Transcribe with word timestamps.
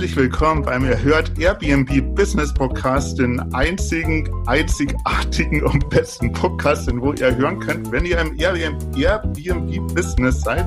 Herzlich 0.00 0.16
willkommen 0.16 0.62
beim 0.62 0.82
Erhört 0.86 1.38
Airbnb 1.38 2.14
Business 2.14 2.54
Podcast, 2.54 3.18
den 3.18 3.38
einzigen, 3.52 4.26
einzigartigen 4.46 5.62
und 5.62 5.90
besten 5.90 6.32
Podcast, 6.32 6.88
den 6.88 7.02
wo 7.02 7.12
ihr 7.12 7.36
hören 7.36 7.60
könnt, 7.60 7.92
wenn 7.92 8.06
ihr 8.06 8.18
im 8.18 8.34
Airbnb, 8.40 8.96
Airbnb 8.96 9.94
Business 9.94 10.40
seid. 10.40 10.64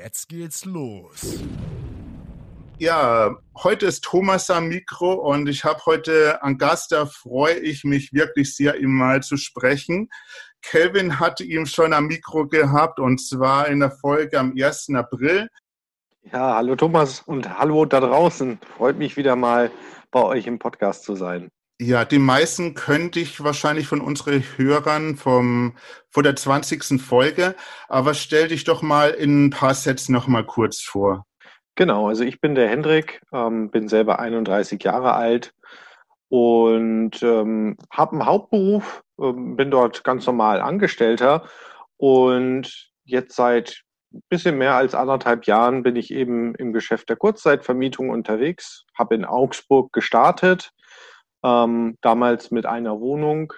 Jetzt 0.00 0.28
geht's 0.28 0.64
los. 0.64 1.40
Ja, 2.82 3.36
heute 3.62 3.86
ist 3.86 4.02
Thomas 4.02 4.50
am 4.50 4.66
Mikro 4.66 5.12
und 5.12 5.48
ich 5.48 5.62
habe 5.62 5.80
heute 5.86 6.42
einen 6.42 6.58
Gast, 6.58 6.90
da 6.90 7.06
freue 7.06 7.54
ich 7.54 7.84
mich 7.84 8.12
wirklich 8.12 8.56
sehr, 8.56 8.80
ihm 8.80 8.90
mal 8.90 9.22
zu 9.22 9.36
sprechen. 9.36 10.08
Kelvin 10.62 11.20
hatte 11.20 11.44
ihn 11.44 11.64
schon 11.66 11.92
am 11.92 12.08
Mikro 12.08 12.48
gehabt 12.48 12.98
und 12.98 13.18
zwar 13.18 13.68
in 13.68 13.78
der 13.78 13.92
Folge 13.92 14.36
am 14.36 14.54
1. 14.60 14.88
April. 14.96 15.48
Ja, 16.32 16.56
hallo 16.56 16.74
Thomas 16.74 17.20
und 17.20 17.56
hallo 17.56 17.84
da 17.84 18.00
draußen. 18.00 18.58
Freut 18.76 18.98
mich 18.98 19.16
wieder 19.16 19.36
mal 19.36 19.70
bei 20.10 20.24
euch 20.24 20.48
im 20.48 20.58
Podcast 20.58 21.04
zu 21.04 21.14
sein. 21.14 21.50
Ja, 21.80 22.04
die 22.04 22.18
meisten 22.18 22.74
könnte 22.74 23.20
ich 23.20 23.44
wahrscheinlich 23.44 23.86
von 23.86 24.00
unseren 24.00 24.42
Hörern 24.56 25.14
vom, 25.14 25.76
vor 26.10 26.24
der 26.24 26.34
20. 26.34 27.00
Folge, 27.00 27.54
aber 27.88 28.14
stell 28.14 28.48
dich 28.48 28.64
doch 28.64 28.82
mal 28.82 29.10
in 29.10 29.44
ein 29.44 29.50
paar 29.50 29.74
Sätzen 29.74 30.12
noch 30.12 30.26
mal 30.26 30.44
kurz 30.44 30.80
vor. 30.80 31.26
Genau, 31.74 32.08
also 32.08 32.24
ich 32.24 32.40
bin 32.40 32.54
der 32.54 32.68
Hendrik, 32.68 33.22
ähm, 33.32 33.70
bin 33.70 33.88
selber 33.88 34.18
31 34.18 34.82
Jahre 34.84 35.14
alt 35.14 35.54
und 36.28 37.22
ähm, 37.22 37.76
habe 37.90 38.12
einen 38.12 38.26
Hauptberuf, 38.26 39.02
ähm, 39.20 39.56
bin 39.56 39.70
dort 39.70 40.04
ganz 40.04 40.26
normal 40.26 40.60
Angestellter 40.60 41.48
und 41.96 42.90
jetzt 43.04 43.36
seit 43.36 43.82
ein 44.12 44.22
bisschen 44.28 44.58
mehr 44.58 44.74
als 44.74 44.94
anderthalb 44.94 45.46
Jahren 45.46 45.82
bin 45.82 45.96
ich 45.96 46.10
eben 46.10 46.54
im 46.56 46.74
Geschäft 46.74 47.08
der 47.08 47.16
Kurzzeitvermietung 47.16 48.10
unterwegs, 48.10 48.84
habe 48.98 49.14
in 49.14 49.24
Augsburg 49.24 49.92
gestartet, 49.94 50.72
ähm, 51.42 51.96
damals 52.02 52.50
mit 52.50 52.66
einer 52.66 53.00
Wohnung. 53.00 53.54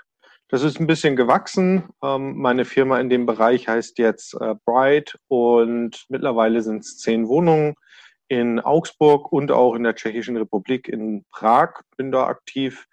Das 0.48 0.62
ist 0.62 0.78
ein 0.78 0.86
bisschen 0.86 1.16
gewachsen. 1.16 1.88
Ähm, 2.03 2.36
meine 2.36 2.64
Firma 2.64 3.00
in 3.00 3.08
dem 3.08 3.27
Bereich 3.27 3.66
heißt 3.66 3.98
jetzt 3.98 4.34
äh, 4.41 4.55
Bright 4.64 5.19
und 5.27 6.05
mittlerweile 6.08 6.62
sind 6.62 6.84
es 6.84 6.98
zehn 6.98 7.27
Wohnungen 7.27 7.75
in 8.28 8.61
Augsburg 8.61 9.33
und 9.33 9.53
auch 9.53 9.75
in 9.75 9.84
der 9.84 9.94
Tschechischen 9.94 10.36
Republik 10.36 10.89
in 10.89 11.25
Prag 11.30 11.83
bin 11.97 12.11
da 12.11 12.27
aktiv. 12.27 12.86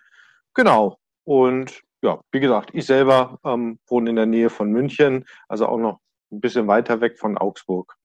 Genau. 0.54 0.98
Und 1.24 1.82
ja, 2.02 2.20
wie 2.32 2.40
gesagt, 2.40 2.72
ich 2.74 2.86
selber 2.86 3.40
ähm, 3.46 3.80
wohne 3.88 4.10
in 4.10 4.16
der 4.16 4.26
Nähe 4.26 4.50
von 4.50 4.72
München, 4.72 5.26
also 5.48 5.68
auch 5.68 5.78
noch 5.78 6.00
ein 6.32 6.42
bisschen 6.42 6.68
weiter 6.68 7.02
weg 7.02 7.20
von 7.20 7.38
Augsburg. 7.38 7.96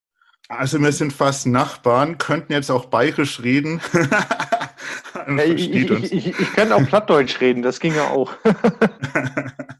Also 0.48 0.80
wir 0.80 0.92
sind 0.92 1.12
fast 1.12 1.46
Nachbarn, 1.46 2.18
könnten 2.18 2.52
jetzt 2.52 2.70
auch 2.70 2.86
bayerisch 2.86 3.42
reden. 3.42 3.80
ich, 5.38 5.72
ich, 5.72 6.12
ich, 6.12 6.26
ich, 6.40 6.52
kann 6.52 6.70
auch 6.70 6.86
Plattdeutsch 6.86 7.40
reden, 7.40 7.62
das 7.62 7.80
ging 7.80 7.94
ja 7.94 8.10
auch. 8.10 8.32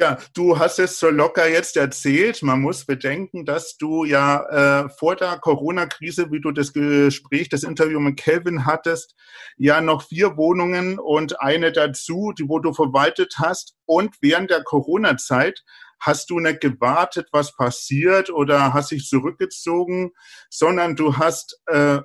Ja, 0.00 0.16
du 0.32 0.58
hast 0.58 0.78
es 0.78 0.98
so 0.98 1.10
locker 1.10 1.46
jetzt 1.46 1.76
erzählt. 1.76 2.42
Man 2.42 2.62
muss 2.62 2.86
bedenken, 2.86 3.44
dass 3.44 3.76
du 3.76 4.06
ja 4.06 4.84
äh, 4.84 4.88
vor 4.88 5.14
der 5.14 5.36
Corona-Krise, 5.38 6.30
wie 6.30 6.40
du 6.40 6.52
das 6.52 6.72
Gespräch, 6.72 7.50
das 7.50 7.64
Interview 7.64 8.00
mit 8.00 8.18
Kelvin 8.18 8.64
hattest, 8.64 9.14
ja 9.58 9.82
noch 9.82 10.04
vier 10.04 10.38
Wohnungen 10.38 10.98
und 10.98 11.42
eine 11.42 11.70
dazu, 11.70 12.32
die 12.32 12.48
wo 12.48 12.60
du 12.60 12.72
verwaltet 12.72 13.34
hast. 13.36 13.74
Und 13.84 14.16
während 14.22 14.48
der 14.48 14.62
Corona-Zeit 14.62 15.62
hast 16.00 16.30
du 16.30 16.40
nicht 16.40 16.62
gewartet, 16.62 17.28
was 17.32 17.54
passiert 17.54 18.30
oder 18.30 18.72
hast 18.72 18.92
dich 18.92 19.06
zurückgezogen, 19.06 20.12
sondern 20.48 20.96
du 20.96 21.18
hast 21.18 21.60
äh, 21.66 21.98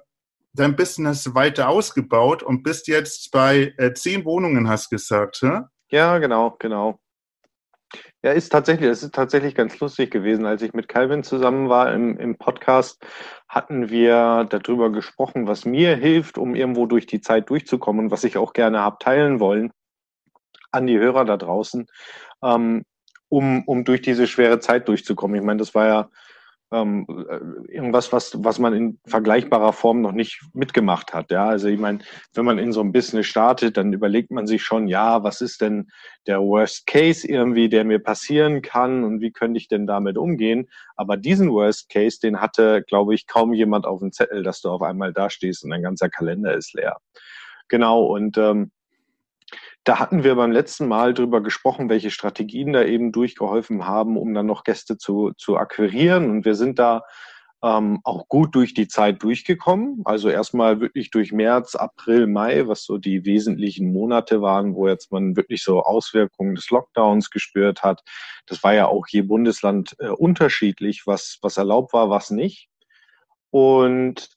dein 0.52 0.76
Business 0.76 1.34
weiter 1.34 1.70
ausgebaut 1.70 2.44
und 2.44 2.62
bist 2.62 2.90
jetzt 2.90 3.32
bei 3.32 3.74
äh, 3.78 3.94
zehn 3.94 4.26
Wohnungen, 4.26 4.68
hast 4.68 4.90
gesagt, 4.90 5.38
hä? 5.44 5.62
Ja, 5.92 6.18
genau, 6.18 6.58
genau. 6.60 7.00
Ja, 8.24 8.32
ist 8.32 8.50
tatsächlich, 8.50 8.90
es 8.90 9.04
ist 9.04 9.14
tatsächlich 9.14 9.56
ganz 9.56 9.80
lustig 9.80 10.12
gewesen. 10.12 10.46
Als 10.46 10.62
ich 10.62 10.74
mit 10.74 10.88
Calvin 10.88 11.24
zusammen 11.24 11.70
war 11.70 11.94
im, 11.94 12.18
im 12.18 12.38
Podcast, 12.38 13.06
hatten 13.48 13.90
wir 13.90 14.48
darüber 14.50 14.92
gesprochen, 14.92 15.48
was 15.48 15.66
mir 15.66 15.96
hilft, 15.96 16.38
um 16.38 16.56
irgendwo 16.56 16.88
durch 16.88 17.06
die 17.06 17.22
Zeit 17.22 17.50
durchzukommen 17.50 18.06
und 18.06 18.12
was 18.12 18.24
ich 18.24 18.38
auch 18.38 18.54
gerne 18.54 18.80
habe 18.80 18.98
teilen 19.00 19.40
wollen 19.40 19.72
an 20.72 20.88
die 20.88 21.00
Hörer 21.00 21.26
da 21.26 21.38
draußen, 21.38 21.88
ähm, 22.44 22.84
um, 23.30 23.64
um 23.66 23.86
durch 23.86 24.02
diese 24.02 24.28
schwere 24.28 24.60
Zeit 24.60 24.88
durchzukommen. 24.88 25.38
Ich 25.38 25.46
meine, 25.46 25.60
das 25.60 25.74
war 25.74 25.88
ja 25.88 26.10
ähm, 26.76 27.06
äh, 27.30 27.74
irgendwas, 27.74 28.12
was, 28.12 28.44
was 28.44 28.60
man 28.60 28.74
in 28.74 29.00
vergleichbarer 29.06 29.74
Form 29.74 30.02
noch 30.02 30.12
nicht 30.12 30.42
mitgemacht 30.54 31.14
hat. 31.14 31.32
Ja, 31.32 31.46
also 31.46 31.68
ich 31.68 31.80
meine, 31.80 32.00
wenn 32.34 32.46
man 32.46 32.58
in 32.58 32.72
so 32.74 32.82
einem 32.82 32.92
Business 32.92 33.28
startet, 33.28 33.78
dann 33.78 33.94
überlegt 33.94 34.32
man 34.32 34.48
sich 34.48 34.64
schon, 34.64 34.88
ja, 34.88 35.24
was 35.24 35.42
ist 35.42 35.62
denn 35.62 35.90
der 36.28 36.42
Worst 36.42 36.88
Case 36.88 37.28
irgendwie, 37.28 37.70
der 37.70 37.86
mir 37.86 38.00
passieren 38.00 38.62
kann 38.62 39.04
und 39.04 39.22
wie 39.22 39.32
könnte 39.32 39.58
ich 39.58 39.68
denn 39.68 39.88
damit 39.88 40.18
umgehen? 40.18 40.68
Aber 40.96 41.18
diesen 41.18 41.52
Worst 41.52 41.90
Case, 41.90 42.20
den 42.22 42.42
hatte, 42.42 42.84
glaube 42.88 43.16
ich, 43.16 43.28
kaum 43.28 43.54
jemand 43.54 43.86
auf 43.86 44.00
dem 44.00 44.12
Zettel, 44.12 44.44
dass 44.44 44.62
du 44.62 44.70
auf 44.70 44.82
einmal 44.82 45.14
da 45.14 45.30
stehst 45.30 45.64
und 45.64 45.70
dein 45.70 45.84
ganzer 45.84 46.10
Kalender 46.10 46.54
ist 46.54 46.74
leer. 46.74 46.98
Genau, 47.68 48.04
und 48.04 48.38
ähm, 48.38 48.72
da 49.86 50.00
hatten 50.00 50.24
wir 50.24 50.36
beim 50.36 50.52
letzten 50.52 50.88
Mal 50.88 51.14
drüber 51.14 51.42
gesprochen, 51.42 51.90
welche 51.90 52.10
Strategien 52.10 52.74
da 52.74 52.84
eben 52.84 53.12
durchgeholfen 53.12 53.86
haben, 53.86 54.18
um 54.18 54.34
dann 54.34 54.48
noch 54.48 54.64
Gäste 54.64 54.98
zu, 54.98 55.32
zu 55.38 55.58
akquirieren. 55.58 56.30
Und 56.32 56.44
wir 56.44 56.56
sind 56.56 56.80
da 56.80 57.04
ähm, 57.64 58.00
auch 58.04 58.28
gut 58.28 58.56
durch 58.56 58.74
die 58.74 58.88
Zeit 58.88 59.22
durchgekommen. 59.22 60.02
Also 60.04 60.30
erstmal 60.30 60.82
wirklich 60.82 61.12
durch 61.12 61.32
März, 61.32 61.76
April, 61.76 62.26
Mai, 62.26 62.68
was 62.68 62.84
so 62.84 62.98
die 62.98 63.26
wesentlichen 63.26 63.94
Monate 63.94 64.42
waren, 64.42 64.74
wo 64.74 64.88
jetzt 64.88 65.12
man 65.12 65.36
wirklich 65.36 65.64
so 65.64 65.84
Auswirkungen 65.84 66.56
des 66.56 66.72
Lockdowns 66.72 67.30
gespürt 67.30 67.84
hat. 67.84 68.02
Das 68.48 68.64
war 68.64 68.74
ja 68.74 68.88
auch 68.88 69.06
je 69.08 69.22
Bundesland 69.22 69.96
äh, 70.00 70.10
unterschiedlich, 70.10 71.04
was, 71.06 71.38
was 71.44 71.58
erlaubt 71.58 71.94
war, 71.94 72.10
was 72.10 72.32
nicht. 72.32 72.70
Und 73.52 74.35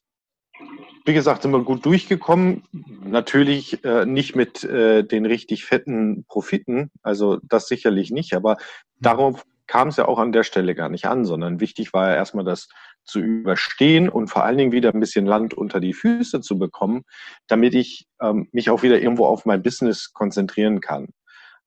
wie 1.05 1.13
gesagt, 1.13 1.41
sind 1.41 1.51
wir 1.51 1.63
gut 1.63 1.85
durchgekommen. 1.85 2.63
Natürlich 3.03 3.83
äh, 3.83 4.05
nicht 4.05 4.35
mit 4.35 4.63
äh, 4.63 5.03
den 5.03 5.25
richtig 5.25 5.65
fetten 5.65 6.25
Profiten, 6.27 6.91
also 7.01 7.39
das 7.43 7.67
sicherlich 7.67 8.11
nicht, 8.11 8.33
aber 8.33 8.57
darauf 8.99 9.43
kam 9.65 9.89
es 9.89 9.97
ja 9.97 10.07
auch 10.07 10.17
an 10.17 10.31
der 10.31 10.43
Stelle 10.43 10.73
gar 10.73 10.89
nicht 10.89 11.05
an, 11.05 11.25
sondern 11.25 11.59
wichtig 11.59 11.93
war 11.93 12.09
ja 12.09 12.15
erstmal 12.15 12.43
das 12.43 12.69
zu 13.05 13.19
überstehen 13.19 14.09
und 14.09 14.27
vor 14.27 14.43
allen 14.43 14.57
Dingen 14.57 14.71
wieder 14.71 14.93
ein 14.93 14.99
bisschen 14.99 15.25
Land 15.25 15.53
unter 15.53 15.79
die 15.79 15.93
Füße 15.93 16.41
zu 16.41 16.57
bekommen, 16.57 17.03
damit 17.47 17.75
ich 17.75 18.07
ähm, 18.21 18.47
mich 18.51 18.69
auch 18.69 18.81
wieder 18.81 18.99
irgendwo 18.99 19.25
auf 19.25 19.45
mein 19.45 19.61
Business 19.61 20.11
konzentrieren 20.13 20.81
kann. 20.81 21.07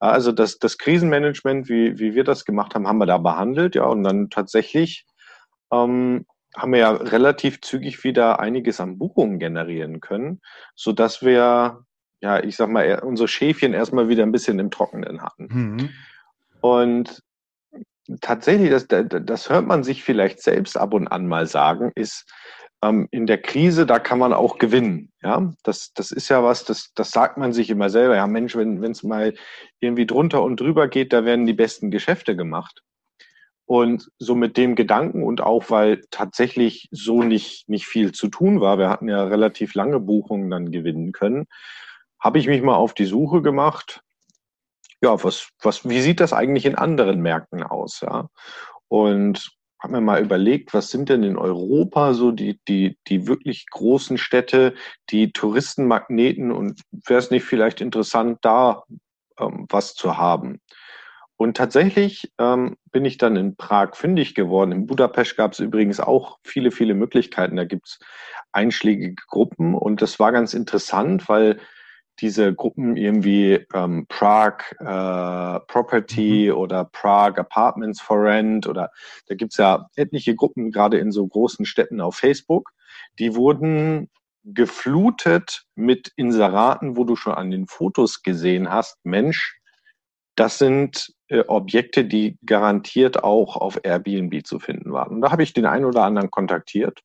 Also 0.00 0.32
das, 0.32 0.58
das 0.58 0.78
Krisenmanagement, 0.78 1.68
wie, 1.68 1.98
wie 2.00 2.16
wir 2.16 2.24
das 2.24 2.44
gemacht 2.44 2.74
haben, 2.74 2.88
haben 2.88 2.98
wir 2.98 3.06
da 3.06 3.18
behandelt, 3.18 3.76
ja, 3.76 3.84
und 3.84 4.02
dann 4.02 4.30
tatsächlich 4.30 5.06
ähm, 5.72 6.26
haben 6.56 6.72
wir 6.72 6.80
ja 6.80 6.90
relativ 6.90 7.60
zügig 7.60 8.04
wieder 8.04 8.40
einiges 8.40 8.80
an 8.80 8.98
Buchungen 8.98 9.38
generieren 9.38 10.00
können, 10.00 10.40
so 10.74 10.92
dass 10.92 11.22
wir, 11.22 11.84
ja, 12.20 12.42
ich 12.42 12.56
sag 12.56 12.68
mal, 12.68 13.00
unsere 13.00 13.28
Schäfchen 13.28 13.72
erstmal 13.72 14.08
wieder 14.08 14.22
ein 14.22 14.32
bisschen 14.32 14.58
im 14.58 14.70
Trockenen 14.70 15.22
hatten. 15.22 15.48
Mhm. 15.50 15.90
Und 16.60 17.22
tatsächlich, 18.20 18.70
das, 18.70 18.86
das 18.88 19.50
hört 19.50 19.66
man 19.66 19.82
sich 19.82 20.04
vielleicht 20.04 20.42
selbst 20.42 20.76
ab 20.76 20.94
und 20.94 21.08
an 21.08 21.26
mal 21.26 21.46
sagen, 21.46 21.92
ist, 21.94 22.30
ähm, 22.82 23.08
in 23.10 23.26
der 23.26 23.40
Krise, 23.40 23.86
da 23.86 23.98
kann 23.98 24.18
man 24.18 24.32
auch 24.32 24.58
gewinnen. 24.58 25.12
Ja, 25.22 25.52
das, 25.62 25.92
das 25.94 26.10
ist 26.10 26.28
ja 26.28 26.42
was, 26.42 26.64
das, 26.64 26.92
das 26.94 27.10
sagt 27.10 27.38
man 27.38 27.52
sich 27.52 27.70
immer 27.70 27.90
selber. 27.90 28.16
Ja, 28.16 28.26
Mensch, 28.26 28.56
wenn 28.56 28.82
es 28.84 29.02
mal 29.02 29.34
irgendwie 29.80 30.06
drunter 30.06 30.42
und 30.42 30.60
drüber 30.60 30.88
geht, 30.88 31.12
da 31.12 31.24
werden 31.24 31.46
die 31.46 31.54
besten 31.54 31.90
Geschäfte 31.90 32.36
gemacht. 32.36 32.82
Und 33.72 34.10
so 34.18 34.34
mit 34.34 34.58
dem 34.58 34.74
Gedanken 34.74 35.22
und 35.22 35.40
auch, 35.40 35.70
weil 35.70 36.02
tatsächlich 36.10 36.88
so 36.90 37.22
nicht, 37.22 37.70
nicht 37.70 37.86
viel 37.86 38.12
zu 38.12 38.28
tun 38.28 38.60
war, 38.60 38.76
wir 38.76 38.90
hatten 38.90 39.08
ja 39.08 39.24
relativ 39.24 39.72
lange 39.74 39.98
Buchungen 39.98 40.50
dann 40.50 40.70
gewinnen 40.70 41.12
können, 41.12 41.46
habe 42.20 42.38
ich 42.38 42.48
mich 42.48 42.60
mal 42.60 42.74
auf 42.74 42.92
die 42.92 43.06
Suche 43.06 43.40
gemacht. 43.40 44.02
Ja, 45.00 45.24
was, 45.24 45.48
was, 45.62 45.88
wie 45.88 46.02
sieht 46.02 46.20
das 46.20 46.34
eigentlich 46.34 46.66
in 46.66 46.74
anderen 46.74 47.22
Märkten 47.22 47.62
aus? 47.62 48.02
Ja? 48.02 48.28
Und 48.88 49.50
habe 49.80 49.94
mir 49.94 50.00
mal 50.02 50.22
überlegt, 50.22 50.74
was 50.74 50.90
sind 50.90 51.08
denn 51.08 51.22
in 51.22 51.38
Europa 51.38 52.12
so 52.12 52.30
die, 52.30 52.60
die, 52.68 52.98
die 53.08 53.26
wirklich 53.26 53.64
großen 53.70 54.18
Städte, 54.18 54.74
die 55.08 55.32
Touristenmagneten 55.32 56.52
und 56.52 56.82
wäre 57.06 57.20
es 57.20 57.30
nicht 57.30 57.46
vielleicht 57.46 57.80
interessant, 57.80 58.40
da 58.42 58.82
ähm, 59.38 59.64
was 59.70 59.94
zu 59.94 60.18
haben? 60.18 60.60
Und 61.36 61.56
tatsächlich 61.56 62.30
ähm, 62.38 62.76
bin 62.92 63.04
ich 63.04 63.18
dann 63.18 63.36
in 63.36 63.56
Prag 63.56 63.96
fündig 63.96 64.34
geworden. 64.34 64.72
In 64.72 64.86
Budapest 64.86 65.36
gab 65.36 65.52
es 65.52 65.60
übrigens 65.60 65.98
auch 65.98 66.38
viele, 66.44 66.70
viele 66.70 66.94
Möglichkeiten. 66.94 67.56
Da 67.56 67.64
gibt 67.64 67.88
es 67.88 67.98
einschlägige 68.52 69.14
Gruppen 69.28 69.74
und 69.74 70.02
das 70.02 70.20
war 70.20 70.30
ganz 70.30 70.54
interessant, 70.54 71.28
weil 71.28 71.58
diese 72.20 72.54
Gruppen 72.54 72.96
irgendwie 72.96 73.66
ähm, 73.74 74.06
Prague 74.08 74.64
äh, 74.78 75.60
Property 75.66 76.50
mhm. 76.50 76.56
oder 76.56 76.84
Prague 76.84 77.40
Apartments 77.40 78.00
for 78.00 78.22
Rent 78.22 78.66
oder 78.66 78.90
da 79.26 79.34
gibt's 79.34 79.56
ja 79.56 79.88
etliche 79.96 80.34
Gruppen, 80.34 80.70
gerade 80.70 80.98
in 80.98 81.10
so 81.10 81.26
großen 81.26 81.64
Städten 81.64 82.00
auf 82.00 82.16
Facebook, 82.16 82.70
die 83.18 83.34
wurden 83.34 84.10
geflutet 84.44 85.64
mit 85.74 86.12
Inseraten, 86.16 86.96
wo 86.96 87.04
du 87.04 87.16
schon 87.16 87.34
an 87.34 87.50
den 87.50 87.66
Fotos 87.66 88.22
gesehen 88.22 88.70
hast, 88.70 88.98
Mensch, 89.04 89.58
das 90.34 90.58
sind 90.58 91.12
Objekte, 91.46 92.04
die 92.04 92.38
garantiert 92.44 93.24
auch 93.24 93.56
auf 93.56 93.80
Airbnb 93.82 94.46
zu 94.46 94.58
finden 94.58 94.92
waren. 94.92 95.16
Und 95.16 95.20
da 95.22 95.32
habe 95.32 95.42
ich 95.42 95.52
den 95.52 95.66
einen 95.66 95.84
oder 95.84 96.04
anderen 96.04 96.30
kontaktiert 96.30 97.00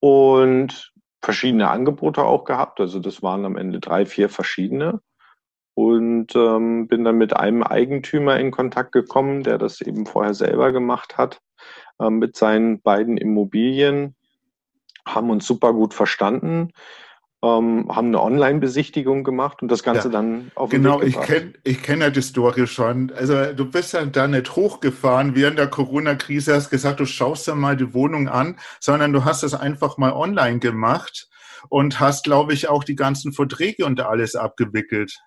und 0.00 0.92
verschiedene 1.22 1.70
Angebote 1.70 2.24
auch 2.24 2.44
gehabt. 2.44 2.80
Also 2.80 2.98
das 2.98 3.22
waren 3.22 3.44
am 3.44 3.56
Ende 3.56 3.80
drei, 3.80 4.06
vier 4.06 4.28
verschiedene. 4.28 5.00
Und 5.74 6.36
ähm, 6.36 6.86
bin 6.86 7.04
dann 7.04 7.16
mit 7.16 7.34
einem 7.34 7.62
Eigentümer 7.62 8.38
in 8.38 8.50
Kontakt 8.50 8.92
gekommen, 8.92 9.42
der 9.42 9.56
das 9.56 9.80
eben 9.80 10.04
vorher 10.04 10.34
selber 10.34 10.70
gemacht 10.70 11.16
hat, 11.16 11.40
äh, 11.98 12.10
mit 12.10 12.36
seinen 12.36 12.82
beiden 12.82 13.16
Immobilien, 13.16 14.14
haben 15.06 15.30
uns 15.30 15.46
super 15.46 15.72
gut 15.72 15.94
verstanden 15.94 16.72
ähm, 17.42 17.88
haben 17.88 18.08
eine 18.08 18.22
Online-Besichtigung 18.22 19.24
gemacht 19.24 19.62
und 19.62 19.68
das 19.68 19.82
Ganze 19.82 20.08
ja, 20.08 20.12
dann 20.12 20.52
auf 20.54 20.70
den 20.70 20.82
Genau, 20.82 21.00
Weg 21.00 21.08
ich 21.08 21.20
kenne 21.20 21.52
ich 21.64 21.82
kenn 21.82 22.00
ja 22.00 22.10
die 22.10 22.22
Story 22.22 22.66
schon. 22.66 23.12
Also 23.16 23.52
du 23.52 23.68
bist 23.68 23.94
ja 23.94 24.04
da 24.06 24.28
nicht 24.28 24.54
hochgefahren 24.54 25.34
während 25.34 25.58
der 25.58 25.66
Corona-Krise, 25.66 26.54
hast 26.54 26.70
gesagt, 26.70 27.00
du 27.00 27.04
schaust 27.04 27.48
ja 27.48 27.54
mal 27.54 27.76
die 27.76 27.92
Wohnung 27.94 28.28
an, 28.28 28.58
sondern 28.78 29.12
du 29.12 29.24
hast 29.24 29.42
es 29.42 29.54
einfach 29.54 29.98
mal 29.98 30.12
online 30.12 30.60
gemacht 30.60 31.28
und 31.68 31.98
hast, 31.98 32.24
glaube 32.24 32.52
ich, 32.52 32.68
auch 32.68 32.84
die 32.84 32.96
ganzen 32.96 33.32
Verträge 33.32 33.84
und 33.84 34.00
alles 34.00 34.36
abgewickelt. 34.36 35.18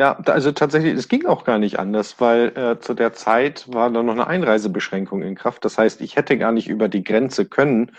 Ja, 0.00 0.14
also 0.14 0.50
tatsächlich, 0.50 0.94
es 0.94 1.06
ging 1.06 1.26
auch 1.26 1.44
gar 1.44 1.58
nicht 1.58 1.78
anders, 1.78 2.20
weil 2.20 2.48
äh, 2.56 2.80
zu 2.80 2.94
der 2.94 3.12
Zeit 3.12 3.72
war 3.72 3.90
da 3.90 4.02
noch 4.02 4.14
eine 4.14 4.26
Einreisebeschränkung 4.26 5.22
in 5.22 5.36
Kraft. 5.36 5.64
Das 5.64 5.78
heißt, 5.78 6.00
ich 6.00 6.16
hätte 6.16 6.38
gar 6.38 6.50
nicht 6.50 6.68
über 6.68 6.88
die 6.88 7.04
Grenze 7.04 7.46
können, 7.46 7.92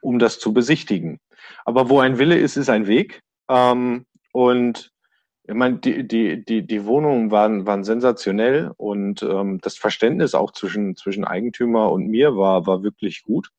um 0.00 0.18
das 0.18 0.40
zu 0.40 0.52
besichtigen. 0.52 1.20
Aber 1.64 1.88
wo 1.88 2.00
ein 2.00 2.18
Wille 2.18 2.38
ist, 2.38 2.56
ist 2.56 2.68
ein 2.68 2.86
Weg. 2.86 3.20
Ähm, 3.48 4.06
und 4.32 4.92
ich 5.46 5.54
meine, 5.54 5.78
die, 5.78 6.06
die, 6.06 6.44
die, 6.44 6.66
die 6.66 6.84
Wohnungen 6.86 7.30
waren, 7.30 7.66
waren 7.66 7.84
sensationell 7.84 8.72
und 8.76 9.22
ähm, 9.22 9.60
das 9.60 9.76
Verständnis 9.76 10.34
auch 10.34 10.52
zwischen, 10.52 10.96
zwischen 10.96 11.24
Eigentümer 11.24 11.92
und 11.92 12.08
mir 12.08 12.36
war, 12.36 12.66
war 12.66 12.82
wirklich 12.82 13.22
gut. 13.22 13.50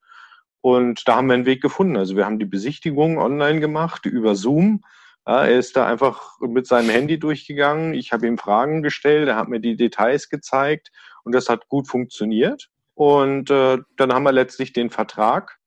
Und 0.62 1.08
da 1.08 1.18
haben 1.18 1.28
wir 1.28 1.36
einen 1.36 1.46
Weg 1.46 1.62
gefunden. 1.62 1.96
Also 1.96 2.16
wir 2.16 2.26
haben 2.26 2.40
die 2.40 2.46
Besichtigung 2.46 3.20
online 3.20 3.60
gemacht 3.60 4.08
über 4.08 4.36
Zoom. 4.36 4.82
Ja, 5.28 5.46
er 5.46 5.60
ist 5.60 5.76
da 5.76 5.86
einfach 5.86 6.40
mit 6.40 6.66
seinem 6.66 6.90
Handy 6.90 7.20
durchgegangen. 7.20 7.94
Ich 7.94 8.12
habe 8.12 8.26
ihm 8.26 8.40
Fragen 8.40 8.82
gestellt, 8.82 9.28
er 9.28 9.36
hat 9.36 9.48
mir 9.48 9.60
die 9.60 9.76
Details 9.76 10.30
gezeigt 10.30 10.92
und 11.24 11.36
das 11.36 11.50
hat 11.50 11.68
gut 11.68 11.88
funktioniert. 11.88 12.70
Und 12.96 13.52
äh, 13.52 13.78
dann 13.98 14.14
haben 14.14 14.24
wir 14.24 14.32
letztlich 14.32 14.74
den 14.74 14.90
Vertrag 14.90 15.60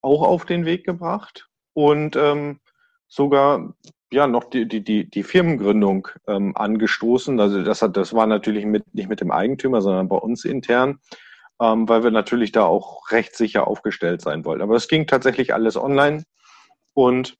auch 0.00 0.22
auf 0.22 0.44
den 0.44 0.64
Weg 0.64 0.84
gebracht 0.84 1.48
und 1.76 2.16
ähm, 2.16 2.58
sogar 3.06 3.74
ja 4.10 4.26
noch 4.26 4.44
die, 4.44 4.66
die, 4.66 4.82
die, 4.82 5.10
die 5.10 5.22
Firmengründung 5.22 6.08
ähm, 6.26 6.56
angestoßen. 6.56 7.38
Also 7.38 7.62
das 7.62 7.82
hat, 7.82 7.98
das 7.98 8.14
war 8.14 8.26
natürlich 8.26 8.64
mit, 8.64 8.94
nicht 8.94 9.10
mit 9.10 9.20
dem 9.20 9.30
Eigentümer, 9.30 9.82
sondern 9.82 10.08
bei 10.08 10.16
uns 10.16 10.46
intern, 10.46 11.00
ähm, 11.60 11.86
weil 11.86 12.02
wir 12.02 12.10
natürlich 12.10 12.50
da 12.50 12.64
auch 12.64 13.10
recht 13.10 13.36
sicher 13.36 13.66
aufgestellt 13.66 14.22
sein 14.22 14.46
wollten. 14.46 14.62
Aber 14.62 14.74
es 14.74 14.88
ging 14.88 15.06
tatsächlich 15.06 15.52
alles 15.52 15.76
online 15.76 16.24
und 16.94 17.36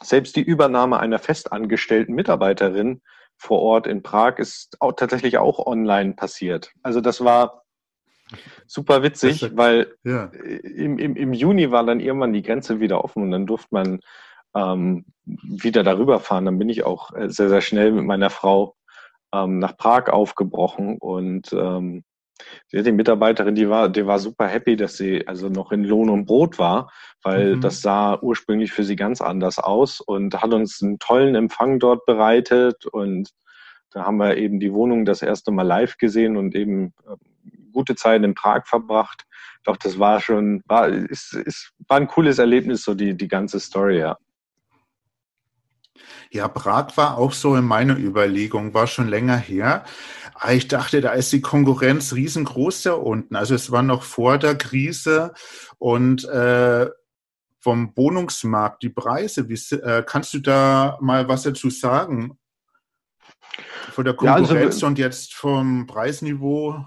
selbst 0.00 0.36
die 0.36 0.42
Übernahme 0.42 0.98
einer 0.98 1.18
festangestellten 1.18 2.14
Mitarbeiterin 2.14 3.02
vor 3.36 3.60
Ort 3.60 3.86
in 3.86 4.02
Prag 4.02 4.38
ist 4.38 4.78
auch 4.80 4.92
tatsächlich 4.92 5.36
auch 5.36 5.66
online 5.66 6.14
passiert. 6.14 6.72
Also 6.82 7.02
das 7.02 7.22
war 7.22 7.64
super 8.66 9.02
witzig, 9.02 9.40
das, 9.40 9.56
weil 9.56 9.94
ja. 10.04 10.24
im, 10.26 10.98
im, 10.98 11.16
im 11.16 11.32
Juni 11.32 11.70
war 11.70 11.84
dann 11.84 12.00
irgendwann 12.00 12.32
die 12.32 12.42
Grenze 12.42 12.80
wieder 12.80 13.04
offen 13.04 13.22
und 13.22 13.30
dann 13.30 13.46
durfte 13.46 13.68
man 13.70 14.00
ähm, 14.54 15.04
wieder 15.24 15.82
darüber 15.82 16.20
fahren. 16.20 16.44
Dann 16.44 16.58
bin 16.58 16.68
ich 16.68 16.84
auch 16.84 17.14
äh, 17.14 17.28
sehr, 17.28 17.48
sehr 17.48 17.60
schnell 17.60 17.92
mit 17.92 18.04
meiner 18.04 18.30
Frau 18.30 18.74
ähm, 19.32 19.58
nach 19.58 19.76
Prag 19.76 20.08
aufgebrochen 20.08 20.98
und 20.98 21.52
ähm, 21.52 22.04
die 22.72 22.92
Mitarbeiterin, 22.92 23.54
die 23.54 23.68
war, 23.68 23.88
die 23.88 24.06
war 24.06 24.18
super 24.18 24.46
happy, 24.46 24.76
dass 24.76 24.96
sie 24.96 25.26
also 25.26 25.48
noch 25.48 25.72
in 25.72 25.84
Lohn 25.84 26.08
und 26.08 26.24
Brot 26.24 26.58
war, 26.58 26.90
weil 27.22 27.56
mhm. 27.56 27.60
das 27.60 27.82
sah 27.82 28.18
ursprünglich 28.20 28.72
für 28.72 28.84
sie 28.84 28.96
ganz 28.96 29.20
anders 29.20 29.58
aus 29.58 30.00
und 30.00 30.40
hat 30.40 30.52
uns 30.54 30.80
einen 30.82 30.98
tollen 30.98 31.34
Empfang 31.34 31.78
dort 31.78 32.06
bereitet 32.06 32.86
und 32.86 33.30
da 33.90 34.04
haben 34.04 34.18
wir 34.18 34.36
eben 34.36 34.60
die 34.60 34.72
Wohnung 34.72 35.04
das 35.04 35.22
erste 35.22 35.50
Mal 35.50 35.62
live 35.62 35.96
gesehen 35.96 36.36
und 36.36 36.54
eben 36.54 36.92
äh, 37.06 37.16
gute 37.78 37.94
Zeit 37.94 38.24
in 38.24 38.34
Prag 38.34 38.66
verbracht. 38.66 39.24
Doch 39.62 39.76
das 39.76 40.00
war 40.00 40.20
schon, 40.20 40.62
war, 40.66 40.88
ist, 40.88 41.32
ist, 41.34 41.72
war 41.86 41.98
ein 41.98 42.08
cooles 42.08 42.38
Erlebnis, 42.38 42.82
so 42.82 42.94
die, 42.94 43.16
die 43.16 43.28
ganze 43.28 43.60
Story, 43.60 44.00
ja. 44.00 44.18
Ja, 46.32 46.48
Prag 46.48 46.96
war 46.96 47.18
auch 47.18 47.32
so 47.32 47.54
in 47.54 47.64
meiner 47.64 47.96
Überlegung, 47.96 48.74
war 48.74 48.88
schon 48.88 49.06
länger 49.06 49.36
her. 49.36 49.84
Ah, 50.34 50.52
ich 50.52 50.66
dachte, 50.66 51.00
da 51.00 51.12
ist 51.12 51.32
die 51.32 51.40
Konkurrenz 51.40 52.12
riesengroß 52.14 52.82
da 52.82 52.94
unten. 52.94 53.36
Also 53.36 53.54
es 53.54 53.70
war 53.70 53.82
noch 53.82 54.02
vor 54.02 54.38
der 54.38 54.56
Krise 54.56 55.32
und 55.78 56.24
äh, 56.24 56.90
vom 57.60 57.92
Wohnungsmarkt, 57.94 58.82
die 58.82 58.90
Preise, 58.90 59.48
wie, 59.48 59.74
äh, 59.76 60.02
kannst 60.04 60.34
du 60.34 60.40
da 60.40 60.98
mal 61.00 61.28
was 61.28 61.44
dazu 61.44 61.70
sagen? 61.70 62.38
Von 63.92 64.04
der 64.04 64.14
Konkurrenz 64.14 64.50
ja, 64.50 64.64
also, 64.64 64.86
und 64.86 64.98
jetzt 64.98 65.34
vom 65.34 65.86
Preisniveau? 65.86 66.84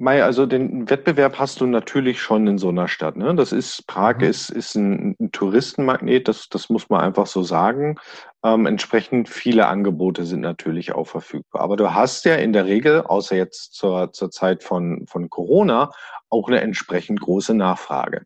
Mai, 0.00 0.22
also 0.22 0.46
den 0.46 0.88
Wettbewerb 0.88 1.40
hast 1.40 1.60
du 1.60 1.66
natürlich 1.66 2.22
schon 2.22 2.46
in 2.46 2.56
so 2.56 2.68
einer 2.68 2.86
Stadt. 2.86 3.16
Ne? 3.16 3.34
Das 3.34 3.50
ist, 3.50 3.84
Prag 3.88 4.18
mhm. 4.18 4.24
ist, 4.24 4.48
ist 4.48 4.76
ein, 4.76 5.16
ein, 5.18 5.32
Touristenmagnet, 5.32 6.28
das, 6.28 6.48
das 6.48 6.68
muss 6.68 6.88
man 6.88 7.00
einfach 7.00 7.26
so 7.26 7.42
sagen. 7.42 7.96
Ähm, 8.44 8.66
entsprechend 8.66 9.28
viele 9.28 9.66
Angebote 9.66 10.24
sind 10.24 10.40
natürlich 10.40 10.92
auch 10.92 11.08
verfügbar. 11.08 11.62
Aber 11.62 11.76
du 11.76 11.92
hast 11.94 12.24
ja 12.26 12.36
in 12.36 12.52
der 12.52 12.66
Regel, 12.66 13.02
außer 13.02 13.34
jetzt 13.36 13.74
zur, 13.74 14.12
zur 14.12 14.30
Zeit 14.30 14.62
von, 14.62 15.04
von 15.08 15.30
Corona, 15.30 15.90
auch 16.30 16.46
eine 16.46 16.60
entsprechend 16.60 17.20
große 17.20 17.54
Nachfrage. 17.54 18.22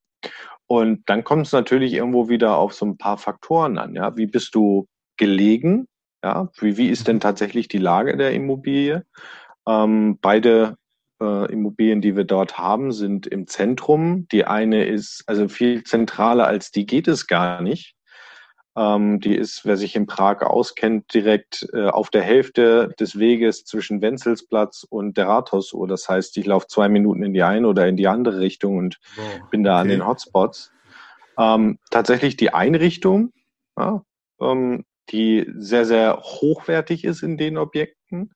Und 0.66 1.08
dann 1.08 1.24
kommt 1.24 1.46
es 1.46 1.52
natürlich 1.52 1.94
irgendwo 1.94 2.28
wieder 2.28 2.58
auf 2.58 2.74
so 2.74 2.84
ein 2.84 2.98
paar 2.98 3.16
Faktoren 3.16 3.78
an. 3.78 3.94
Ja? 3.94 4.14
Wie 4.14 4.26
bist 4.26 4.54
du 4.54 4.88
gelegen? 5.16 5.88
Ja? 6.22 6.50
Wie, 6.58 6.76
wie 6.76 6.90
ist 6.90 7.08
denn 7.08 7.18
tatsächlich 7.18 7.68
die 7.68 7.78
Lage 7.78 8.14
der 8.14 8.32
Immobilie? 8.32 9.06
Ähm, 9.66 10.18
beide 10.20 10.76
äh, 11.22 11.52
Immobilien, 11.52 12.00
die 12.00 12.16
wir 12.16 12.24
dort 12.24 12.58
haben, 12.58 12.92
sind 12.92 13.26
im 13.26 13.46
Zentrum. 13.46 14.26
Die 14.32 14.44
eine 14.44 14.84
ist 14.84 15.22
also 15.26 15.48
viel 15.48 15.84
zentraler 15.84 16.46
als 16.46 16.70
die 16.70 16.84
geht 16.84 17.08
es 17.08 17.26
gar 17.26 17.62
nicht. 17.62 17.94
Ähm, 18.74 19.20
die 19.20 19.36
ist, 19.36 19.64
wer 19.64 19.76
sich 19.76 19.94
in 19.96 20.06
Prag 20.06 20.40
auskennt, 20.40 21.12
direkt 21.12 21.68
äh, 21.74 21.88
auf 21.88 22.08
der 22.08 22.22
Hälfte 22.22 22.94
des 22.98 23.18
Weges 23.18 23.64
zwischen 23.64 24.00
Wenzelsplatz 24.00 24.86
und 24.88 25.18
der 25.18 25.28
Rathausuhr. 25.28 25.86
Das 25.86 26.08
heißt, 26.08 26.36
ich 26.38 26.46
laufe 26.46 26.66
zwei 26.68 26.88
Minuten 26.88 27.22
in 27.22 27.34
die 27.34 27.42
eine 27.42 27.68
oder 27.68 27.86
in 27.86 27.96
die 27.96 28.08
andere 28.08 28.40
Richtung 28.40 28.78
und 28.78 28.98
wow, 29.16 29.50
bin 29.50 29.62
da 29.62 29.74
okay. 29.74 29.80
an 29.82 29.88
den 29.88 30.06
Hotspots. 30.06 30.72
Ähm, 31.38 31.78
tatsächlich 31.90 32.36
die 32.36 32.54
Einrichtung, 32.54 33.32
ja, 33.78 34.02
ähm, 34.40 34.84
die 35.10 35.46
sehr, 35.54 35.84
sehr 35.84 36.18
hochwertig 36.22 37.04
ist 37.04 37.22
in 37.22 37.36
den 37.36 37.58
Objekten 37.58 38.32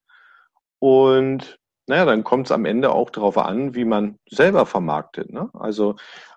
und 0.78 1.58
naja, 1.86 2.04
dann 2.04 2.24
kommt 2.24 2.46
es 2.46 2.52
am 2.52 2.64
Ende 2.64 2.92
auch 2.92 3.10
darauf 3.10 3.38
an, 3.38 3.74
wie 3.74 3.84
man 3.84 4.18
selber 4.28 4.66
vermarktet. 4.66 5.32
Ne? 5.32 5.48
Also 5.52 5.96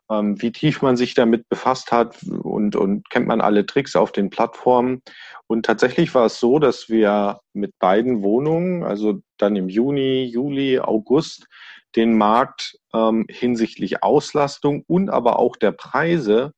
ähm, 0.09 0.41
wie 0.41 0.51
tief 0.51 0.81
man 0.81 0.97
sich 0.97 1.13
damit 1.13 1.47
befasst 1.49 1.91
hat 1.91 2.23
und, 2.23 2.75
und 2.75 3.09
kennt 3.09 3.27
man 3.27 3.41
alle 3.41 3.65
Tricks 3.65 3.95
auf 3.95 4.11
den 4.11 4.29
Plattformen. 4.29 5.01
Und 5.47 5.65
tatsächlich 5.65 6.13
war 6.15 6.25
es 6.25 6.39
so, 6.39 6.59
dass 6.59 6.89
wir 6.89 7.39
mit 7.53 7.77
beiden 7.79 8.21
Wohnungen, 8.21 8.83
also 8.83 9.21
dann 9.37 9.55
im 9.55 9.69
Juni, 9.69 10.23
Juli, 10.25 10.79
August, 10.79 11.47
den 11.95 12.17
Markt 12.17 12.77
ähm, 12.93 13.25
hinsichtlich 13.29 14.03
Auslastung 14.03 14.83
und 14.87 15.09
aber 15.09 15.39
auch 15.39 15.55
der 15.55 15.71
Preise 15.71 16.53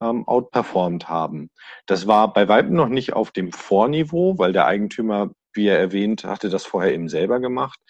ähm, 0.00 0.26
outperformed 0.28 1.08
haben. 1.08 1.50
Das 1.86 2.06
war 2.06 2.32
bei 2.32 2.48
weitem 2.48 2.74
noch 2.74 2.88
nicht 2.88 3.12
auf 3.12 3.32
dem 3.32 3.50
Vorniveau, 3.50 4.38
weil 4.38 4.52
der 4.52 4.66
Eigentümer, 4.66 5.30
wie 5.52 5.66
er 5.66 5.78
erwähnt, 5.78 6.24
hatte 6.24 6.50
das 6.50 6.64
vorher 6.64 6.92
eben 6.92 7.08
selber 7.08 7.40
gemacht 7.40 7.80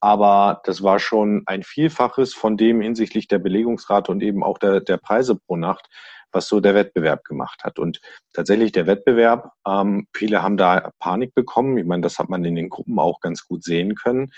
aber 0.00 0.60
das 0.64 0.82
war 0.82 0.98
schon 0.98 1.42
ein 1.46 1.62
Vielfaches 1.62 2.34
von 2.34 2.56
dem 2.56 2.80
hinsichtlich 2.80 3.28
der 3.28 3.38
Belegungsrate 3.38 4.12
und 4.12 4.22
eben 4.22 4.44
auch 4.44 4.58
der, 4.58 4.80
der 4.80 4.96
Preise 4.96 5.36
pro 5.36 5.56
Nacht, 5.56 5.88
was 6.30 6.46
so 6.46 6.60
der 6.60 6.74
Wettbewerb 6.74 7.24
gemacht 7.24 7.64
hat. 7.64 7.78
Und 7.78 8.00
tatsächlich 8.32 8.72
der 8.72 8.86
Wettbewerb, 8.86 9.52
ähm, 9.66 10.06
viele 10.14 10.42
haben 10.42 10.56
da 10.56 10.90
Panik 10.98 11.34
bekommen. 11.34 11.78
Ich 11.78 11.86
meine, 11.86 12.02
das 12.02 12.18
hat 12.18 12.28
man 12.28 12.44
in 12.44 12.54
den 12.54 12.68
Gruppen 12.68 12.98
auch 12.98 13.20
ganz 13.20 13.46
gut 13.46 13.64
sehen 13.64 13.94
können. 13.94 14.30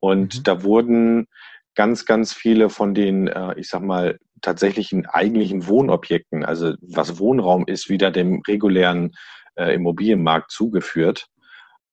Und 0.00 0.38
mhm. 0.38 0.42
da 0.42 0.62
wurden 0.62 1.26
ganz, 1.74 2.06
ganz 2.06 2.32
viele 2.32 2.70
von 2.70 2.94
den, 2.94 3.28
äh, 3.28 3.54
ich 3.58 3.68
sag 3.68 3.82
mal, 3.82 4.18
tatsächlichen 4.40 5.06
eigentlichen 5.06 5.66
Wohnobjekten, 5.66 6.44
also 6.44 6.74
was 6.82 7.18
Wohnraum 7.18 7.64
ist, 7.66 7.88
wieder 7.88 8.10
dem 8.10 8.42
regulären 8.46 9.12
äh, 9.56 9.74
Immobilienmarkt 9.74 10.50
zugeführt. 10.50 11.28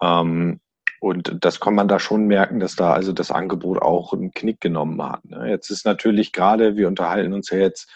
Ähm, 0.02 0.60
und 1.02 1.36
das 1.42 1.60
kann 1.60 1.74
man 1.74 1.88
da 1.88 1.98
schon 1.98 2.28
merken, 2.28 2.60
dass 2.60 2.76
da 2.76 2.94
also 2.94 3.12
das 3.12 3.32
Angebot 3.32 3.82
auch 3.82 4.14
einen 4.14 4.30
Knick 4.34 4.62
genommen 4.62 5.02
hat. 5.02 5.26
Ne? 5.26 5.50
Jetzt 5.50 5.72
ist 5.72 5.84
natürlich 5.84 6.32
gerade, 6.32 6.78
wir 6.78 6.88
unterhalten 6.88 7.34
uns 7.34 7.50
ja 7.50 7.58
jetzt 7.58 7.90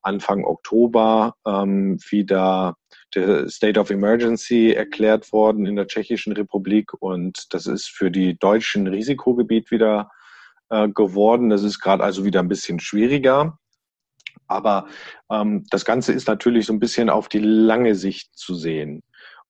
Anfang 0.00 0.44
Oktober 0.44 1.34
ähm, 1.44 1.98
wieder 2.08 2.76
der 3.16 3.48
State 3.48 3.80
of 3.80 3.90
Emergency 3.90 4.70
erklärt 4.70 5.32
worden 5.32 5.66
in 5.66 5.74
der 5.74 5.88
Tschechischen 5.88 6.34
Republik 6.34 6.92
und 7.00 7.52
das 7.52 7.66
ist 7.66 7.88
für 7.88 8.12
die 8.12 8.38
Deutschen 8.38 8.86
Risikogebiet 8.86 9.72
wieder 9.72 10.12
äh, 10.70 10.88
geworden. 10.88 11.50
Das 11.50 11.64
ist 11.64 11.80
gerade 11.80 12.04
also 12.04 12.24
wieder 12.24 12.38
ein 12.38 12.48
bisschen 12.48 12.78
schwieriger. 12.78 13.58
Aber 14.46 14.86
ähm, 15.32 15.64
das 15.70 15.84
Ganze 15.84 16.12
ist 16.12 16.28
natürlich 16.28 16.66
so 16.66 16.72
ein 16.72 16.80
bisschen 16.80 17.10
auf 17.10 17.28
die 17.28 17.40
lange 17.40 17.96
Sicht 17.96 18.38
zu 18.38 18.54
sehen. 18.54 19.02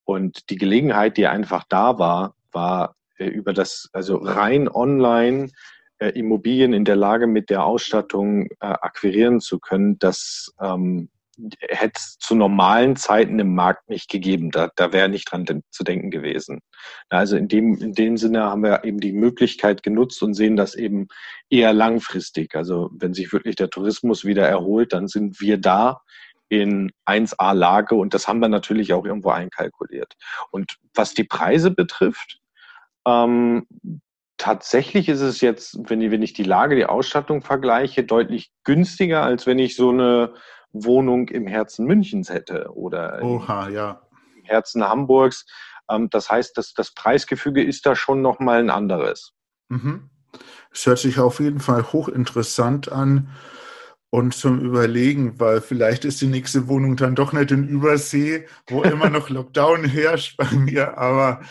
Und 0.03 0.49
die 0.49 0.57
Gelegenheit, 0.57 1.15
die 1.17 1.27
einfach 1.27 1.63
da 1.69 1.99
war, 1.99 2.35
war 2.51 2.95
über 3.27 3.53
das, 3.53 3.89
also 3.93 4.17
rein 4.17 4.67
online 4.67 5.49
äh, 5.99 6.09
Immobilien 6.09 6.73
in 6.73 6.85
der 6.85 6.95
Lage 6.95 7.27
mit 7.27 7.49
der 7.49 7.65
Ausstattung 7.65 8.47
äh, 8.47 8.55
akquirieren 8.59 9.39
zu 9.39 9.59
können, 9.59 9.97
das 9.99 10.53
ähm, 10.61 11.09
hätte 11.59 11.93
es 11.95 12.17
zu 12.19 12.35
normalen 12.35 12.95
Zeiten 12.95 13.39
im 13.39 13.55
Markt 13.55 13.89
nicht 13.89 14.09
gegeben. 14.09 14.51
Da, 14.51 14.69
da 14.75 14.93
wäre 14.93 15.09
nicht 15.09 15.31
dran 15.31 15.45
zu 15.71 15.83
denken 15.83 16.11
gewesen. 16.11 16.59
Also 17.09 17.37
in 17.37 17.47
dem, 17.47 17.75
in 17.81 17.93
dem 17.93 18.17
Sinne 18.17 18.43
haben 18.43 18.63
wir 18.63 18.83
eben 18.83 18.99
die 18.99 19.13
Möglichkeit 19.13 19.81
genutzt 19.83 20.21
und 20.21 20.33
sehen 20.33 20.55
das 20.55 20.75
eben 20.75 21.07
eher 21.49 21.73
langfristig. 21.73 22.55
Also 22.55 22.91
wenn 22.93 23.13
sich 23.13 23.33
wirklich 23.33 23.55
der 23.55 23.69
Tourismus 23.69 24.25
wieder 24.25 24.47
erholt, 24.47 24.93
dann 24.93 25.07
sind 25.07 25.41
wir 25.41 25.57
da 25.57 26.01
in 26.49 26.91
1A-Lage 27.07 27.95
und 27.95 28.13
das 28.13 28.27
haben 28.27 28.39
wir 28.39 28.49
natürlich 28.49 28.93
auch 28.93 29.05
irgendwo 29.05 29.29
einkalkuliert. 29.29 30.13
Und 30.51 30.77
was 30.93 31.15
die 31.15 31.23
Preise 31.23 31.71
betrifft, 31.71 32.42
ähm, 33.05 33.67
tatsächlich 34.37 35.09
ist 35.09 35.21
es 35.21 35.41
jetzt, 35.41 35.77
wenn 35.89 36.01
ich, 36.01 36.11
wenn 36.11 36.21
ich 36.21 36.33
die 36.33 36.43
Lage, 36.43 36.75
die 36.75 36.85
Ausstattung 36.85 37.41
vergleiche, 37.41 38.03
deutlich 38.03 38.51
günstiger, 38.63 39.23
als 39.23 39.45
wenn 39.47 39.59
ich 39.59 39.75
so 39.75 39.89
eine 39.89 40.33
Wohnung 40.71 41.29
im 41.29 41.47
Herzen 41.47 41.85
Münchens 41.85 42.29
hätte 42.29 42.71
oder 42.73 43.21
Oha, 43.23 43.69
ja. 43.69 44.01
im 44.35 44.43
Herzen 44.43 44.83
Hamburgs. 44.83 45.45
Ähm, 45.89 46.09
das 46.09 46.29
heißt, 46.29 46.57
dass 46.57 46.73
das 46.73 46.93
Preisgefüge 46.93 47.63
ist 47.63 47.85
da 47.85 47.95
schon 47.95 48.21
nochmal 48.21 48.59
ein 48.59 48.69
anderes. 48.69 49.33
Mhm. 49.69 50.09
Es 50.71 50.85
hört 50.85 50.97
sich 50.97 51.19
auf 51.19 51.39
jeden 51.39 51.59
Fall 51.59 51.93
hochinteressant 51.93 52.91
an 52.91 53.29
und 54.13 54.35
zum 54.35 54.59
Überlegen, 54.59 55.39
weil 55.39 55.59
vielleicht 55.59 56.05
ist 56.05 56.21
die 56.21 56.27
nächste 56.27 56.67
Wohnung 56.67 56.95
dann 56.97 57.15
doch 57.15 57.33
nicht 57.33 57.49
in 57.49 57.67
Übersee, 57.67 58.45
wo 58.67 58.83
immer 58.83 59.09
noch 59.09 59.31
Lockdown 59.31 59.85
herrscht 59.85 60.37
bei 60.37 60.51
mir. 60.51 60.99
Aber 60.99 61.41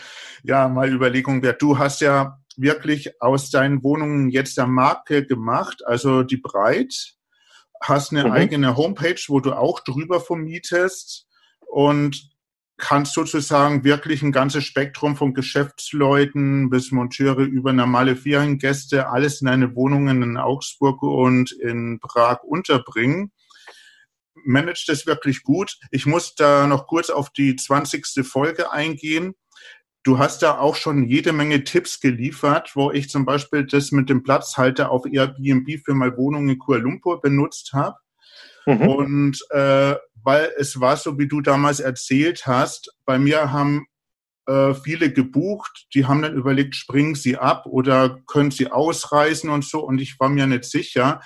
ja, 0.43 0.69
mal 0.69 0.89
Überlegung 0.89 1.43
wert. 1.43 1.61
Du 1.61 1.77
hast 1.77 1.99
ja 1.99 2.39
wirklich 2.55 3.21
aus 3.21 3.49
deinen 3.49 3.83
Wohnungen 3.83 4.29
jetzt 4.29 4.57
der 4.57 4.67
Marke 4.67 5.25
gemacht, 5.25 5.85
also 5.85 6.23
die 6.23 6.37
Breit 6.37 7.15
hast 7.81 8.11
eine 8.11 8.23
mhm. 8.23 8.31
eigene 8.31 8.77
Homepage, 8.77 9.21
wo 9.27 9.41
du 9.41 9.51
auch 9.51 9.81
drüber 9.81 10.21
vermietest 10.21 11.27
und 11.67 12.29
kannst 12.83 13.13
sozusagen 13.13 13.85
wirklich 13.85 14.23
ein 14.23 14.33
ganzes 14.33 14.65
Spektrum 14.65 15.15
von 15.15 15.33
Geschäftsleuten 15.33 16.69
bis 16.69 16.91
Monteure 16.91 17.43
über 17.43 17.71
normale 17.71 18.17
Feriengäste 18.17 19.07
alles 19.07 19.39
in 19.39 19.47
deine 19.47 19.73
Wohnungen 19.73 20.21
in 20.21 20.35
Augsburg 20.35 21.01
und 21.01 21.53
in 21.53 22.01
Prag 22.01 22.43
unterbringen. 22.43 23.31
Managt 24.43 24.89
das 24.89 25.07
wirklich 25.07 25.43
gut. 25.43 25.77
Ich 25.91 26.05
muss 26.05 26.35
da 26.35 26.67
noch 26.67 26.85
kurz 26.85 27.09
auf 27.09 27.29
die 27.29 27.55
20. 27.55 28.27
Folge 28.27 28.73
eingehen. 28.73 29.33
Du 30.03 30.19
hast 30.19 30.43
da 30.43 30.57
auch 30.57 30.75
schon 30.75 31.05
jede 31.05 31.31
Menge 31.31 31.63
Tipps 31.63 32.01
geliefert, 32.01 32.71
wo 32.75 32.91
ich 32.91 33.09
zum 33.09 33.23
Beispiel 33.23 33.65
das 33.65 33.93
mit 33.93 34.09
dem 34.09 34.23
Platzhalter 34.23 34.91
auf 34.91 35.05
Airbnb 35.09 35.79
für 35.85 35.93
meine 35.93 36.17
Wohnung 36.17 36.49
in 36.49 36.59
Kuala 36.59 36.83
Lumpur 36.83 37.21
benutzt 37.21 37.71
habe. 37.71 37.95
Mhm. 38.65 38.81
Und 38.81 39.39
äh, 39.51 39.95
weil 40.23 40.51
es 40.57 40.79
war 40.79 40.97
so, 40.97 41.17
wie 41.19 41.27
du 41.27 41.41
damals 41.41 41.79
erzählt 41.79 42.47
hast, 42.47 42.93
bei 43.05 43.19
mir 43.19 43.51
haben 43.51 43.85
äh, 44.47 44.73
viele 44.73 45.11
gebucht, 45.11 45.87
die 45.93 46.05
haben 46.05 46.21
dann 46.21 46.35
überlegt, 46.35 46.75
springen 46.75 47.15
sie 47.15 47.37
ab 47.37 47.65
oder 47.65 48.19
können 48.27 48.51
sie 48.51 48.71
ausreisen 48.71 49.49
und 49.49 49.63
so. 49.65 49.79
Und 49.79 50.01
ich 50.01 50.19
war 50.19 50.29
mir 50.29 50.47
nicht 50.47 50.65
sicher, 50.65 51.21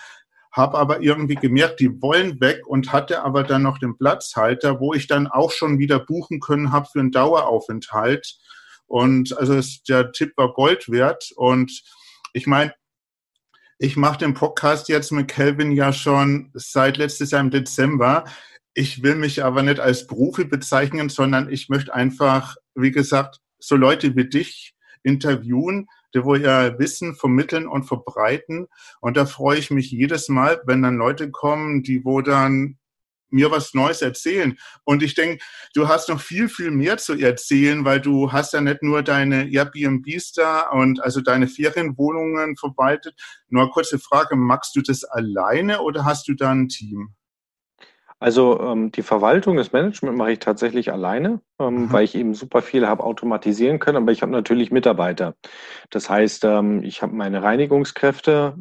habe 0.51 0.77
aber 0.77 1.01
irgendwie 1.01 1.35
gemerkt, 1.35 1.79
die 1.79 2.01
wollen 2.01 2.39
weg 2.41 2.65
und 2.67 2.91
hatte 2.91 3.23
aber 3.23 3.43
dann 3.43 3.63
noch 3.63 3.77
den 3.77 3.97
Platzhalter, 3.97 4.79
wo 4.79 4.93
ich 4.93 5.07
dann 5.07 5.27
auch 5.27 5.51
schon 5.51 5.79
wieder 5.79 5.99
buchen 5.99 6.39
können 6.39 6.71
habe 6.71 6.87
für 6.91 6.99
einen 6.99 7.11
Daueraufenthalt. 7.11 8.37
Und 8.87 9.37
also 9.37 9.59
der 9.87 10.11
Tipp 10.11 10.33
war 10.35 10.53
Gold 10.53 10.89
wert. 10.89 11.31
Und 11.35 11.83
ich 12.33 12.47
meine, 12.47 12.73
ich 13.79 13.95
mache 13.95 14.17
den 14.17 14.33
Podcast 14.33 14.89
jetzt 14.89 15.11
mit 15.11 15.27
Kelvin 15.27 15.71
ja 15.71 15.93
schon 15.93 16.49
seit 16.53 16.97
letztes 16.97 17.31
Jahr 17.31 17.41
im 17.41 17.51
Dezember. 17.51 18.25
Ich 18.79 19.01
will 19.01 19.15
mich 19.15 19.43
aber 19.43 19.63
nicht 19.63 19.79
als 19.79 20.05
Profi 20.05 20.43
bezeichnen, 20.43 21.09
sondern 21.09 21.51
ich 21.51 21.67
möchte 21.67 21.95
einfach, 21.95 22.57
wie 22.75 22.91
gesagt, 22.91 23.39
so 23.57 23.75
Leute 23.75 24.15
wie 24.15 24.29
dich 24.29 24.75
interviewen, 25.01 25.87
die 26.13 26.23
wo 26.23 26.35
ja 26.35 26.77
Wissen 26.77 27.15
vermitteln 27.15 27.67
und 27.67 27.85
verbreiten. 27.85 28.67
Und 29.01 29.17
da 29.17 29.25
freue 29.25 29.57
ich 29.57 29.71
mich 29.71 29.89
jedes 29.89 30.29
Mal, 30.29 30.61
wenn 30.67 30.83
dann 30.83 30.95
Leute 30.95 31.31
kommen, 31.31 31.81
die 31.81 32.05
wo 32.05 32.21
dann 32.21 32.77
mir 33.31 33.49
was 33.49 33.73
Neues 33.73 34.03
erzählen. 34.03 34.59
Und 34.83 35.01
ich 35.01 35.15
denke, 35.15 35.43
du 35.73 35.87
hast 35.87 36.07
noch 36.09 36.21
viel, 36.21 36.47
viel 36.47 36.69
mehr 36.69 36.99
zu 36.99 37.15
erzählen, 37.15 37.83
weil 37.83 37.99
du 37.99 38.31
hast 38.31 38.53
ja 38.53 38.61
nicht 38.61 38.83
nur 38.83 39.01
deine 39.01 39.49
Airbnbs 39.49 40.33
da 40.33 40.69
und 40.69 41.03
also 41.03 41.21
deine 41.21 41.47
Ferienwohnungen 41.47 42.55
verwaltet. 42.57 43.15
Nur 43.49 43.63
eine 43.63 43.71
kurze 43.71 43.97
Frage, 43.97 44.35
magst 44.35 44.75
du 44.75 44.81
das 44.81 45.03
alleine 45.03 45.81
oder 45.81 46.05
hast 46.05 46.27
du 46.27 46.35
da 46.35 46.51
ein 46.51 46.69
Team? 46.69 47.15
Also 48.19 48.59
ähm, 48.61 48.91
die 48.91 49.03
Verwaltung, 49.03 49.57
das 49.57 49.73
Management 49.73 50.17
mache 50.17 50.31
ich 50.31 50.39
tatsächlich 50.39 50.91
alleine, 50.91 51.39
ähm, 51.59 51.83
mhm. 51.83 51.93
weil 51.93 52.03
ich 52.03 52.15
eben 52.15 52.33
super 52.33 52.63
viel 52.63 52.87
habe 52.87 53.03
automatisieren 53.03 53.77
können, 53.77 53.97
aber 53.97 54.11
ich 54.11 54.23
habe 54.23 54.31
natürlich 54.31 54.71
Mitarbeiter. 54.71 55.35
Das 55.91 56.09
heißt, 56.09 56.43
ähm, 56.45 56.81
ich 56.83 57.03
habe 57.03 57.13
meine 57.13 57.43
Reinigungskräfte, 57.43 58.55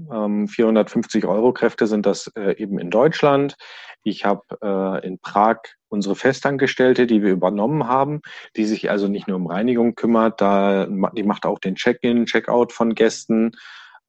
450 0.48 1.24
ähm, 1.24 1.30
Euro 1.30 1.54
Kräfte 1.54 1.86
sind 1.86 2.04
das 2.04 2.30
äh, 2.36 2.54
eben 2.62 2.78
in 2.78 2.90
Deutschland. 2.90 3.56
Ich 4.02 4.26
habe 4.26 4.42
äh, 4.62 5.06
in 5.06 5.18
Prag 5.20 5.56
unsere 5.88 6.16
Festangestellte, 6.16 7.06
die 7.06 7.22
wir 7.22 7.32
übernommen 7.32 7.88
haben, 7.88 8.20
die 8.56 8.66
sich 8.66 8.90
also 8.90 9.08
nicht 9.08 9.26
nur 9.26 9.36
um 9.36 9.46
Reinigung 9.46 9.94
kümmert, 9.94 10.40
da, 10.42 10.86
die 10.86 11.22
macht 11.22 11.46
auch 11.46 11.58
den 11.58 11.76
Check-in, 11.76 12.26
Check-out 12.26 12.72
von 12.72 12.94
Gästen, 12.94 13.52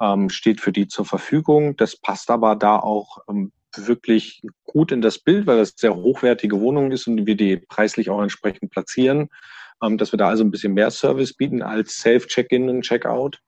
ähm, 0.02 0.30
steht 0.30 0.60
für 0.60 0.74
die 0.74 0.88
zur 0.88 1.06
Verfügung. 1.06 1.78
Das 1.78 1.96
passt 1.96 2.30
aber 2.32 2.56
da 2.56 2.78
auch 2.78 3.20
ähm, 3.30 3.54
wirklich 3.76 4.42
gut 4.64 4.92
in 4.92 5.02
das 5.02 5.20
Bild, 5.20 5.48
weil 5.48 5.58
das 5.58 5.74
sehr 5.76 5.96
hochwertige 5.96 6.60
Wohnung 6.60 6.92
ist 6.92 7.08
und 7.08 7.26
wir 7.26 7.36
die 7.36 7.58
preislich 7.58 8.10
auch 8.10 8.22
entsprechend 8.22 8.72
platzieren, 8.72 9.30
ähm, 9.84 9.98
dass 9.98 10.14
wir 10.14 10.18
da 10.18 10.30
also 10.30 10.44
ein 10.44 10.52
bisschen 10.52 10.74
mehr 10.74 10.92
Service 10.92 11.34
bieten 11.34 11.62
als 11.62 11.98
Self-Check-in 11.98 12.70
und 12.70 12.82
Check-out. 12.82 13.40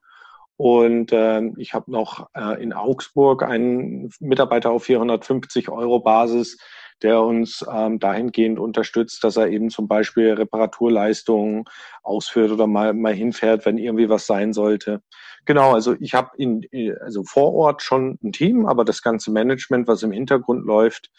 Und 0.58 1.14
äh, 1.14 1.42
ich 1.58 1.74
habe 1.74 1.90
noch 1.90 2.28
äh, 2.36 2.62
in 2.62 2.74
Augsburg 2.74 3.44
einen 3.44 4.12
Mitarbeiter 4.20 4.72
auf 4.72 4.84
450 4.84 5.70
Euro 5.70 6.02
Basis, 6.02 6.58
der 7.02 7.22
uns 7.22 7.66
ähm, 7.72 8.00
dahingehend 8.00 8.60
unterstützt, 8.60 9.24
dass 9.24 9.38
er 9.38 9.48
eben 9.48 9.70
zum 9.70 9.88
Beispiel 9.88 10.34
Reparaturleistungen 10.34 11.66
ausführt 12.04 12.52
oder 12.52 12.68
mal, 12.68 12.94
mal 12.94 13.14
hinfährt, 13.14 13.66
wenn 13.66 13.78
irgendwie 13.78 14.10
was 14.10 14.26
sein 14.26 14.54
sollte. 14.54 15.02
Genau, 15.46 15.74
also 15.74 15.96
ich 16.00 16.14
habe 16.14 16.30
in 16.38 16.66
also 17.02 17.24
vor 17.24 17.54
Ort 17.54 17.82
schon 17.82 18.20
ein 18.24 18.32
Team, 18.32 18.66
aber 18.66 18.86
das 18.86 19.02
ganze 19.02 19.32
Management, 19.32 19.88
was 19.88 20.04
im 20.04 20.12
Hintergrund 20.12 20.66
läuft, 20.66 21.10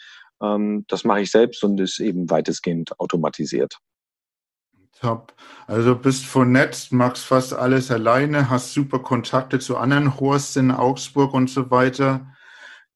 ähm, 0.41 0.85
das 0.87 1.03
mache 1.03 1.21
ich 1.21 1.31
selbst 1.31 1.63
und 1.63 1.79
ist 1.79 1.99
eben 1.99 2.29
weitestgehend 2.29 2.99
automatisiert. 2.99 3.77
Top. 4.99 5.33
Also 5.65 5.95
bist 5.95 6.25
vernetzt, 6.25 6.91
machst 6.91 7.25
fast 7.25 7.53
alles 7.53 7.89
alleine, 7.89 8.49
hast 8.51 8.73
super 8.73 8.99
Kontakte 8.99 9.57
zu 9.57 9.77
anderen 9.77 10.19
Horsts 10.19 10.55
in 10.57 10.69
Augsburg 10.69 11.33
und 11.33 11.49
so 11.49 11.71
weiter. 11.71 12.27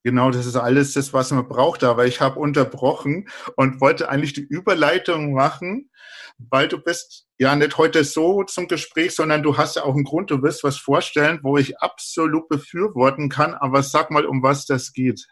Genau, 0.06 0.30
das 0.30 0.46
ist 0.46 0.54
alles 0.54 0.92
das, 0.92 1.12
was 1.12 1.32
man 1.32 1.48
braucht. 1.48 1.82
Aber 1.82 2.06
ich 2.06 2.20
habe 2.20 2.38
unterbrochen 2.38 3.28
und 3.56 3.80
wollte 3.80 4.08
eigentlich 4.08 4.34
die 4.34 4.46
Überleitung 4.46 5.32
machen, 5.32 5.90
weil 6.38 6.68
du 6.68 6.78
bist 6.78 7.26
ja 7.38 7.56
nicht 7.56 7.76
heute 7.76 8.04
so 8.04 8.44
zum 8.44 8.68
Gespräch, 8.68 9.16
sondern 9.16 9.42
du 9.42 9.56
hast 9.56 9.74
ja 9.74 9.82
auch 9.82 9.96
einen 9.96 10.04
Grund, 10.04 10.30
du 10.30 10.40
wirst 10.42 10.62
was 10.62 10.76
vorstellen, 10.76 11.40
wo 11.42 11.58
ich 11.58 11.80
absolut 11.80 12.48
befürworten 12.48 13.28
kann. 13.28 13.54
Aber 13.54 13.82
sag 13.82 14.12
mal, 14.12 14.26
um 14.26 14.44
was 14.44 14.64
das 14.64 14.92
geht. 14.92 15.26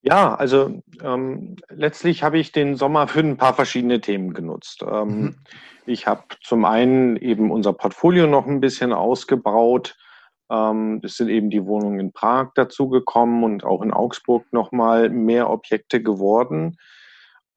Ja, 0.00 0.34
also 0.34 0.80
ähm, 1.02 1.56
letztlich 1.68 2.22
habe 2.22 2.38
ich 2.38 2.52
den 2.52 2.76
Sommer 2.76 3.08
für 3.08 3.20
ein 3.20 3.36
paar 3.36 3.52
verschiedene 3.52 4.00
Themen 4.00 4.32
genutzt. 4.32 4.82
Ähm, 4.90 5.20
mhm. 5.20 5.36
Ich 5.84 6.06
habe 6.06 6.22
zum 6.42 6.64
einen 6.64 7.18
eben 7.18 7.50
unser 7.50 7.74
Portfolio 7.74 8.26
noch 8.26 8.46
ein 8.46 8.60
bisschen 8.60 8.94
ausgebaut. 8.94 9.98
Ähm, 10.50 11.00
es 11.02 11.16
sind 11.16 11.28
eben 11.28 11.50
die 11.50 11.66
Wohnungen 11.66 12.00
in 12.00 12.12
Prag 12.12 12.52
dazugekommen 12.54 13.44
und 13.44 13.64
auch 13.64 13.82
in 13.82 13.92
Augsburg 13.92 14.44
nochmal 14.52 15.10
mehr 15.10 15.50
Objekte 15.50 16.02
geworden. 16.02 16.76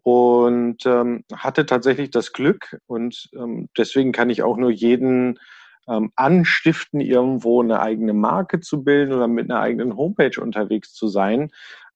und 0.03 0.83
ähm, 0.85 1.23
hatte 1.33 1.65
tatsächlich 1.67 2.09
das 2.09 2.33
Glück 2.33 2.79
und 2.87 3.29
ähm, 3.35 3.69
deswegen 3.77 4.11
kann 4.11 4.31
ich 4.31 4.41
auch 4.41 4.57
nur 4.57 4.71
jeden 4.71 5.39
ähm, 5.87 6.11
anstiften, 6.15 7.01
irgendwo 7.01 7.61
eine 7.61 7.81
eigene 7.81 8.13
Marke 8.13 8.61
zu 8.61 8.83
bilden 8.83 9.13
oder 9.13 9.27
mit 9.27 9.49
einer 9.49 9.59
eigenen 9.59 9.95
Homepage 9.95 10.39
unterwegs 10.41 10.93
zu 10.93 11.07
sein. 11.07 11.51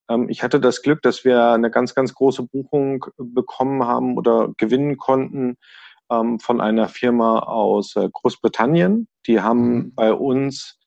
Ähm, 0.09 0.29
ich 0.29 0.43
hatte 0.43 0.59
das 0.59 0.81
Glück, 0.81 1.01
dass 1.01 1.25
wir 1.25 1.51
eine 1.51 1.71
ganz, 1.71 1.95
ganz 1.95 2.13
große 2.13 2.43
Buchung 2.43 3.05
bekommen 3.17 3.85
haben 3.85 4.17
oder 4.17 4.51
gewinnen 4.57 4.97
konnten 4.97 5.57
ähm, 6.11 6.39
von 6.39 6.61
einer 6.61 6.87
Firma 6.87 7.39
aus 7.39 7.95
äh, 7.95 8.09
Großbritannien. 8.11 9.07
Die 9.27 9.41
haben 9.41 9.75
mhm. 9.75 9.95
bei 9.95 10.13
uns 10.13 10.77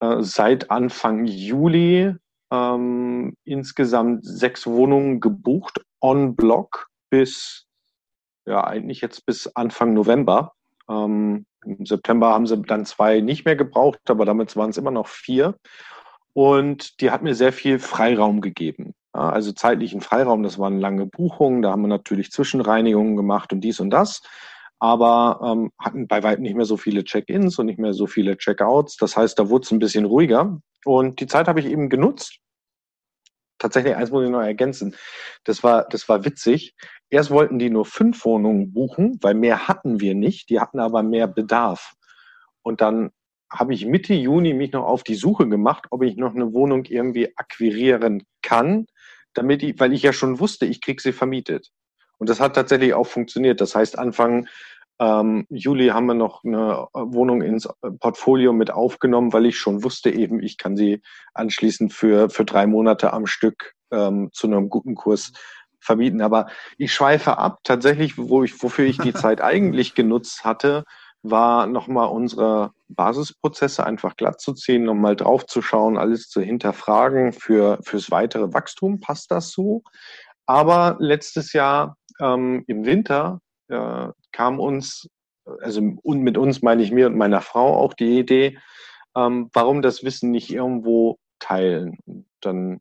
äh, 0.00 0.16
seit 0.20 0.70
Anfang 0.70 1.24
Juli 1.24 2.14
ähm, 2.50 3.34
insgesamt 3.44 4.24
sechs 4.24 4.66
Wohnungen 4.66 5.20
gebucht, 5.20 5.84
on 6.00 6.36
Block 6.36 6.88
bis, 7.10 7.66
ja, 8.46 8.64
eigentlich 8.64 9.00
jetzt 9.00 9.26
bis 9.26 9.48
Anfang 9.56 9.94
November. 9.94 10.52
Ähm, 10.88 11.46
Im 11.64 11.84
September 11.84 12.28
haben 12.28 12.46
sie 12.46 12.60
dann 12.62 12.86
zwei 12.86 13.20
nicht 13.20 13.44
mehr 13.44 13.56
gebraucht, 13.56 13.98
aber 14.08 14.24
damit 14.24 14.56
waren 14.56 14.70
es 14.70 14.78
immer 14.78 14.90
noch 14.90 15.08
vier. 15.08 15.56
Und 16.32 17.00
die 17.00 17.10
hat 17.10 17.22
mir 17.22 17.34
sehr 17.34 17.52
viel 17.52 17.78
Freiraum 17.78 18.40
gegeben. 18.40 18.94
Also 19.12 19.52
zeitlichen 19.52 20.00
Freiraum, 20.00 20.42
das 20.42 20.58
waren 20.58 20.78
lange 20.78 21.06
Buchungen, 21.06 21.62
da 21.62 21.72
haben 21.72 21.82
wir 21.82 21.88
natürlich 21.88 22.30
Zwischenreinigungen 22.30 23.16
gemacht 23.16 23.52
und 23.52 23.62
dies 23.62 23.80
und 23.80 23.90
das 23.90 24.22
aber 24.78 25.40
ähm, 25.42 25.72
hatten 25.78 26.06
bei 26.06 26.22
weitem 26.22 26.42
nicht 26.42 26.56
mehr 26.56 26.64
so 26.64 26.76
viele 26.76 27.04
Check-ins 27.04 27.58
und 27.58 27.66
nicht 27.66 27.78
mehr 27.78 27.94
so 27.94 28.06
viele 28.06 28.36
Check-outs. 28.36 28.96
Das 28.96 29.16
heißt, 29.16 29.38
da 29.38 29.48
wurde 29.48 29.64
es 29.64 29.70
ein 29.70 29.78
bisschen 29.78 30.04
ruhiger. 30.04 30.60
Und 30.84 31.20
die 31.20 31.26
Zeit 31.26 31.48
habe 31.48 31.60
ich 31.60 31.66
eben 31.66 31.88
genutzt. 31.88 32.38
Tatsächlich, 33.58 33.96
eins 33.96 34.10
muss 34.10 34.24
ich 34.24 34.30
noch 34.30 34.40
ergänzen. 34.40 34.94
Das 35.42 35.64
war, 35.64 35.88
das 35.88 36.08
war 36.08 36.24
witzig. 36.24 36.76
Erst 37.10 37.30
wollten 37.30 37.58
die 37.58 37.70
nur 37.70 37.84
fünf 37.84 38.24
Wohnungen 38.24 38.72
buchen, 38.72 39.18
weil 39.20 39.34
mehr 39.34 39.66
hatten 39.66 40.00
wir 40.00 40.14
nicht. 40.14 40.48
Die 40.50 40.60
hatten 40.60 40.78
aber 40.78 41.02
mehr 41.02 41.26
Bedarf. 41.26 41.94
Und 42.62 42.80
dann 42.80 43.10
habe 43.50 43.74
ich 43.74 43.86
Mitte 43.86 44.14
Juni 44.14 44.54
mich 44.54 44.72
noch 44.72 44.84
auf 44.84 45.02
die 45.02 45.14
Suche 45.14 45.48
gemacht, 45.48 45.86
ob 45.90 46.02
ich 46.02 46.16
noch 46.16 46.34
eine 46.34 46.52
Wohnung 46.52 46.84
irgendwie 46.84 47.36
akquirieren 47.36 48.24
kann, 48.42 48.86
damit 49.34 49.62
ich, 49.62 49.80
weil 49.80 49.92
ich 49.92 50.02
ja 50.02 50.12
schon 50.12 50.38
wusste, 50.38 50.66
ich 50.66 50.80
krieg 50.80 51.00
sie 51.00 51.12
vermietet. 51.12 51.70
Und 52.18 52.28
das 52.28 52.40
hat 52.40 52.54
tatsächlich 52.54 52.94
auch 52.94 53.06
funktioniert. 53.06 53.60
Das 53.60 53.74
heißt, 53.74 53.98
Anfang 53.98 54.48
ähm, 55.00 55.46
Juli 55.48 55.88
haben 55.88 56.06
wir 56.06 56.14
noch 56.14 56.44
eine 56.44 56.88
Wohnung 56.92 57.42
ins 57.42 57.68
Portfolio 58.00 58.52
mit 58.52 58.70
aufgenommen, 58.70 59.32
weil 59.32 59.46
ich 59.46 59.58
schon 59.58 59.84
wusste 59.84 60.10
eben, 60.10 60.42
ich 60.42 60.58
kann 60.58 60.76
sie 60.76 61.02
anschließend 61.34 61.92
für, 61.92 62.30
für 62.30 62.44
drei 62.44 62.66
Monate 62.66 63.12
am 63.12 63.26
Stück 63.26 63.74
ähm, 63.92 64.30
zu 64.32 64.48
einem 64.48 64.68
guten 64.68 64.94
Kurs 64.96 65.32
vermieten. 65.80 66.20
Aber 66.20 66.48
ich 66.76 66.92
schweife 66.92 67.38
ab. 67.38 67.60
Tatsächlich, 67.62 68.18
wo 68.18 68.42
ich, 68.42 68.60
wofür 68.62 68.86
ich 68.86 68.98
die 68.98 69.12
Zeit 69.14 69.40
eigentlich 69.40 69.94
genutzt 69.94 70.44
hatte, 70.44 70.84
war 71.22 71.66
nochmal 71.66 72.08
unsere 72.08 72.72
Basisprozesse 72.88 73.84
einfach 73.84 74.16
glatt 74.16 74.40
zu 74.40 74.54
ziehen, 74.54 74.84
nochmal 74.84 75.16
drauf 75.16 75.46
zu 75.46 75.62
schauen, 75.62 75.98
alles 75.98 76.28
zu 76.28 76.40
hinterfragen 76.40 77.32
für, 77.32 77.78
fürs 77.82 78.10
weitere 78.10 78.52
Wachstum. 78.52 79.00
Passt 79.00 79.30
das 79.30 79.50
so? 79.50 79.82
Aber 80.46 80.96
letztes 80.98 81.52
Jahr 81.52 81.97
ähm, 82.20 82.64
im 82.66 82.84
Winter 82.84 83.40
äh, 83.68 84.08
kam 84.32 84.60
uns, 84.60 85.08
also 85.60 85.80
und 86.02 86.20
mit 86.20 86.36
uns 86.36 86.62
meine 86.62 86.82
ich 86.82 86.90
mir 86.90 87.06
und 87.06 87.16
meiner 87.16 87.40
Frau 87.40 87.76
auch 87.76 87.94
die 87.94 88.18
Idee, 88.18 88.58
ähm, 89.16 89.50
warum 89.52 89.82
das 89.82 90.04
Wissen 90.04 90.30
nicht 90.30 90.50
irgendwo 90.50 91.18
teilen. 91.38 91.98
Und 92.06 92.26
dann 92.40 92.80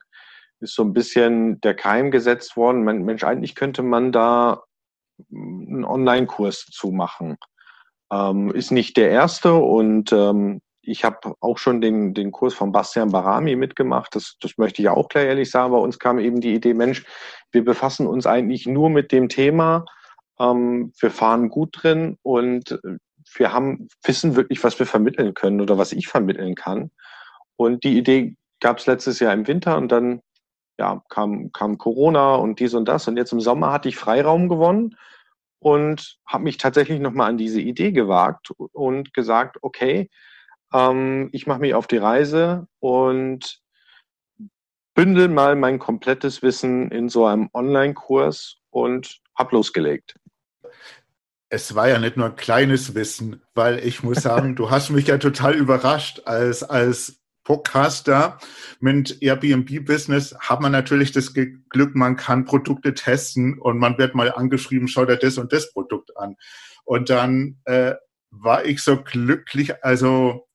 ist 0.59 0.75
so 0.75 0.83
ein 0.83 0.93
bisschen 0.93 1.61
der 1.61 1.75
Keim 1.75 2.11
gesetzt 2.11 2.57
worden. 2.57 2.83
Mensch, 2.83 3.23
eigentlich 3.23 3.55
könnte 3.55 3.83
man 3.83 4.11
da 4.11 4.63
einen 5.31 5.85
Online-Kurs 5.85 6.65
zu 6.65 6.91
machen. 6.91 7.37
Ähm, 8.11 8.51
ist 8.51 8.71
nicht 8.71 8.97
der 8.97 9.11
erste 9.11 9.55
und 9.55 10.11
ähm, 10.13 10.61
ich 10.87 11.03
habe 11.03 11.35
auch 11.41 11.57
schon 11.57 11.81
den, 11.81 12.13
den 12.13 12.31
Kurs 12.31 12.53
von 12.53 12.71
Bastian 12.71 13.11
Barami 13.11 13.55
mitgemacht. 13.55 14.15
Das, 14.15 14.37
das 14.39 14.57
möchte 14.57 14.81
ich 14.81 14.89
auch 14.89 15.09
klar 15.09 15.25
ehrlich 15.25 15.51
sagen. 15.51 15.73
Bei 15.73 15.79
uns 15.79 15.99
kam 15.99 16.17
eben 16.17 16.39
die 16.39 16.53
Idee, 16.53 16.73
Mensch, 16.73 17.05
wir 17.51 17.63
befassen 17.63 18.07
uns 18.07 18.25
eigentlich 18.25 18.65
nur 18.65 18.89
mit 18.89 19.11
dem 19.11 19.27
Thema. 19.29 19.85
Ähm, 20.39 20.93
wir 20.99 21.11
fahren 21.11 21.49
gut 21.49 21.83
drin 21.83 22.17
und 22.23 22.79
wir 23.35 23.51
haben, 23.51 23.89
wissen 24.03 24.35
wirklich, 24.35 24.63
was 24.63 24.79
wir 24.79 24.85
vermitteln 24.85 25.33
können 25.33 25.59
oder 25.59 25.77
was 25.77 25.91
ich 25.91 26.07
vermitteln 26.07 26.55
kann. 26.55 26.91
Und 27.57 27.83
die 27.83 27.97
Idee 27.97 28.35
gab 28.61 28.77
es 28.77 28.85
letztes 28.85 29.19
Jahr 29.19 29.33
im 29.33 29.47
Winter 29.47 29.77
und 29.77 29.91
dann 29.91 30.21
ja, 30.79 31.01
kam, 31.09 31.51
kam 31.51 31.77
Corona 31.77 32.35
und 32.35 32.59
dies 32.59 32.73
und 32.73 32.87
das. 32.87 33.07
Und 33.07 33.17
jetzt 33.17 33.33
im 33.33 33.41
Sommer 33.41 33.71
hatte 33.71 33.89
ich 33.89 33.97
Freiraum 33.97 34.47
gewonnen 34.47 34.95
und 35.59 36.17
habe 36.25 36.43
mich 36.43 36.57
tatsächlich 36.57 36.99
nochmal 36.99 37.29
an 37.29 37.37
diese 37.37 37.59
Idee 37.59 37.91
gewagt 37.91 38.51
und 38.57 39.13
gesagt, 39.13 39.57
okay, 39.61 40.09
ähm, 40.73 41.29
ich 41.31 41.47
mache 41.47 41.59
mich 41.59 41.73
auf 41.73 41.87
die 41.87 41.97
Reise 41.97 42.67
und 42.79 43.61
bündel 44.93 45.27
mal 45.27 45.55
mein 45.55 45.79
komplettes 45.79 46.41
Wissen 46.41 46.91
in 46.91 47.09
so 47.09 47.25
einem 47.25 47.49
Online-Kurs 47.53 48.57
und 48.71 49.21
hab 49.35 49.51
losgelegt. 49.51 50.15
Es 51.49 51.75
war 51.75 51.87
ja 51.87 51.99
nicht 51.99 52.17
nur 52.17 52.27
ein 52.27 52.35
kleines 52.35 52.95
Wissen, 52.95 53.41
weil 53.53 53.79
ich 53.79 54.03
muss 54.03 54.17
sagen, 54.21 54.55
du 54.55 54.69
hast 54.69 54.89
mich 54.89 55.07
ja 55.07 55.17
total 55.17 55.53
überrascht 55.53 56.23
als, 56.25 56.63
als 56.63 57.21
Podcaster 57.47 58.39
mit 58.81 59.21
Airbnb-Business 59.21 60.35
hat 60.37 60.59
man 60.59 60.73
natürlich 60.73 61.13
das 61.13 61.33
Glück, 61.33 61.95
man 61.95 62.17
kann 62.17 62.43
Produkte 62.43 62.93
testen 62.93 63.57
und 63.57 63.77
man 63.77 63.97
wird 63.97 64.15
mal 64.15 64.33
angeschrieben, 64.33 64.89
schau 64.89 65.05
dir 65.05 65.15
das 65.15 65.37
und 65.37 65.53
das 65.53 65.71
Produkt 65.71 66.17
an. 66.17 66.35
Und 66.83 67.09
dann 67.09 67.61
äh, 67.63 67.93
war 68.31 68.65
ich 68.65 68.83
so 68.83 69.01
glücklich, 69.01 69.81
also 69.81 70.46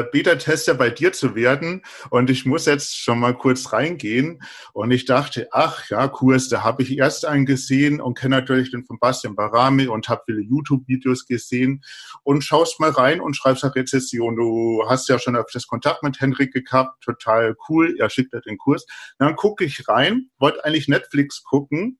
Beta-Tester 0.00 0.74
bei 0.74 0.88
dir 0.88 1.12
zu 1.12 1.34
werden. 1.34 1.82
Und 2.10 2.30
ich 2.30 2.46
muss 2.46 2.66
jetzt 2.66 2.98
schon 2.98 3.20
mal 3.20 3.36
kurz 3.36 3.72
reingehen. 3.72 4.42
Und 4.72 4.90
ich 4.90 5.04
dachte, 5.04 5.48
ach 5.52 5.90
ja, 5.90 6.08
Kurs, 6.08 6.48
da 6.48 6.62
habe 6.62 6.82
ich 6.82 6.96
erst 6.96 7.26
einen 7.26 7.44
gesehen 7.44 8.00
und 8.00 8.18
kenne 8.18 8.36
natürlich 8.36 8.70
den 8.70 8.84
von 8.84 8.98
Bastian 8.98 9.34
Barami 9.34 9.86
und 9.88 10.08
habe 10.08 10.22
viele 10.26 10.40
YouTube-Videos 10.40 11.26
gesehen. 11.26 11.82
Und 12.22 12.42
schaust 12.42 12.80
mal 12.80 12.90
rein 12.90 13.20
und 13.20 13.36
schreibst 13.36 13.64
eine 13.64 13.74
Rezession. 13.74 14.36
Du 14.36 14.84
hast 14.88 15.08
ja 15.08 15.18
schon 15.18 15.36
öfters 15.36 15.66
Kontakt 15.66 16.02
mit 16.02 16.20
Henrik 16.20 16.52
gehabt, 16.52 17.02
total 17.04 17.54
cool. 17.68 17.94
Er 17.98 18.08
schickt 18.08 18.32
dir 18.32 18.40
den 18.40 18.56
Kurs. 18.56 18.86
Dann 19.18 19.36
gucke 19.36 19.64
ich 19.64 19.88
rein, 19.88 20.30
wollte 20.38 20.64
eigentlich 20.64 20.88
Netflix 20.88 21.42
gucken. 21.42 21.98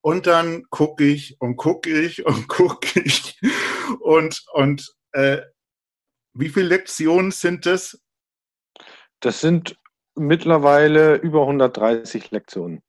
Und 0.00 0.26
dann 0.26 0.64
gucke 0.70 1.04
ich 1.04 1.36
und 1.40 1.56
gucke 1.56 1.90
ich 1.90 2.26
und 2.26 2.48
gucke 2.48 3.00
ich 3.00 3.38
und, 4.00 4.44
und 4.52 4.94
äh, 5.12 5.38
wie 6.38 6.48
viele 6.48 6.68
Lektionen 6.68 7.30
sind 7.30 7.66
das? 7.66 8.00
Das 9.20 9.40
sind 9.40 9.76
mittlerweile 10.14 11.16
über 11.16 11.42
130 11.42 12.30
Lektionen. 12.30 12.82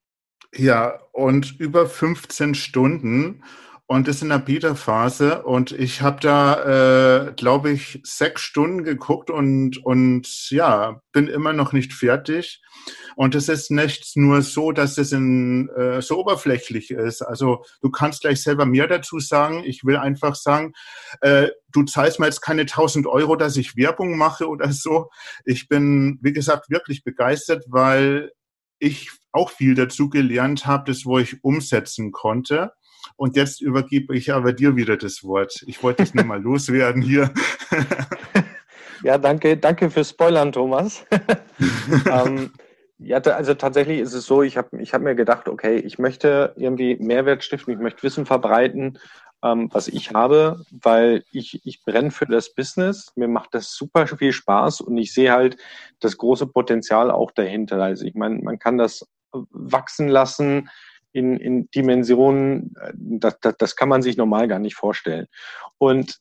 Ja, 0.53 0.99
und 1.11 1.59
über 1.59 1.87
15 1.87 2.55
Stunden. 2.55 3.43
Und 3.89 4.09
das 4.09 4.21
in 4.21 4.27
der 4.27 4.39
Beta-Phase. 4.39 5.43
Und 5.43 5.71
ich 5.71 6.01
habe 6.01 6.19
da, 6.19 7.27
äh, 7.27 7.33
glaube 7.33 7.71
ich, 7.71 8.01
sechs 8.03 8.41
Stunden 8.41 8.83
geguckt 8.83 9.29
und, 9.29 9.77
und 9.83 10.49
ja, 10.49 11.01
bin 11.13 11.27
immer 11.27 11.53
noch 11.53 11.71
nicht 11.71 11.93
fertig. 11.93 12.61
Und 13.15 13.33
es 13.33 13.47
ist 13.47 13.71
nicht 13.71 14.17
nur 14.17 14.41
so, 14.41 14.73
dass 14.73 14.97
es 14.97 15.13
in, 15.13 15.69
äh, 15.69 16.01
so 16.01 16.19
oberflächlich 16.19 16.91
ist. 16.91 17.21
Also 17.21 17.63
du 17.81 17.89
kannst 17.89 18.21
gleich 18.21 18.43
selber 18.43 18.65
mehr 18.65 18.87
dazu 18.87 19.19
sagen. 19.19 19.63
Ich 19.65 19.85
will 19.85 19.95
einfach 19.95 20.35
sagen, 20.35 20.73
äh, 21.21 21.47
du 21.71 21.83
zahlst 21.83 22.19
mir 22.19 22.25
jetzt 22.25 22.41
keine 22.41 22.65
1000 22.65 23.07
Euro, 23.07 23.37
dass 23.37 23.55
ich 23.55 23.77
Werbung 23.77 24.17
mache 24.17 24.49
oder 24.49 24.73
so. 24.73 25.09
Ich 25.45 25.69
bin, 25.69 26.19
wie 26.21 26.33
gesagt, 26.33 26.69
wirklich 26.69 27.05
begeistert, 27.05 27.63
weil 27.69 28.33
ich 28.79 29.11
auch 29.31 29.49
viel 29.49 29.75
dazu 29.75 30.09
gelernt 30.09 30.65
habe, 30.65 30.91
das 30.91 31.05
wo 31.05 31.19
ich 31.19 31.43
umsetzen 31.43 32.11
konnte. 32.11 32.73
Und 33.15 33.35
jetzt 33.35 33.61
übergebe 33.61 34.15
ich 34.15 34.33
aber 34.33 34.53
dir 34.53 34.75
wieder 34.75 34.97
das 34.97 35.23
Wort. 35.23 35.63
Ich 35.67 35.81
wollte 35.83 36.03
es 36.03 36.13
nur 36.13 36.25
mal 36.25 36.41
loswerden 36.41 37.01
hier. 37.01 37.31
ja, 39.03 39.17
danke, 39.17 39.57
danke 39.57 39.89
fürs 39.89 40.09
Spoilern, 40.09 40.51
Thomas. 40.51 41.05
ähm, 42.11 42.51
ja, 42.99 43.19
also 43.19 43.53
tatsächlich 43.53 43.99
ist 43.99 44.13
es 44.13 44.25
so, 44.25 44.41
ich 44.41 44.57
habe 44.57 44.81
ich 44.81 44.93
hab 44.93 45.01
mir 45.01 45.13
gedacht, 45.13 45.47
okay, 45.47 45.77
ich 45.77 45.99
möchte 45.99 46.53
irgendwie 46.57 46.95
Mehrwert 46.95 47.43
stiften, 47.43 47.73
ich 47.73 47.79
möchte 47.79 48.01
Wissen 48.01 48.25
verbreiten, 48.25 48.97
ähm, 49.43 49.69
was 49.71 49.87
ich 49.87 50.13
habe, 50.13 50.63
weil 50.71 51.23
ich, 51.31 51.61
ich 51.63 51.83
brenne 51.83 52.09
für 52.09 52.25
das 52.25 52.55
Business, 52.55 53.11
mir 53.15 53.27
macht 53.27 53.53
das 53.53 53.73
super 53.73 54.07
viel 54.07 54.31
Spaß 54.31 54.81
und 54.81 54.97
ich 54.97 55.13
sehe 55.13 55.31
halt 55.31 55.57
das 55.99 56.17
große 56.17 56.47
Potenzial 56.47 57.11
auch 57.11 57.31
dahinter. 57.31 57.81
Also 57.81 58.05
ich 58.05 58.15
meine, 58.15 58.39
man 58.41 58.57
kann 58.57 58.79
das 58.79 59.07
wachsen 59.31 60.07
lassen, 60.07 60.69
in, 61.11 61.37
in 61.37 61.69
Dimensionen, 61.71 62.73
äh, 62.81 62.93
das, 62.95 63.39
das, 63.41 63.55
das 63.57 63.75
kann 63.75 63.89
man 63.89 64.01
sich 64.01 64.17
normal 64.17 64.47
gar 64.47 64.59
nicht 64.59 64.75
vorstellen. 64.75 65.27
Und 65.77 66.17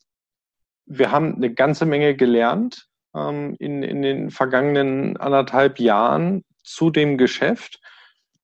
wir 0.87 1.11
haben 1.11 1.35
eine 1.35 1.53
ganze 1.53 1.87
Menge 1.87 2.14
gelernt 2.14 2.88
ähm, 3.14 3.57
in, 3.59 3.83
in 3.83 4.03
den 4.03 4.31
vergangenen 4.31 5.16
anderthalb 5.16 5.81
Jahren 5.81 6.44
zu 6.62 6.90
dem 6.90 7.18
Geschäft. 7.18 7.81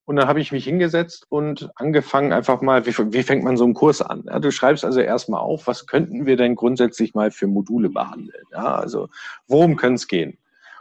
Und 0.05 0.17
dann 0.17 0.27
habe 0.27 0.41
ich 0.41 0.51
mich 0.51 0.65
hingesetzt 0.65 1.27
und 1.29 1.71
angefangen 1.77 2.33
einfach 2.33 2.61
mal, 2.61 2.85
wie, 2.87 2.93
wie 3.13 3.23
fängt 3.23 3.45
man 3.45 3.57
so 3.57 3.65
einen 3.65 3.75
Kurs 3.75 4.03
an? 4.03 4.25
Ja, 4.27 4.41
du 4.41 4.51
schreibst 4.51 4.85
also 4.85 5.01
erstmal 5.01 5.41
auf, 5.41 5.69
was 5.69 5.87
könnten 5.87 6.27
wir 6.27 6.37
denn 6.37 6.57
grundsätzlich 6.57 7.15
mal 7.15 7.31
für 7.31 7.47
Module 7.47 7.89
behandeln? 7.89 8.45
Ja, 8.51 8.75
also 8.75 9.09
worum 9.47 9.77
könnte 9.77 9.95
es 9.95 10.09
gehen? 10.09 10.39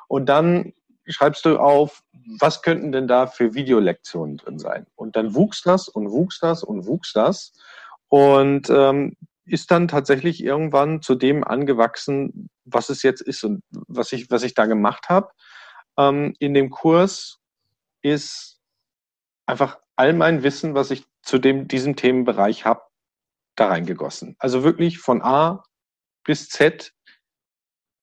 Und 0.07 0.27
dann 0.27 0.73
schreibst 1.07 1.45
du 1.45 1.57
auf, 1.57 2.03
was 2.39 2.61
könnten 2.61 2.91
denn 2.91 3.07
da 3.07 3.27
für 3.27 3.53
Videolektionen 3.53 4.37
drin 4.37 4.59
sein? 4.59 4.85
Und 4.95 5.15
dann 5.15 5.35
wuchs 5.35 5.61
das 5.61 5.87
und 5.87 6.11
wuchs 6.11 6.39
das 6.39 6.63
und 6.63 6.85
wuchs 6.85 7.13
das 7.13 7.53
und 8.07 8.69
ähm, 8.69 9.15
ist 9.45 9.71
dann 9.71 9.87
tatsächlich 9.87 10.43
irgendwann 10.43 11.01
zu 11.01 11.15
dem 11.15 11.43
angewachsen, 11.43 12.49
was 12.65 12.89
es 12.89 13.03
jetzt 13.03 13.21
ist 13.21 13.43
und 13.43 13.63
was 13.71 14.11
ich, 14.11 14.29
was 14.29 14.43
ich 14.43 14.53
da 14.53 14.65
gemacht 14.65 15.09
habe. 15.09 15.29
Ähm, 15.97 16.35
in 16.39 16.53
dem 16.53 16.69
Kurs 16.69 17.39
ist 18.01 18.59
einfach 19.45 19.79
all 19.95 20.13
mein 20.13 20.43
Wissen, 20.43 20.73
was 20.73 20.91
ich 20.91 21.05
zu 21.21 21.37
dem, 21.37 21.67
diesem 21.67 21.95
Themenbereich 21.95 22.65
habe, 22.65 22.81
da 23.55 23.67
reingegossen. 23.67 24.35
Also 24.39 24.63
wirklich 24.63 24.99
von 24.99 25.21
A 25.21 25.63
bis 26.23 26.49
Z 26.49 26.93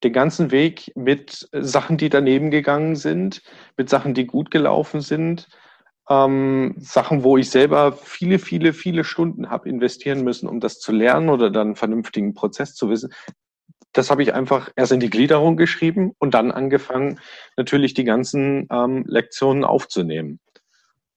den 0.02 0.12
ganzen 0.12 0.50
Weg 0.50 0.92
mit 0.94 1.48
Sachen, 1.52 1.96
die 1.96 2.08
daneben 2.08 2.50
gegangen 2.50 2.96
sind, 2.96 3.42
mit 3.76 3.88
Sachen, 3.88 4.14
die 4.14 4.26
gut 4.26 4.50
gelaufen 4.50 5.00
sind, 5.00 5.48
ähm, 6.08 6.74
Sachen, 6.78 7.22
wo 7.22 7.36
ich 7.36 7.50
selber 7.50 7.92
viele, 7.92 8.38
viele, 8.38 8.72
viele 8.72 9.04
Stunden 9.04 9.50
habe 9.50 9.68
investieren 9.68 10.22
müssen, 10.24 10.48
um 10.48 10.60
das 10.60 10.78
zu 10.78 10.92
lernen 10.92 11.28
oder 11.28 11.50
dann 11.50 11.68
einen 11.68 11.76
vernünftigen 11.76 12.34
Prozess 12.34 12.74
zu 12.74 12.88
wissen. 12.88 13.12
Das 13.92 14.10
habe 14.10 14.22
ich 14.22 14.34
einfach 14.34 14.70
erst 14.76 14.92
in 14.92 15.00
die 15.00 15.10
Gliederung 15.10 15.56
geschrieben 15.56 16.12
und 16.18 16.34
dann 16.34 16.52
angefangen, 16.52 17.20
natürlich 17.56 17.94
die 17.94 18.04
ganzen 18.04 18.66
ähm, 18.70 19.04
Lektionen 19.06 19.64
aufzunehmen. 19.64 20.40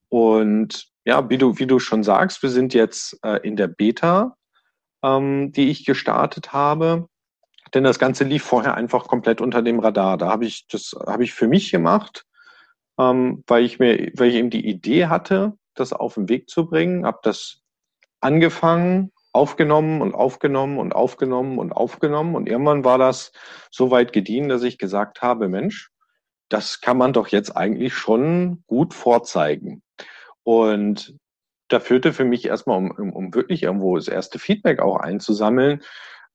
Und 0.09 0.87
ja, 1.05 1.29
wie 1.29 1.37
du, 1.37 1.57
wie 1.57 1.67
du 1.67 1.79
schon 1.79 2.03
sagst, 2.03 2.43
wir 2.43 2.49
sind 2.49 2.73
jetzt 2.73 3.17
äh, 3.23 3.39
in 3.47 3.55
der 3.55 3.67
Beta, 3.67 4.35
ähm, 5.03 5.51
die 5.51 5.69
ich 5.69 5.85
gestartet 5.85 6.53
habe. 6.53 7.07
Denn 7.73 7.83
das 7.83 7.99
Ganze 7.99 8.23
lief 8.23 8.43
vorher 8.43 8.75
einfach 8.75 9.07
komplett 9.07 9.41
unter 9.41 9.61
dem 9.61 9.79
Radar. 9.79 10.17
Da 10.17 10.27
habe 10.27 10.45
ich, 10.45 10.67
das 10.67 10.95
habe 11.07 11.23
ich 11.23 11.33
für 11.33 11.47
mich 11.47 11.71
gemacht, 11.71 12.25
ähm, 12.99 13.43
weil 13.47 13.63
ich 13.63 13.79
mir, 13.79 14.11
weil 14.15 14.29
ich 14.29 14.35
eben 14.35 14.49
die 14.49 14.67
Idee 14.67 15.07
hatte, 15.07 15.53
das 15.75 15.93
auf 15.93 16.15
den 16.15 16.29
Weg 16.29 16.49
zu 16.49 16.67
bringen, 16.67 17.05
habe 17.05 17.19
das 17.23 17.61
angefangen, 18.19 19.11
aufgenommen 19.33 20.01
und 20.01 20.13
aufgenommen 20.13 20.77
und 20.77 20.93
aufgenommen 20.93 21.57
und 21.59 21.71
aufgenommen. 21.71 22.35
Und 22.35 22.47
irgendwann 22.47 22.83
war 22.83 22.97
das 22.97 23.31
so 23.71 23.89
weit 23.91 24.11
gediehen, 24.11 24.49
dass 24.49 24.63
ich 24.63 24.77
gesagt 24.77 25.21
habe, 25.21 25.47
Mensch, 25.47 25.89
das 26.49 26.81
kann 26.81 26.97
man 26.97 27.13
doch 27.13 27.29
jetzt 27.29 27.55
eigentlich 27.55 27.93
schon 27.93 28.63
gut 28.67 28.93
vorzeigen. 28.93 29.81
Und 30.43 31.15
da 31.69 31.79
führte 31.79 32.11
für 32.11 32.25
mich 32.25 32.45
erstmal, 32.45 32.77
um, 32.77 32.91
um, 32.91 33.13
um 33.13 33.33
wirklich 33.33 33.63
irgendwo 33.63 33.95
das 33.95 34.09
erste 34.09 34.37
Feedback 34.37 34.81
auch 34.81 34.97
einzusammeln, 34.97 35.81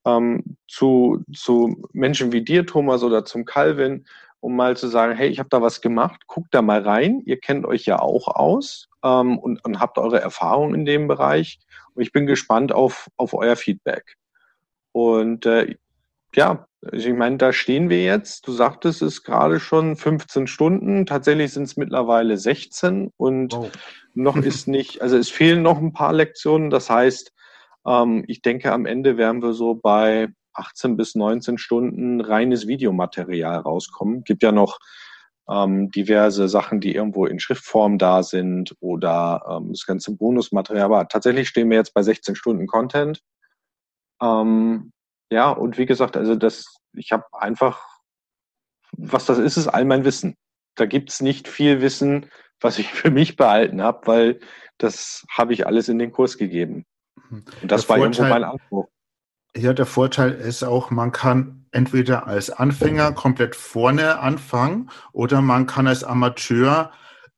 ähm, 0.07 0.57
zu, 0.69 1.23
zu 1.35 1.83
Menschen 1.93 2.33
wie 2.33 2.43
dir, 2.43 2.65
Thomas, 2.65 3.03
oder 3.03 3.25
zum 3.25 3.45
Calvin, 3.45 4.07
um 4.41 4.55
mal 4.57 4.77
zu 4.77 4.87
sagen, 4.87 5.17
hey, 5.17 5.29
ich 5.29 5.41
habe 5.41 5.49
da 5.49 5.61
was 5.61 5.81
gemacht, 5.81 6.27
guckt 6.29 6.55
da 6.55 6.63
mal 6.63 6.81
rein, 6.81 7.23
ihr 7.27 7.39
kennt 7.39 7.67
euch 7.67 7.85
ja 7.85 7.99
auch 7.99 8.29
aus 8.29 8.89
ähm, 9.03 9.39
und, 9.39 9.63
und 9.65 9.81
habt 9.81 9.99
eure 9.99 10.21
Erfahrungen 10.21 10.75
in 10.75 10.85
dem 10.85 11.09
Bereich. 11.09 11.59
Und 11.95 12.03
ich 12.03 12.13
bin 12.13 12.27
gespannt 12.27 12.73
auf, 12.73 13.09
auf 13.17 13.35
euer 13.35 13.57
Feedback. 13.57 14.17
Und 14.93 15.45
äh, 15.47 15.77
ja, 16.35 16.67
ich 16.93 17.09
meine, 17.13 17.39
da 17.39 17.53
stehen 17.53 17.91
wir 17.91 18.05
jetzt. 18.05 18.47
Du 18.47 18.53
sagtest 18.53 19.03
es 19.03 19.25
gerade 19.25 19.59
schon 19.59 19.97
15 19.97 20.47
Stunden. 20.47 21.07
Tatsächlich 21.07 21.53
sind 21.53 21.65
es 21.65 21.77
mittlerweile 21.77 22.37
16 22.37 23.11
und 23.17 23.55
oh. 23.55 23.71
noch 24.15 24.37
ist 24.37 24.69
nicht, 24.69 25.03
also 25.03 25.17
es 25.17 25.31
fehlen 25.31 25.63
noch 25.63 25.79
ein 25.79 25.93
paar 25.93 26.13
Lektionen. 26.13 26.71
Das 26.71 26.89
heißt, 26.89 27.33
ähm, 27.87 28.25
ich 28.27 28.43
denke, 28.43 28.73
am 28.73 28.87
Ende 28.87 29.17
werden 29.17 29.43
wir 29.43 29.53
so 29.53 29.75
bei 29.75 30.29
18 30.55 30.97
bis 30.97 31.15
19 31.15 31.59
Stunden 31.59 32.21
reines 32.21 32.67
Videomaterial 32.67 33.59
rauskommen. 33.59 34.25
Gibt 34.25 34.43
ja 34.43 34.53
noch 34.53 34.79
ähm, 35.49 35.91
diverse 35.91 36.49
Sachen, 36.49 36.81
die 36.81 36.95
irgendwo 36.95 37.27
in 37.27 37.39
Schriftform 37.39 37.99
da 37.99 38.23
sind 38.23 38.75
oder 38.81 39.45
ähm, 39.49 39.71
das 39.71 39.87
ganze 39.87 40.17
Bonusmaterial. 40.17 40.87
Aber 40.87 41.09
tatsächlich 41.09 41.49
stehen 41.49 41.71
wir 41.71 41.77
jetzt 41.77 41.95
bei 41.95 42.03
16 42.03 42.35
Stunden 42.35 42.67
Content. 42.67 43.23
Ähm, 44.21 44.93
ja, 45.31 45.51
und 45.51 45.79
wie 45.79 45.87
gesagt, 45.87 46.17
also 46.17 46.35
das, 46.35 46.77
ich 46.95 47.13
habe 47.13 47.25
einfach, 47.33 47.85
was 48.93 49.27
das 49.27 49.39
ist, 49.39 49.57
ist 49.57 49.69
all 49.69 49.85
mein 49.85 50.05
Wissen. 50.05 50.37
Da 50.75 50.87
gibt's 50.87 51.21
nicht 51.21 51.49
viel 51.49 51.81
Wissen, 51.81 52.27
was 52.61 52.79
ich 52.79 52.93
für 52.93 53.11
mich 53.11 53.37
behalten 53.37 53.83
habe, 53.83 54.07
weil 54.07 54.41
das 54.79 55.25
habe 55.31 55.53
ich 55.53 55.67
alles 55.67 55.89
in 55.89 55.99
den 55.99 56.13
Kurs 56.13 56.39
gegeben. 56.39 56.85
Und 57.31 57.45
das 57.63 57.83
der 57.83 57.89
war 57.89 57.97
Vorteil, 57.99 58.05
irgendwo 58.05 58.23
mein 58.23 58.45
Anspruch. 58.45 58.89
Ja, 59.57 59.73
der 59.73 59.87
Vorteil 59.87 60.33
ist 60.33 60.63
auch, 60.63 60.91
man 60.91 61.13
kann 61.13 61.67
entweder 61.71 62.27
als 62.27 62.51
Anfänger 62.51 63.13
komplett 63.13 63.57
vorne 63.57 64.19
anfangen 64.19 64.91
oder 65.13 65.41
man 65.41 65.67
kann 65.67 65.87
als 65.87 66.05
Amateur 66.05 66.91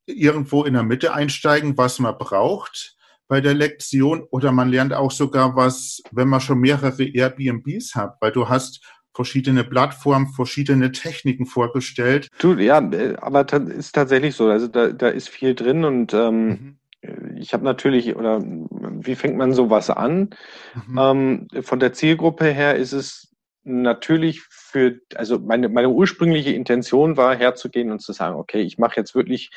irgendwo 0.07 0.65
in 0.65 0.75
der 0.75 0.83
Mitte 0.83 1.13
einsteigen, 1.13 1.77
was 1.77 1.99
man 1.99 2.17
braucht 2.19 2.97
bei 3.29 3.41
der 3.41 3.55
Lektion 3.55 4.27
oder 4.31 4.53
man 4.53 4.71
lernt 4.71 4.95
auch 4.95 5.11
sogar 5.11 5.55
was, 5.55 6.03
wenn 6.11 6.29
man 6.29 6.41
schon 6.41 6.59
mehrere 6.59 7.05
Airbnbs 7.05 7.95
hat, 7.95 8.17
weil 8.21 8.33
du 8.33 8.49
hast 8.49 8.81
verschiedene 9.15 9.65
Plattformen, 9.65 10.29
verschiedene 10.29 10.93
Techniken 10.93 11.45
vorgestellt. 11.45 12.29
Du, 12.39 12.55
ja, 12.55 12.79
aber 13.21 13.53
ist 13.69 13.93
tatsächlich 13.95 14.35
so. 14.35 14.49
Also 14.49 14.69
da, 14.69 14.89
da 14.89 15.09
ist 15.09 15.29
viel 15.29 15.55
drin 15.55 15.85
und 15.85 16.15
ähm, 16.15 16.47
mhm 16.47 16.78
ich 17.39 17.53
habe 17.53 17.65
natürlich, 17.65 18.17
oder 18.17 18.41
wie 18.43 19.15
fängt 19.15 19.37
man 19.37 19.53
sowas 19.53 19.91
an? 19.91 20.31
Mhm. 20.87 20.99
Ähm, 20.99 21.49
von 21.63 21.81
der 21.81 21.93
Zielgruppe 21.93 22.47
her 22.47 22.77
ist 22.77 22.93
es 22.93 23.35
natürlich 23.65 24.43
für, 24.43 25.01
also 25.15 25.39
meine, 25.39 25.69
meine 25.69 25.91
ursprüngliche 25.91 26.53
Intention 26.53 27.17
war 27.17 27.37
herzugehen 27.37 27.91
und 27.91 28.01
zu 28.01 28.13
sagen, 28.13 28.37
okay, 28.37 28.61
ich 28.63 28.79
mache 28.79 28.97
jetzt 28.97 29.15
wirklich 29.15 29.51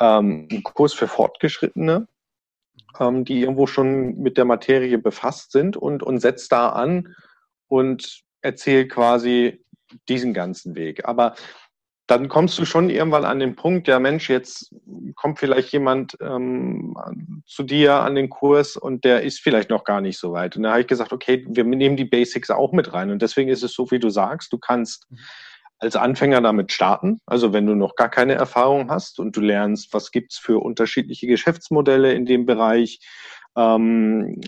ähm, 0.00 0.48
einen 0.50 0.62
Kurs 0.62 0.94
für 0.94 1.08
Fortgeschrittene, 1.08 2.08
ähm, 2.98 3.24
die 3.24 3.40
irgendwo 3.40 3.66
schon 3.66 4.18
mit 4.18 4.36
der 4.38 4.44
Materie 4.44 4.98
befasst 4.98 5.52
sind 5.52 5.76
und, 5.76 6.02
und 6.02 6.20
setze 6.20 6.48
da 6.48 6.70
an 6.70 7.14
und 7.68 8.22
erzähle 8.40 8.88
quasi 8.88 9.64
diesen 10.08 10.34
ganzen 10.34 10.74
Weg. 10.74 11.06
Aber 11.06 11.34
dann 12.06 12.28
kommst 12.28 12.58
du 12.58 12.66
schon 12.66 12.90
irgendwann 12.90 13.24
an 13.24 13.38
den 13.38 13.56
Punkt, 13.56 13.88
ja 13.88 13.98
Mensch, 13.98 14.28
jetzt 14.28 14.74
kommt 15.16 15.38
vielleicht 15.38 15.72
jemand 15.72 16.16
ähm, 16.20 16.94
zu 17.46 17.62
dir 17.62 17.94
an 17.94 18.14
den 18.14 18.28
Kurs 18.28 18.76
und 18.76 19.04
der 19.04 19.22
ist 19.22 19.40
vielleicht 19.40 19.70
noch 19.70 19.84
gar 19.84 20.02
nicht 20.02 20.18
so 20.18 20.32
weit. 20.32 20.56
Und 20.56 20.64
da 20.64 20.70
habe 20.70 20.82
ich 20.82 20.86
gesagt, 20.86 21.12
okay, 21.12 21.46
wir 21.48 21.64
nehmen 21.64 21.96
die 21.96 22.04
Basics 22.04 22.50
auch 22.50 22.72
mit 22.72 22.92
rein. 22.92 23.10
Und 23.10 23.22
deswegen 23.22 23.48
ist 23.48 23.62
es 23.62 23.72
so, 23.72 23.90
wie 23.90 23.98
du 23.98 24.10
sagst, 24.10 24.52
du 24.52 24.58
kannst 24.58 25.06
als 25.78 25.96
Anfänger 25.96 26.40
damit 26.42 26.72
starten. 26.72 27.20
Also 27.26 27.52
wenn 27.52 27.66
du 27.66 27.74
noch 27.74 27.96
gar 27.96 28.10
keine 28.10 28.34
Erfahrung 28.34 28.90
hast 28.90 29.18
und 29.18 29.36
du 29.36 29.40
lernst, 29.40 29.92
was 29.92 30.10
gibt's 30.10 30.38
für 30.38 30.58
unterschiedliche 30.62 31.26
Geschäftsmodelle 31.26 32.12
in 32.12 32.26
dem 32.26 32.44
Bereich, 32.44 33.00
ähm, 33.56 34.40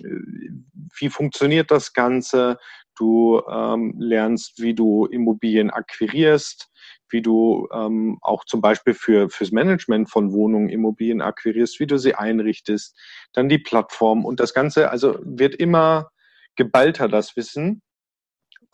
wie 0.99 1.09
funktioniert 1.09 1.71
das 1.71 1.93
Ganze, 1.93 2.59
du 2.99 3.43
ähm, 3.51 3.95
lernst, 3.99 4.61
wie 4.61 4.75
du 4.75 5.07
Immobilien 5.07 5.71
akquirierst, 5.71 6.71
wie 7.11 7.23
du 7.23 7.69
ähm, 7.73 8.19
auch 8.21 8.45
zum 8.45 8.61
Beispiel 8.61 8.95
für 8.95 9.29
fürs 9.29 9.53
Management 9.53 10.11
von 10.11 10.33
Wohnungen, 10.33 10.69
Immobilien 10.69 11.21
akquirierst, 11.21 11.81
wie 11.81 11.87
du 11.87 11.99
sie 11.99 12.15
einrichtest, 12.15 12.99
dann 13.33 13.49
die 13.49 13.59
Plattform 13.59 14.25
und 14.25 14.41
das 14.41 14.55
Ganze, 14.55 14.91
also 14.91 15.19
wird 15.23 15.55
immer 15.55 16.11
geballter 16.57 17.09
das 17.09 17.37
Wissen 17.37 17.83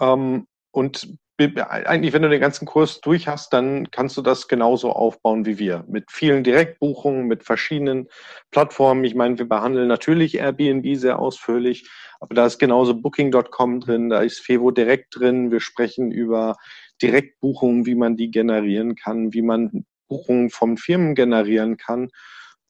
ähm, 0.01 0.47
und 0.71 1.17
eigentlich, 1.39 2.13
wenn 2.13 2.23
du 2.23 2.29
den 2.29 2.41
ganzen 2.41 2.67
Kurs 2.67 3.01
durch 3.01 3.27
hast, 3.27 3.53
dann 3.53 3.91
kannst 3.91 4.17
du 4.17 4.23
das 4.23 4.49
genauso 4.49 4.93
aufbauen 4.93 5.47
wie 5.47 5.59
wir. 5.59 5.85
Mit 5.89 6.11
vielen 6.11 6.45
Direktbuchungen, 6.45 7.27
mit 7.27 7.43
verschiedenen 7.43 8.09
Plattformen. 8.51 9.05
Ich 9.05 9.15
meine, 9.15 9.39
wir 9.39 9.49
behandeln 9.49 9.89
natürlich 9.89 10.37
Airbnb 10.37 10.97
sehr 10.97 11.19
ausführlich, 11.19 11.91
aber 12.21 12.35
da 12.35 12.47
ist 12.47 12.59
genauso 12.59 12.95
Booking.com 12.95 13.81
drin, 13.81 14.11
da 14.11 14.21
ist 14.21 14.41
Fevo 14.41 14.71
direkt 14.71 15.19
drin. 15.19 15.51
Wir 15.51 15.61
sprechen 15.61 16.13
über 16.13 16.57
Direktbuchungen, 17.03 17.87
wie 17.87 17.95
man 17.95 18.17
die 18.17 18.31
generieren 18.31 18.95
kann, 18.95 19.33
wie 19.33 19.43
man 19.43 19.85
Buchungen 20.09 20.51
von 20.51 20.77
Firmen 20.77 21.15
generieren 21.15 21.77
kann. 21.77 22.11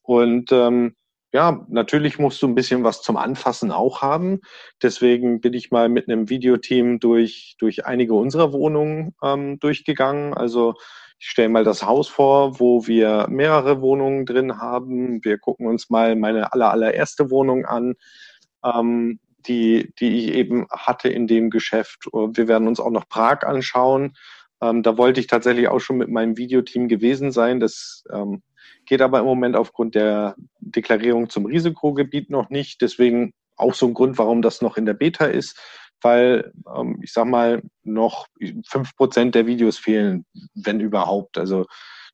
Und 0.02 0.50
ähm, 0.52 0.94
ja, 1.32 1.64
natürlich 1.68 2.18
musst 2.18 2.42
du 2.42 2.46
ein 2.46 2.54
bisschen 2.54 2.84
was 2.84 3.00
zum 3.00 3.16
Anfassen 3.16 3.70
auch 3.70 4.02
haben. 4.02 4.40
Deswegen 4.82 5.40
bin 5.40 5.54
ich 5.54 5.70
mal 5.70 5.88
mit 5.88 6.08
einem 6.08 6.28
Videoteam 6.28 7.00
durch, 7.00 7.56
durch 7.58 7.86
einige 7.86 8.14
unserer 8.14 8.52
Wohnungen 8.52 9.14
ähm, 9.22 9.58
durchgegangen. 9.58 10.34
Also 10.34 10.74
ich 11.18 11.28
stelle 11.28 11.48
mal 11.48 11.64
das 11.64 11.84
Haus 11.84 12.08
vor, 12.08 12.60
wo 12.60 12.86
wir 12.86 13.28
mehrere 13.30 13.80
Wohnungen 13.80 14.26
drin 14.26 14.60
haben. 14.60 15.24
Wir 15.24 15.38
gucken 15.38 15.66
uns 15.66 15.88
mal 15.88 16.16
meine 16.16 16.52
aller, 16.52 16.70
allererste 16.70 17.30
Wohnung 17.30 17.64
an. 17.64 17.94
Ähm, 18.62 19.18
die, 19.42 19.92
die 19.98 20.18
ich 20.18 20.34
eben 20.34 20.66
hatte 20.70 21.08
in 21.08 21.26
dem 21.26 21.50
Geschäft. 21.50 22.06
Wir 22.12 22.48
werden 22.48 22.68
uns 22.68 22.80
auch 22.80 22.90
noch 22.90 23.08
Prag 23.08 23.42
anschauen. 23.42 24.14
Ähm, 24.62 24.82
da 24.82 24.96
wollte 24.96 25.20
ich 25.20 25.26
tatsächlich 25.26 25.68
auch 25.68 25.80
schon 25.80 25.98
mit 25.98 26.08
meinem 26.08 26.36
Videoteam 26.36 26.88
gewesen 26.88 27.32
sein. 27.32 27.60
Das 27.60 28.04
ähm, 28.10 28.42
geht 28.86 29.02
aber 29.02 29.20
im 29.20 29.26
Moment 29.26 29.56
aufgrund 29.56 29.94
der 29.94 30.36
Deklarierung 30.60 31.28
zum 31.28 31.46
Risikogebiet 31.46 32.30
noch 32.30 32.48
nicht. 32.50 32.80
Deswegen 32.80 33.32
auch 33.56 33.74
so 33.74 33.86
ein 33.86 33.94
Grund, 33.94 34.18
warum 34.18 34.42
das 34.42 34.62
noch 34.62 34.76
in 34.76 34.86
der 34.86 34.94
Beta 34.94 35.26
ist, 35.26 35.58
weil 36.00 36.52
ähm, 36.74 37.00
ich 37.02 37.12
sag 37.12 37.26
mal, 37.26 37.62
noch 37.82 38.26
fünf 38.66 38.94
Prozent 38.96 39.34
der 39.34 39.46
Videos 39.46 39.78
fehlen, 39.78 40.24
wenn 40.54 40.80
überhaupt. 40.80 41.38
Also 41.38 41.66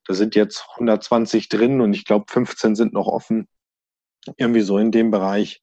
da 0.07 0.15
sind 0.15 0.35
jetzt 0.35 0.67
120 0.77 1.49
drin 1.49 1.81
und 1.81 1.93
ich 1.93 2.05
glaube 2.05 2.27
15 2.29 2.75
sind 2.75 2.93
noch 2.93 3.07
offen. 3.07 3.47
Irgendwie 4.37 4.63
so 4.63 4.79
in 4.79 4.91
dem 4.91 5.11
Bereich. 5.11 5.63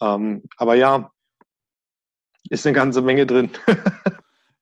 Ähm, 0.00 0.42
aber 0.56 0.74
ja, 0.74 1.10
ist 2.48 2.66
eine 2.66 2.74
ganze 2.74 3.02
Menge 3.02 3.26
drin. 3.26 3.50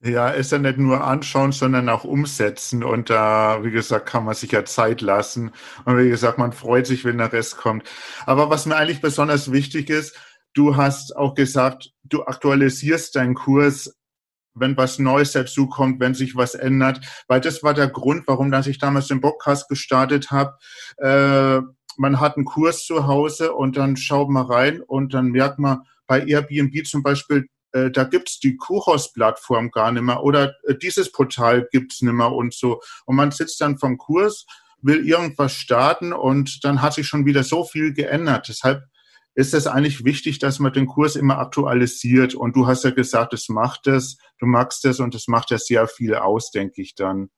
Ja, 0.01 0.29
ist 0.29 0.53
ja 0.53 0.59
nicht 0.59 0.79
nur 0.79 1.03
anschauen, 1.03 1.51
sondern 1.51 1.88
auch 1.88 2.05
umsetzen. 2.05 2.85
Und 2.85 3.11
da, 3.11 3.64
wie 3.64 3.72
gesagt, 3.72 4.07
kann 4.07 4.24
man 4.24 4.35
sich 4.35 4.53
ja 4.53 4.64
Zeit 4.64 5.01
lassen. 5.01 5.51
Und 5.87 5.98
wie 5.98 6.09
gesagt, 6.09 6.38
man 6.38 6.53
freut 6.53 6.87
sich, 6.87 7.05
wenn 7.05 7.18
der 7.18 7.33
Rest 7.33 7.57
kommt. 7.57 7.83
Aber 8.24 8.48
was 8.48 8.64
mir 8.64 8.77
eigentlich 8.77 9.01
besonders 9.01 9.51
wichtig 9.51 9.90
ist, 9.90 10.16
du 10.55 10.77
hast 10.77 11.16
auch 11.16 11.35
gesagt, 11.35 11.90
du 12.05 12.22
aktualisierst 12.22 13.16
deinen 13.16 13.35
Kurs, 13.35 13.98
wenn 14.55 14.77
was 14.77 15.01
Neues 15.01 15.33
dazukommt, 15.33 15.98
wenn 15.98 16.14
sich 16.14 16.37
was 16.37 16.55
ändert. 16.55 17.01
Weil 17.27 17.40
das 17.40 17.64
war 17.64 17.74
der 17.74 17.88
Grund, 17.88 18.22
warum 18.29 18.53
dass 18.53 18.68
ich 18.68 18.79
damals 18.79 19.09
den 19.09 19.20
Podcast 19.20 19.68
gestartet 19.68 20.31
habe. 20.31 20.57
Äh, 20.98 21.61
man 21.98 22.20
hat 22.20 22.37
einen 22.37 22.44
Kurs 22.44 22.84
zu 22.84 23.06
Hause 23.06 23.52
und 23.52 23.76
dann 23.76 23.96
schaut 23.96 24.28
man 24.28 24.46
rein 24.46 24.80
und 24.80 25.14
dann 25.14 25.28
merkt 25.28 25.58
man 25.58 25.82
bei 26.06 26.24
Airbnb 26.24 26.87
zum 26.87 27.02
Beispiel, 27.02 27.48
äh, 27.72 27.90
da 27.90 28.04
gibt's 28.04 28.38
die 28.38 28.56
Kuros-Plattform 28.56 29.70
gar 29.70 29.92
nicht 29.92 30.02
mehr 30.02 30.22
oder 30.22 30.54
äh, 30.64 30.74
dieses 30.76 31.12
Portal 31.12 31.68
gibt's 31.70 32.00
nicht 32.00 32.12
mehr 32.12 32.32
und 32.32 32.54
so. 32.54 32.80
Und 33.04 33.16
man 33.16 33.30
sitzt 33.30 33.61
dann 33.61 33.78
vom 33.78 33.98
Kurs, 33.98 34.46
will 34.80 35.06
irgendwas 35.06 35.52
starten 35.52 36.12
und 36.12 36.64
dann 36.64 36.80
hat 36.82 36.94
sich 36.94 37.06
schon 37.06 37.26
wieder 37.26 37.42
so 37.42 37.64
viel 37.64 37.92
geändert. 37.92 38.48
Deshalb 38.48 38.84
ist 39.34 39.54
es 39.54 39.66
eigentlich 39.66 40.04
wichtig, 40.04 40.38
dass 40.38 40.58
man 40.58 40.72
den 40.72 40.87
Kurs 40.87 41.14
immer 41.14 41.38
aktualisiert. 41.38 42.34
Und 42.34 42.56
du 42.56 42.66
hast 42.66 42.84
ja 42.84 42.90
gesagt, 42.90 43.32
es 43.34 43.48
macht 43.48 43.87
es, 43.87 44.18
du 44.38 44.46
magst 44.46 44.84
es 44.84 44.98
und 45.00 45.14
es 45.14 45.28
macht 45.28 45.50
ja 45.50 45.58
sehr 45.58 45.87
viel 45.88 46.14
aus, 46.14 46.50
denke 46.50 46.80
ich 46.82 46.94
dann. 46.94 47.30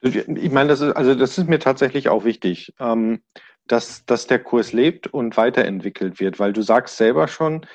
Ich 0.00 0.50
meine, 0.50 0.68
das 0.68 0.80
ist, 0.80 0.92
also 0.96 1.14
das 1.14 1.38
ist 1.38 1.48
mir 1.48 1.58
tatsächlich 1.58 2.08
auch 2.08 2.24
wichtig, 2.24 2.74
ähm, 2.78 3.22
dass, 3.66 4.04
dass 4.06 4.26
der 4.26 4.38
Kurs 4.38 4.72
lebt 4.72 5.06
und 5.06 5.36
weiterentwickelt 5.36 6.20
wird, 6.20 6.38
weil 6.38 6.52
du 6.52 6.62
sagst 6.62 6.96
selber 6.96 7.28
schon, 7.28 7.66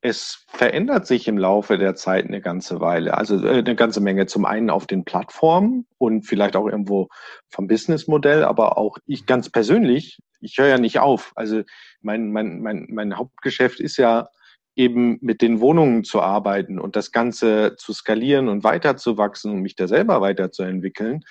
es 0.00 0.44
verändert 0.48 1.06
sich 1.06 1.26
im 1.26 1.38
Laufe 1.38 1.76
der 1.76 1.96
Zeit 1.96 2.26
eine 2.26 2.40
ganze 2.40 2.80
Weile, 2.80 3.16
also 3.16 3.44
äh, 3.44 3.58
eine 3.58 3.74
ganze 3.74 4.00
Menge. 4.00 4.26
Zum 4.26 4.44
einen 4.44 4.70
auf 4.70 4.86
den 4.86 5.04
Plattformen 5.04 5.86
und 5.98 6.22
vielleicht 6.22 6.54
auch 6.54 6.66
irgendwo 6.66 7.08
vom 7.48 7.66
Businessmodell, 7.66 8.44
aber 8.44 8.78
auch 8.78 8.98
ich 9.06 9.26
ganz 9.26 9.50
persönlich, 9.50 10.18
ich 10.40 10.58
höre 10.58 10.68
ja 10.68 10.78
nicht 10.78 11.00
auf. 11.00 11.32
Also 11.34 11.62
mein, 12.00 12.30
mein, 12.30 12.60
mein, 12.60 12.86
mein 12.90 13.16
Hauptgeschäft 13.16 13.80
ist 13.80 13.96
ja 13.96 14.28
eben 14.76 15.18
mit 15.20 15.42
den 15.42 15.60
Wohnungen 15.60 16.04
zu 16.04 16.20
arbeiten 16.22 16.78
und 16.78 16.94
das 16.94 17.10
Ganze 17.10 17.74
zu 17.76 17.92
skalieren 17.92 18.48
und 18.48 18.62
weiterzuwachsen 18.62 19.50
und 19.52 19.60
mich 19.62 19.74
da 19.74 19.88
selber 19.88 20.20
weiterzuentwickeln. 20.20 21.24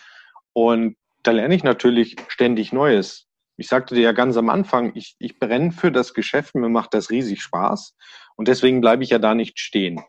Und 0.52 0.98
da 1.24 1.32
lerne 1.32 1.56
ich 1.56 1.64
natürlich 1.64 2.18
ständig 2.28 2.74
Neues 2.74 3.27
ich 3.58 3.67
sagte 3.67 3.96
dir 3.96 4.02
ja 4.02 4.12
ganz 4.12 4.38
am 4.38 4.50
Anfang, 4.50 4.91
ich, 4.96 5.15
ich 5.20 5.39
brenne 5.39 5.72
für 5.72 5.91
das 5.91 6.13
Geschäft, 6.13 6.56
mir 6.56 6.70
macht 6.70 6.93
das 6.93 7.10
riesig 7.10 7.41
Spaß 7.41 7.96
und 8.36 8.48
deswegen 8.48 8.82
bleibe 8.82 9.04
ich 9.04 9.10
ja 9.10 9.20
da 9.20 9.36
nicht 9.36 9.60
stehen. 9.60 10.02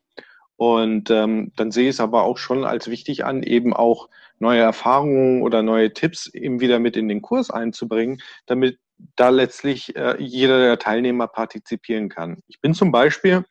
Und 0.57 1.11
ähm, 1.11 1.53
dann 1.57 1.71
sehe 1.71 1.85
ich 1.85 1.97
es 1.97 2.01
aber 2.01 2.25
auch 2.25 2.37
schon 2.37 2.65
als 2.65 2.89
wichtig 2.89 3.25
an, 3.25 3.43
eben 3.43 3.73
auch 3.73 4.09
neue 4.39 4.61
Erfahrungen 4.61 5.43
oder 5.43 5.63
neue 5.63 5.93
Tipps 5.93 6.27
eben 6.27 6.61
wieder 6.61 6.79
mit 6.79 6.97
in 6.97 7.09
den 7.09 7.23
Kurs 7.23 7.51
einzubringen, 7.51 8.21
damit 8.47 8.79
da 9.17 9.29
letztlich 9.29 9.95
äh, 9.97 10.17
jeder 10.19 10.59
der 10.59 10.79
Teilnehmer 10.79 11.29
partizipieren 11.29 12.09
kann. 12.09 12.43
Ich 12.49 12.61
bin 12.61 12.75
zum 12.75 12.91
Beispiel 12.91 13.45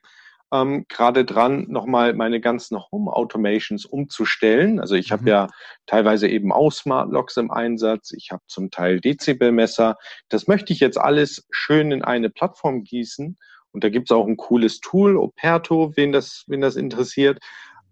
ähm, 0.54 0.86
gerade 0.88 1.26
dran, 1.26 1.66
nochmal 1.68 2.14
meine 2.14 2.40
ganzen 2.40 2.78
Home 2.92 3.12
Automations 3.12 3.86
umzustellen. 3.86 4.80
Also 4.80 4.96
ich 4.96 5.10
mhm. 5.10 5.14
habe 5.14 5.30
ja 5.30 5.48
teilweise 5.86 6.28
eben 6.28 6.52
auch 6.52 6.72
Smart 6.72 7.12
Locks 7.12 7.38
im 7.38 7.52
Einsatz, 7.52 8.12
ich 8.12 8.32
habe 8.32 8.44
zum 8.48 8.72
Teil 8.72 9.00
Dezibelmesser. 9.00 9.98
Das 10.30 10.48
möchte 10.48 10.74
ich 10.74 10.80
jetzt 10.80 10.98
alles 10.98 11.46
schön 11.52 11.92
in 11.92 12.04
eine 12.04 12.30
Plattform 12.30 12.84
gießen. 12.84 13.38
Und 13.72 13.84
da 13.84 13.90
gibt 13.90 14.10
es 14.10 14.16
auch 14.16 14.26
ein 14.26 14.38
cooles 14.38 14.80
Tool, 14.80 15.18
Operto, 15.18 15.96
wen 15.96 16.12
das, 16.12 16.46
wen 16.48 16.62
das 16.62 16.78
interessiert, 16.78 17.40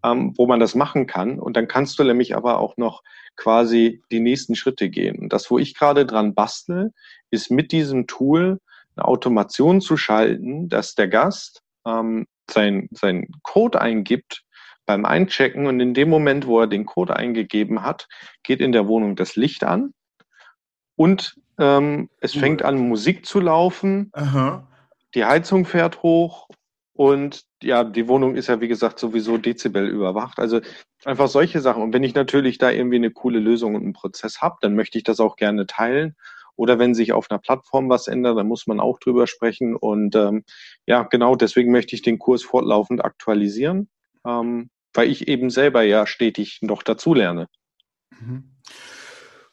ähm, 0.04 0.34
wo 0.38 0.48
man 0.48 0.60
das 0.60 0.76
machen 0.76 1.08
kann. 1.08 1.40
Und 1.40 1.58
dann 1.58 1.68
kannst 1.68 2.00
du 2.00 2.04
nämlich 2.04 2.36
aber 2.36 2.60
auch 2.60 2.78
noch 2.78 3.04
quasi 3.36 4.02
die 4.12 4.22
nächsten 4.22 4.56
Schritte 4.56 4.90
gehen. 4.90 5.20
Und 5.20 5.34
das, 5.34 5.52
wo 5.52 5.60
ich 5.60 5.76
gerade 5.76 6.06
dran 6.06 6.34
bastel, 6.34 6.94
ist 7.32 7.52
mit 7.52 7.74
diesem 7.74 8.08
Tool 8.08 8.60
eine 8.96 9.06
Automation 9.06 9.82
zu 9.82 9.98
schalten, 9.98 10.70
dass 10.70 10.96
der 10.96 11.10
Gast 11.10 11.62
ähm, 11.86 12.26
sein, 12.50 12.88
sein 12.92 13.28
Code 13.44 13.82
eingibt 13.82 14.44
beim 14.86 15.06
Einchecken 15.06 15.66
und 15.68 15.80
in 15.80 15.94
dem 15.94 16.10
Moment, 16.10 16.46
wo 16.46 16.60
er 16.60 16.68
den 16.68 16.86
Code 16.86 17.16
eingegeben 17.16 17.82
hat, 17.82 18.08
geht 18.44 18.60
in 18.60 18.72
der 18.72 18.88
Wohnung 18.88 19.16
das 19.16 19.36
Licht 19.36 19.64
an 19.64 19.94
und 20.96 21.36
ähm, 21.58 22.10
es 22.20 22.34
fängt 22.34 22.64
an, 22.64 22.78
Musik 22.78 23.26
zu 23.26 23.40
laufen. 23.40 24.10
Aha. 24.14 24.68
Die 25.14 25.26
Heizung 25.26 25.66
fährt 25.66 26.04
hoch 26.04 26.50
und 26.94 27.44
ja, 27.62 27.84
die 27.84 28.08
Wohnung 28.08 28.36
ist 28.36 28.48
ja, 28.48 28.62
wie 28.62 28.68
gesagt, 28.68 29.00
sowieso 29.00 29.38
Dezibel 29.38 29.88
überwacht. 29.88 30.40
Also 30.40 30.62
einfach 31.04 31.28
solche 31.28 31.62
Sachen. 31.62 31.84
Und 31.84 31.94
wenn 31.94 32.04
ich 32.04 32.16
natürlich 32.16 32.58
da 32.58 32.70
irgendwie 32.70 32.98
eine 32.98 33.12
coole 33.12 33.40
Lösung 33.40 33.76
und 33.76 33.84
einen 33.84 33.94
Prozess 33.94 34.42
habe, 34.42 34.58
dann 34.62 34.76
möchte 34.76 34.98
ich 34.98 35.04
das 35.04 35.20
auch 35.20 35.36
gerne 35.36 35.66
teilen. 35.66 36.16
Oder 36.56 36.80
wenn 36.80 36.96
sich 36.96 37.14
auf 37.14 37.30
einer 37.30 37.40
Plattform 37.40 37.90
was 37.90 38.08
ändert, 38.08 38.38
dann 38.38 38.48
muss 38.48 38.68
man 38.68 38.80
auch 38.80 39.00
drüber 39.00 39.28
sprechen. 39.28 39.76
Und 39.76 40.16
ähm, 40.16 40.44
ja, 40.86 41.04
genau 41.04 41.36
deswegen 41.36 41.72
möchte 41.72 41.96
ich 41.96 42.02
den 42.02 42.20
Kurs 42.20 42.44
fortlaufend 42.44 43.04
aktualisieren, 43.04 43.90
ähm, 44.26 44.70
weil 44.94 45.10
ich 45.10 45.28
eben 45.28 45.50
selber 45.50 45.84
ja 45.84 46.08
stetig 46.08 46.60
noch 46.62 46.84
dazulerne. 46.84 47.48
Mhm. 48.20 48.56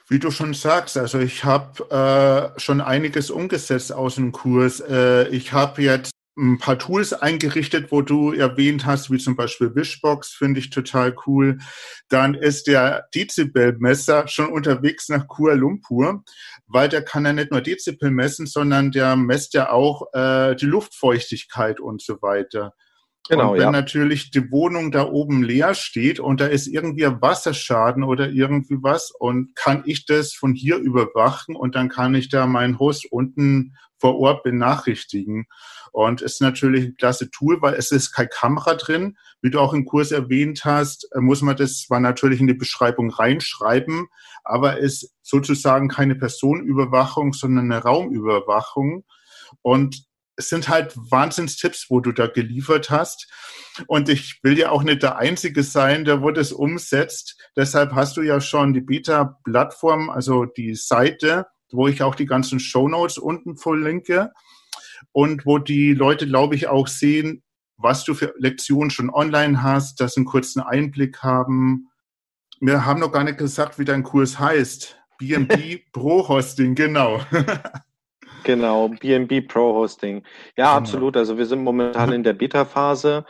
Wie 0.08 0.18
du 0.18 0.30
schon 0.30 0.52
sagst, 0.52 0.98
also 0.98 1.18
ich 1.18 1.44
habe 1.44 2.52
äh, 2.56 2.60
schon 2.60 2.80
einiges 2.80 3.30
umgesetzt 3.30 3.92
aus 3.92 4.16
dem 4.16 4.32
Kurs. 4.32 4.80
Äh, 4.80 5.28
ich 5.28 5.52
habe 5.52 5.82
jetzt 5.82 6.12
ein 6.36 6.58
paar 6.58 6.78
Tools 6.78 7.12
eingerichtet, 7.12 7.92
wo 7.92 8.00
du 8.00 8.32
erwähnt 8.32 8.86
hast, 8.86 9.10
wie 9.10 9.18
zum 9.18 9.36
Beispiel 9.36 9.74
Wishbox, 9.74 10.32
finde 10.32 10.60
ich 10.60 10.70
total 10.70 11.14
cool. 11.26 11.58
Dann 12.08 12.34
ist 12.34 12.66
der 12.66 13.06
Dezibelmesser 13.14 14.28
schon 14.28 14.50
unterwegs 14.50 15.08
nach 15.08 15.28
Kuala 15.28 15.56
Lumpur, 15.56 16.24
weil 16.66 16.88
der 16.88 17.04
kann 17.04 17.26
ja 17.26 17.32
nicht 17.32 17.50
nur 17.50 17.60
Dezibel 17.60 18.10
messen, 18.10 18.46
sondern 18.46 18.92
der 18.92 19.16
messt 19.16 19.52
ja 19.52 19.70
auch 19.70 20.06
äh, 20.14 20.56
die 20.56 20.66
Luftfeuchtigkeit 20.66 21.80
und 21.80 22.00
so 22.00 22.22
weiter. 22.22 22.74
Genau, 23.28 23.52
und 23.52 23.58
wenn 23.58 23.62
ja. 23.62 23.70
natürlich 23.70 24.32
die 24.32 24.50
Wohnung 24.50 24.90
da 24.90 25.06
oben 25.06 25.44
leer 25.44 25.74
steht 25.74 26.18
und 26.18 26.40
da 26.40 26.46
ist 26.46 26.66
irgendwie 26.66 27.06
ein 27.06 27.22
Wasserschaden 27.22 28.02
oder 28.02 28.28
irgendwie 28.30 28.78
was 28.82 29.12
und 29.16 29.54
kann 29.54 29.84
ich 29.86 30.06
das 30.06 30.32
von 30.32 30.54
hier 30.54 30.76
überwachen 30.76 31.54
und 31.54 31.76
dann 31.76 31.88
kann 31.88 32.16
ich 32.16 32.30
da 32.30 32.46
meinen 32.46 32.80
Host 32.80 33.06
unten 33.10 33.76
vor 34.02 34.18
Ort 34.18 34.42
benachrichtigen. 34.42 35.46
Und 35.92 36.22
ist 36.22 36.40
natürlich 36.40 36.86
ein 36.86 36.96
klasse 36.96 37.30
Tool, 37.30 37.60
weil 37.60 37.74
es 37.74 37.92
ist 37.92 38.12
keine 38.12 38.28
Kamera 38.28 38.74
drin. 38.74 39.16
Wie 39.42 39.50
du 39.50 39.60
auch 39.60 39.74
im 39.74 39.84
Kurs 39.84 40.10
erwähnt 40.10 40.64
hast, 40.64 41.06
muss 41.14 41.42
man 41.42 41.54
das 41.54 41.82
zwar 41.82 42.00
natürlich 42.00 42.40
in 42.40 42.46
die 42.46 42.54
Beschreibung 42.54 43.10
reinschreiben, 43.10 44.08
aber 44.42 44.78
ist 44.78 45.14
sozusagen 45.20 45.88
keine 45.88 46.14
Personenüberwachung, 46.16 47.34
sondern 47.34 47.70
eine 47.70 47.82
Raumüberwachung. 47.82 49.04
Und 49.60 50.02
es 50.42 50.48
sind 50.48 50.68
halt 50.68 50.92
Wahnsinnstipps, 50.96 51.86
wo 51.88 52.00
du 52.00 52.10
da 52.10 52.26
geliefert 52.26 52.90
hast. 52.90 53.30
Und 53.86 54.08
ich 54.08 54.40
will 54.42 54.58
ja 54.58 54.70
auch 54.70 54.82
nicht 54.82 55.02
der 55.02 55.16
Einzige 55.16 55.62
sein, 55.62 56.04
der 56.04 56.20
wo 56.20 56.32
das 56.32 56.50
umsetzt. 56.50 57.40
Deshalb 57.56 57.92
hast 57.92 58.16
du 58.16 58.22
ja 58.22 58.40
schon 58.40 58.74
die 58.74 58.80
Beta-Plattform, 58.80 60.10
also 60.10 60.44
die 60.44 60.74
Seite, 60.74 61.46
wo 61.70 61.86
ich 61.86 62.02
auch 62.02 62.16
die 62.16 62.26
ganzen 62.26 62.58
Show 62.58 62.88
Notes 62.88 63.18
unten 63.18 63.56
verlinke 63.56 64.32
und 65.12 65.46
wo 65.46 65.58
die 65.58 65.94
Leute, 65.94 66.26
glaube 66.26 66.56
ich, 66.56 66.66
auch 66.66 66.88
sehen, 66.88 67.44
was 67.76 68.04
du 68.04 68.14
für 68.14 68.34
Lektionen 68.36 68.90
schon 68.90 69.10
online 69.10 69.62
hast, 69.62 70.00
dass 70.00 70.14
sie 70.14 70.20
einen 70.20 70.26
kurzen 70.26 70.60
Einblick 70.60 71.22
haben. 71.22 71.88
Wir 72.60 72.84
haben 72.84 73.00
noch 73.00 73.12
gar 73.12 73.24
nicht 73.24 73.38
gesagt, 73.38 73.78
wie 73.78 73.84
dein 73.84 74.02
Kurs 74.02 74.40
heißt. 74.40 74.96
BNB 75.18 75.82
Pro 75.92 76.28
Hosting, 76.28 76.74
genau. 76.74 77.20
Genau, 78.44 78.88
BNB 78.88 79.46
Pro 79.46 79.74
Hosting. 79.74 80.22
Ja, 80.56 80.66
genau. 80.66 80.78
absolut. 80.78 81.16
Also 81.16 81.38
wir 81.38 81.46
sind 81.46 81.62
momentan 81.62 82.12
in 82.12 82.22
der 82.22 82.32
Beta-Phase. 82.32 83.24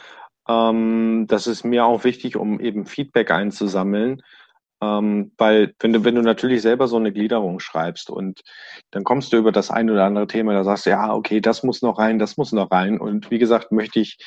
Ähm, 0.48 1.26
das 1.28 1.46
ist 1.46 1.64
mir 1.64 1.84
auch 1.84 2.04
wichtig, 2.04 2.36
um 2.36 2.60
eben 2.60 2.86
Feedback 2.86 3.30
einzusammeln. 3.30 4.22
Ähm, 4.82 5.32
weil 5.38 5.74
wenn 5.78 5.92
du, 5.92 6.04
wenn 6.04 6.16
du 6.16 6.22
natürlich 6.22 6.60
selber 6.60 6.88
so 6.88 6.96
eine 6.96 7.12
Gliederung 7.12 7.60
schreibst 7.60 8.10
und 8.10 8.40
dann 8.90 9.04
kommst 9.04 9.32
du 9.32 9.36
über 9.36 9.52
das 9.52 9.70
ein 9.70 9.88
oder 9.88 10.04
andere 10.04 10.26
Thema, 10.26 10.54
da 10.54 10.64
sagst 10.64 10.86
du, 10.86 10.90
ja, 10.90 11.14
okay, 11.14 11.40
das 11.40 11.62
muss 11.62 11.82
noch 11.82 11.98
rein, 11.98 12.18
das 12.18 12.36
muss 12.36 12.50
noch 12.50 12.70
rein. 12.72 12.98
Und 12.98 13.30
wie 13.30 13.38
gesagt, 13.38 13.70
möchte 13.70 14.00
ich 14.00 14.18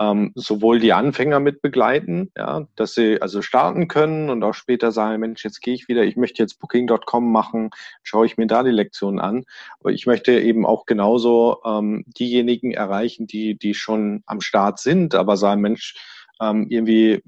ähm, 0.00 0.32
sowohl 0.34 0.78
die 0.78 0.92
Anfänger 0.92 1.40
mit 1.40 1.60
begleiten, 1.60 2.30
ja, 2.36 2.66
dass 2.76 2.94
sie 2.94 3.20
also 3.20 3.42
starten 3.42 3.88
können 3.88 4.30
und 4.30 4.42
auch 4.44 4.54
später 4.54 4.92
sagen, 4.92 5.20
Mensch, 5.20 5.44
jetzt 5.44 5.60
gehe 5.60 5.74
ich 5.74 5.88
wieder, 5.88 6.04
ich 6.04 6.16
möchte 6.16 6.42
jetzt 6.42 6.60
Booking.com 6.60 7.30
machen, 7.32 7.70
schaue 8.02 8.26
ich 8.26 8.36
mir 8.36 8.46
da 8.46 8.62
die 8.62 8.70
Lektionen 8.70 9.20
an. 9.20 9.44
Aber 9.80 9.90
ich 9.90 10.06
möchte 10.06 10.38
eben 10.38 10.64
auch 10.66 10.86
genauso 10.86 11.58
ähm, 11.64 12.04
diejenigen 12.06 12.72
erreichen, 12.72 13.26
die, 13.26 13.56
die 13.56 13.74
schon 13.74 14.22
am 14.26 14.40
Start 14.40 14.78
sind, 14.78 15.14
aber 15.14 15.36
sagen, 15.36 15.60
Mensch, 15.60 15.94
ähm, 16.40 16.66
irgendwie 16.68 17.22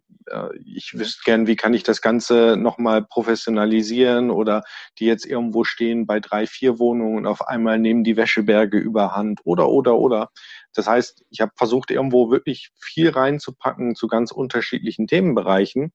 ich 0.64 0.98
wüsste 0.98 1.22
gern, 1.24 1.46
wie 1.46 1.56
kann 1.56 1.74
ich 1.74 1.82
das 1.82 2.00
Ganze 2.00 2.56
nochmal 2.56 3.04
professionalisieren 3.04 4.30
oder 4.30 4.62
die 4.98 5.06
jetzt 5.06 5.26
irgendwo 5.26 5.64
stehen 5.64 6.06
bei 6.06 6.20
drei, 6.20 6.46
vier 6.46 6.78
Wohnungen 6.78 7.18
und 7.18 7.26
auf 7.26 7.46
einmal 7.46 7.78
nehmen 7.78 8.04
die 8.04 8.16
Wäscheberge 8.16 8.78
überhand 8.78 9.40
oder, 9.44 9.68
oder, 9.68 9.98
oder. 9.98 10.30
Das 10.74 10.86
heißt, 10.86 11.24
ich 11.30 11.40
habe 11.40 11.52
versucht, 11.56 11.90
irgendwo 11.90 12.30
wirklich 12.30 12.70
viel 12.80 13.10
reinzupacken 13.10 13.94
zu 13.94 14.06
ganz 14.06 14.30
unterschiedlichen 14.30 15.06
Themenbereichen. 15.06 15.92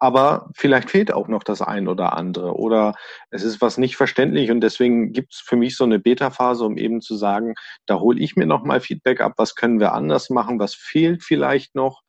Aber 0.00 0.50
vielleicht 0.54 0.90
fehlt 0.90 1.12
auch 1.12 1.26
noch 1.26 1.42
das 1.42 1.60
ein 1.60 1.88
oder 1.88 2.16
andere 2.16 2.54
oder 2.56 2.94
es 3.30 3.42
ist 3.42 3.60
was 3.60 3.78
nicht 3.78 3.96
verständlich 3.96 4.50
und 4.52 4.60
deswegen 4.60 5.12
gibt 5.12 5.34
es 5.34 5.40
für 5.40 5.56
mich 5.56 5.76
so 5.76 5.82
eine 5.82 5.98
Beta-Phase, 5.98 6.64
um 6.64 6.76
eben 6.76 7.00
zu 7.00 7.16
sagen, 7.16 7.54
da 7.86 7.98
hole 7.98 8.20
ich 8.20 8.36
mir 8.36 8.46
nochmal 8.46 8.80
Feedback 8.80 9.20
ab, 9.20 9.32
was 9.38 9.56
können 9.56 9.80
wir 9.80 9.94
anders 9.94 10.30
machen, 10.30 10.60
was 10.60 10.74
fehlt 10.74 11.24
vielleicht 11.24 11.74
noch 11.74 12.02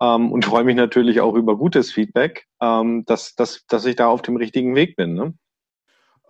ähm, 0.00 0.32
und 0.32 0.44
freue 0.44 0.64
mich 0.64 0.76
natürlich 0.76 1.20
auch 1.20 1.34
über 1.34 1.56
gutes 1.56 1.92
Feedback, 1.92 2.46
ähm, 2.60 3.04
dass, 3.06 3.34
dass, 3.34 3.66
dass 3.66 3.84
ich 3.84 3.96
da 3.96 4.08
auf 4.08 4.22
dem 4.22 4.36
richtigen 4.36 4.74
Weg 4.74 4.96
bin. 4.96 5.14
Ne? 5.14 5.34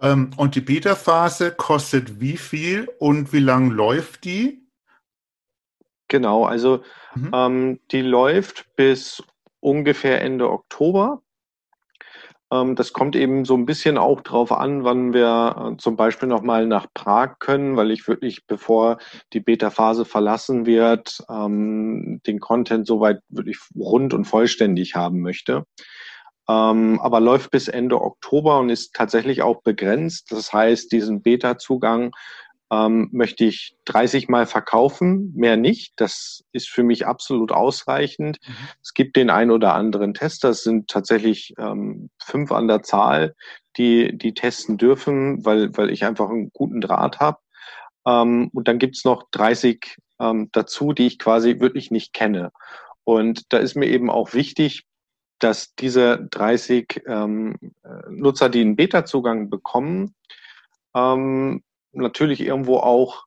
Ähm, 0.00 0.30
und 0.36 0.54
die 0.54 0.60
Beta-Phase 0.60 1.52
kostet 1.52 2.20
wie 2.20 2.36
viel 2.36 2.88
und 2.98 3.32
wie 3.32 3.40
lang 3.40 3.70
läuft 3.70 4.24
die? 4.24 4.66
Genau, 6.08 6.44
also 6.44 6.82
mhm. 7.14 7.30
ähm, 7.32 7.80
die 7.92 8.02
läuft 8.02 8.74
bis 8.74 9.22
ungefähr 9.60 10.20
Ende 10.22 10.50
Oktober. 10.50 11.22
Ähm, 12.52 12.74
das 12.74 12.92
kommt 12.92 13.16
eben 13.16 13.44
so 13.44 13.54
ein 13.54 13.66
bisschen 13.66 13.98
auch 13.98 14.20
drauf 14.22 14.52
an, 14.52 14.84
wann 14.84 15.12
wir 15.12 15.72
äh, 15.74 15.76
zum 15.78 15.96
Beispiel 15.96 16.28
nochmal 16.28 16.66
nach 16.66 16.86
Prag 16.94 17.38
können, 17.38 17.76
weil 17.76 17.90
ich 17.90 18.06
wirklich, 18.08 18.46
bevor 18.46 18.98
die 19.32 19.40
Beta-Phase 19.40 20.04
verlassen 20.04 20.66
wird, 20.66 21.22
ähm, 21.28 22.20
den 22.26 22.40
Content 22.40 22.86
soweit 22.86 23.20
wirklich 23.28 23.58
rund 23.76 24.14
und 24.14 24.24
vollständig 24.24 24.94
haben 24.94 25.20
möchte. 25.20 25.64
Ähm, 26.48 26.98
aber 27.00 27.20
läuft 27.20 27.52
bis 27.52 27.68
Ende 27.68 28.00
Oktober 28.00 28.58
und 28.58 28.70
ist 28.70 28.94
tatsächlich 28.94 29.42
auch 29.42 29.62
begrenzt. 29.62 30.32
Das 30.32 30.52
heißt, 30.52 30.90
diesen 30.90 31.22
Beta-Zugang 31.22 32.10
ähm, 32.70 33.08
möchte 33.12 33.44
ich 33.44 33.74
30 33.86 34.28
Mal 34.28 34.46
verkaufen, 34.46 35.32
mehr 35.34 35.56
nicht. 35.56 35.94
Das 35.96 36.44
ist 36.52 36.68
für 36.68 36.84
mich 36.84 37.06
absolut 37.06 37.50
ausreichend. 37.52 38.38
Mhm. 38.46 38.54
Es 38.82 38.94
gibt 38.94 39.16
den 39.16 39.28
ein 39.28 39.50
oder 39.50 39.74
anderen 39.74 40.14
Tester, 40.14 40.50
es 40.50 40.62
sind 40.62 40.88
tatsächlich 40.88 41.54
ähm, 41.58 42.10
fünf 42.22 42.52
an 42.52 42.68
der 42.68 42.82
Zahl, 42.82 43.34
die, 43.76 44.16
die 44.16 44.34
testen 44.34 44.78
dürfen, 44.78 45.44
weil, 45.44 45.76
weil 45.76 45.90
ich 45.90 46.04
einfach 46.04 46.30
einen 46.30 46.50
guten 46.52 46.80
Draht 46.80 47.18
habe. 47.18 47.38
Ähm, 48.06 48.50
und 48.52 48.68
dann 48.68 48.78
gibt's 48.78 49.04
noch 49.04 49.24
30 49.32 49.96
ähm, 50.20 50.48
dazu, 50.52 50.92
die 50.92 51.06
ich 51.06 51.18
quasi 51.18 51.58
wirklich 51.58 51.90
nicht 51.90 52.12
kenne. 52.12 52.52
Und 53.02 53.52
da 53.52 53.58
ist 53.58 53.74
mir 53.74 53.86
eben 53.86 54.10
auch 54.10 54.32
wichtig, 54.32 54.84
dass 55.40 55.74
diese 55.74 56.28
30 56.30 57.02
ähm, 57.06 57.56
äh, 57.82 58.10
Nutzer, 58.10 58.48
die 58.48 58.60
einen 58.60 58.76
Beta-Zugang 58.76 59.50
bekommen, 59.50 60.14
ähm, 60.94 61.62
natürlich 61.92 62.40
irgendwo 62.40 62.78
auch 62.78 63.24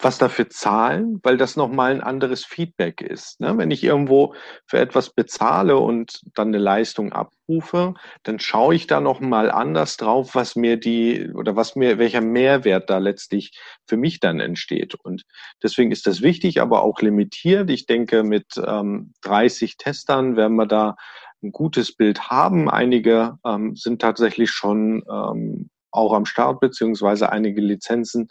was 0.00 0.18
dafür 0.18 0.48
zahlen, 0.48 1.18
weil 1.24 1.36
das 1.36 1.56
nochmal 1.56 1.90
ein 1.90 2.00
anderes 2.00 2.44
Feedback 2.44 3.00
ist. 3.00 3.40
Ne? 3.40 3.58
Wenn 3.58 3.72
ich 3.72 3.82
irgendwo 3.82 4.34
für 4.66 4.78
etwas 4.78 5.10
bezahle 5.10 5.76
und 5.76 6.20
dann 6.34 6.48
eine 6.48 6.58
Leistung 6.58 7.12
abrufe, 7.12 7.94
dann 8.22 8.38
schaue 8.38 8.76
ich 8.76 8.86
da 8.86 9.00
nochmal 9.00 9.50
anders 9.50 9.96
drauf, 9.96 10.36
was 10.36 10.54
mir 10.54 10.76
die 10.76 11.30
oder 11.34 11.56
was 11.56 11.74
mir, 11.74 11.98
welcher 11.98 12.20
Mehrwert 12.20 12.88
da 12.88 12.98
letztlich 12.98 13.58
für 13.88 13.96
mich 13.96 14.20
dann 14.20 14.38
entsteht. 14.38 14.94
Und 14.94 15.24
deswegen 15.64 15.90
ist 15.90 16.06
das 16.06 16.22
wichtig, 16.22 16.60
aber 16.60 16.82
auch 16.82 17.00
limitiert. 17.00 17.68
Ich 17.68 17.86
denke, 17.86 18.22
mit 18.22 18.46
ähm, 18.64 19.12
30 19.22 19.78
Testern 19.78 20.36
werden 20.36 20.56
wir 20.56 20.66
da 20.66 20.94
ein 21.42 21.50
gutes 21.50 21.94
Bild 21.94 22.30
haben. 22.30 22.70
Einige 22.70 23.38
ähm, 23.44 23.74
sind 23.74 24.00
tatsächlich 24.00 24.50
schon 24.50 25.02
ähm, 25.10 25.70
auch 25.90 26.12
am 26.12 26.26
Start, 26.26 26.60
beziehungsweise 26.60 27.30
einige 27.30 27.60
Lizenzen 27.60 28.28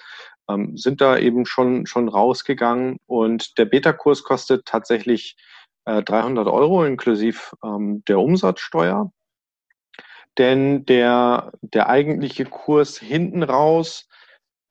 ähm, 0.49 0.77
sind 0.77 1.01
da 1.01 1.17
eben 1.17 1.45
schon, 1.45 1.85
schon 1.85 2.07
rausgegangen. 2.07 2.97
Und 3.05 3.57
der 3.57 3.65
Beta-Kurs 3.65 4.23
kostet 4.23 4.65
tatsächlich 4.65 5.35
äh, 5.85 6.03
300 6.03 6.47
Euro 6.47 6.85
inklusive 6.85 7.55
ähm, 7.63 8.03
der 8.07 8.19
Umsatzsteuer. 8.19 9.11
Denn 10.37 10.85
der, 10.85 11.51
der 11.61 11.89
eigentliche 11.89 12.45
Kurs 12.45 12.97
hinten 12.97 13.43
raus 13.43 14.07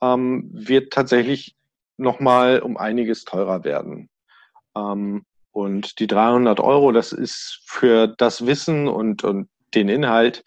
ähm, 0.00 0.48
wird 0.52 0.92
tatsächlich 0.92 1.56
nochmal 1.96 2.60
um 2.60 2.76
einiges 2.76 3.24
teurer 3.24 3.64
werden. 3.64 4.08
Ähm, 4.76 5.24
und 5.50 5.98
die 5.98 6.06
300 6.06 6.60
Euro, 6.60 6.92
das 6.92 7.12
ist 7.12 7.62
für 7.64 8.06
das 8.06 8.46
Wissen 8.46 8.88
und, 8.88 9.24
und 9.24 9.48
den 9.74 9.88
Inhalt, 9.88 10.44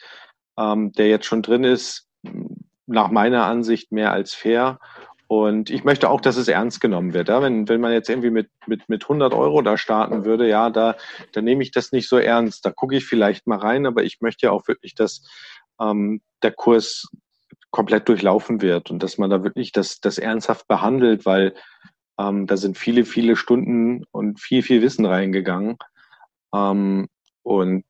ähm, 0.58 0.92
der 0.94 1.10
jetzt 1.10 1.26
schon 1.26 1.42
drin 1.42 1.64
ist, 1.64 2.09
nach 2.86 3.12
meiner 3.12 3.46
Ansicht 3.46 3.92
mehr 3.92 4.12
als 4.12 4.34
fair. 4.34 4.80
Und 5.28 5.70
ich 5.70 5.84
möchte 5.84 6.10
auch, 6.10 6.22
dass 6.22 6.38
es 6.38 6.48
ernst 6.48 6.82
genommen 6.82 7.14
wird. 7.14 7.30
Ja? 7.30 7.42
Wenn, 7.42 7.70
wenn 7.70 7.82
man 7.82 7.92
jetzt 7.92 8.10
irgendwie 8.10 8.32
mit, 8.32 8.50
mit, 8.66 8.90
mit 8.90 9.04
100 9.04 9.34
Euro 9.34 9.62
da 9.62 9.78
starten 9.78 10.26
würde, 10.26 10.50
ja, 10.50 10.72
da, 10.72 10.96
da 11.34 11.42
nehme 11.42 11.62
ich 11.62 11.70
das 11.70 11.92
nicht 11.92 12.10
so 12.10 12.18
ernst. 12.18 12.66
Da 12.66 12.72
gucke 12.72 12.96
ich 12.96 13.06
vielleicht 13.06 13.46
mal 13.46 13.60
rein, 13.60 13.86
aber 13.86 14.04
ich 14.04 14.22
möchte 14.22 14.48
ja 14.48 14.52
auch 14.52 14.68
wirklich, 14.68 14.96
dass 14.96 15.22
ähm, 15.80 16.22
der 16.42 16.52
Kurs 16.52 17.10
komplett 17.70 18.10
durchlaufen 18.10 18.62
wird 18.62 18.90
und 18.90 19.04
dass 19.04 19.20
man 19.20 19.30
da 19.30 19.44
wirklich 19.44 19.72
das, 19.72 20.00
das 20.00 20.18
ernsthaft 20.18 20.68
behandelt, 20.68 21.28
weil 21.28 21.54
ähm, 22.20 22.48
da 22.48 22.58
sind 22.58 22.78
viele, 22.78 23.06
viele 23.06 23.36
Stunden 23.36 24.06
und 24.12 24.40
viel, 24.40 24.64
viel 24.64 24.82
Wissen 24.82 25.06
reingegangen. 25.06 25.78
Ähm, 26.56 27.08
und 27.44 27.86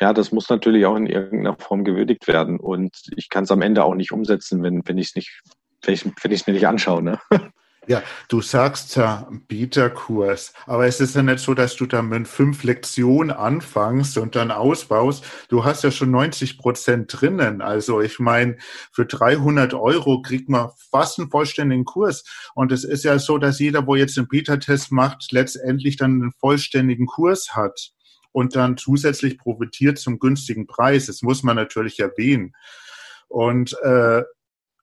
ja, 0.00 0.12
das 0.12 0.32
muss 0.32 0.48
natürlich 0.48 0.86
auch 0.86 0.96
in 0.96 1.06
irgendeiner 1.06 1.56
Form 1.56 1.84
gewürdigt 1.84 2.26
werden. 2.26 2.58
Und 2.58 2.90
ich 3.16 3.28
kann 3.28 3.44
es 3.44 3.50
am 3.50 3.62
Ende 3.62 3.84
auch 3.84 3.94
nicht 3.94 4.12
umsetzen, 4.12 4.62
wenn, 4.62 4.82
wenn 4.86 4.98
ich 4.98 5.08
es 5.08 5.14
nicht, 5.14 5.42
wenn 5.82 5.94
ich 5.94 6.40
es 6.40 6.46
mir 6.46 6.52
nicht 6.52 6.66
anschaue. 6.66 7.02
Ne? 7.02 7.20
Ja, 7.86 8.02
du 8.28 8.40
sagst 8.40 8.96
ja 8.96 9.28
Bieterkurs, 9.46 10.54
aber 10.66 10.86
es 10.86 11.00
ist 11.00 11.14
ja 11.16 11.22
nicht 11.22 11.40
so, 11.40 11.52
dass 11.52 11.76
du 11.76 11.84
dann 11.84 12.08
mit 12.08 12.26
fünf 12.26 12.64
Lektionen 12.64 13.30
anfängst 13.30 14.16
und 14.16 14.36
dann 14.36 14.50
ausbaust. 14.50 15.22
Du 15.50 15.64
hast 15.64 15.84
ja 15.84 15.90
schon 15.90 16.10
90 16.10 16.56
Prozent 16.56 17.10
drinnen. 17.12 17.60
Also 17.60 18.00
ich 18.00 18.18
meine, 18.18 18.56
für 18.90 19.04
300 19.04 19.74
Euro 19.74 20.22
kriegt 20.22 20.48
man 20.48 20.70
fast 20.90 21.18
einen 21.18 21.28
vollständigen 21.28 21.84
Kurs. 21.84 22.24
Und 22.54 22.72
es 22.72 22.84
ist 22.84 23.04
ja 23.04 23.18
so, 23.18 23.36
dass 23.36 23.58
jeder, 23.58 23.86
wo 23.86 23.96
jetzt 23.96 24.16
einen 24.16 24.28
Beta-Test 24.28 24.90
macht, 24.90 25.30
letztendlich 25.30 25.98
dann 25.98 26.22
einen 26.22 26.32
vollständigen 26.32 27.06
Kurs 27.06 27.50
hat 27.54 27.92
und 28.34 28.56
dann 28.56 28.76
zusätzlich 28.76 29.38
profitiert 29.38 29.96
zum 29.98 30.18
günstigen 30.18 30.66
Preis. 30.66 31.06
Das 31.06 31.22
muss 31.22 31.44
man 31.44 31.54
natürlich 31.54 32.00
erwähnen. 32.00 32.52
Und 33.28 33.78
äh, 33.82 34.24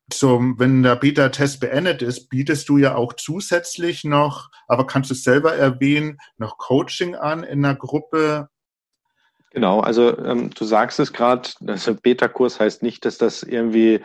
zum, 0.10 0.58
wenn 0.58 0.84
der 0.84 0.96
Beta-Test 0.96 1.60
beendet 1.60 2.02
ist, 2.02 2.30
bietest 2.30 2.70
du 2.70 2.78
ja 2.78 2.96
auch 2.96 3.14
zusätzlich 3.14 4.06
noch, 4.06 4.50
aber 4.68 4.88
kannst 4.88 5.10
du 5.10 5.14
es 5.14 5.24
selber 5.24 5.54
erwähnen, 5.54 6.18
noch 6.38 6.58
Coaching 6.58 7.16
an 7.16 7.44
in 7.44 7.62
der 7.62 7.76
Gruppe? 7.76 8.48
Genau, 9.52 9.82
also 9.82 10.18
ähm, 10.18 10.50
du 10.52 10.64
sagst 10.64 11.02
es 11.02 11.12
gerade, 11.12 11.50
also 11.68 11.94
Beta-Kurs 11.94 12.62
heißt 12.62 12.84
nicht, 12.84 13.04
dass 13.04 13.18
das 13.18 13.44
irgendwie 13.44 14.02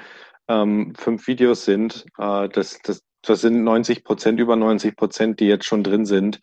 ähm, 0.49 0.93
fünf 0.97 1.29
Videos 1.29 1.65
sind. 1.65 2.05
Äh, 2.19 2.49
das, 2.49 2.81
das, 2.83 3.05
das 3.27 3.41
sind 3.41 3.63
90 3.65 4.05
Prozent, 4.05 4.41
über 4.41 4.57
90 4.57 4.97
Prozent, 4.97 5.41
die 5.41 5.47
jetzt 5.47 5.67
schon 5.67 5.83
drin 5.83 6.07
sind 6.07 6.41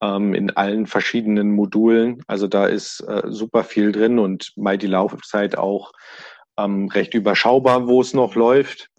ähm, 0.00 0.34
in 0.34 0.50
allen 0.50 0.86
verschiedenen 0.86 1.52
Modulen. 1.52 2.22
Also 2.26 2.46
da 2.46 2.66
ist 2.66 3.00
äh, 3.00 3.22
super 3.26 3.64
viel 3.64 3.92
drin 3.92 4.18
und 4.18 4.52
mal 4.56 4.78
die 4.78 4.86
Laufzeit 4.86 5.58
auch 5.58 5.92
ähm, 6.58 6.88
recht 6.88 7.14
überschaubar, 7.14 7.86
wo 7.88 8.00
es 8.00 8.14
noch 8.14 8.34
läuft. 8.34 8.90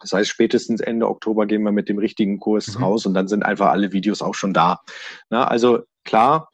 Das 0.00 0.12
heißt, 0.12 0.30
spätestens 0.30 0.80
Ende 0.80 1.08
Oktober 1.08 1.46
gehen 1.46 1.62
wir 1.62 1.72
mit 1.72 1.88
dem 1.88 1.98
richtigen 1.98 2.38
Kurs 2.38 2.76
mhm. 2.76 2.84
raus 2.84 3.06
und 3.06 3.14
dann 3.14 3.28
sind 3.28 3.44
einfach 3.44 3.68
alle 3.68 3.92
Videos 3.92 4.22
auch 4.22 4.34
schon 4.34 4.54
da. 4.54 4.80
Na, 5.28 5.46
also 5.46 5.80
klar, 6.04 6.50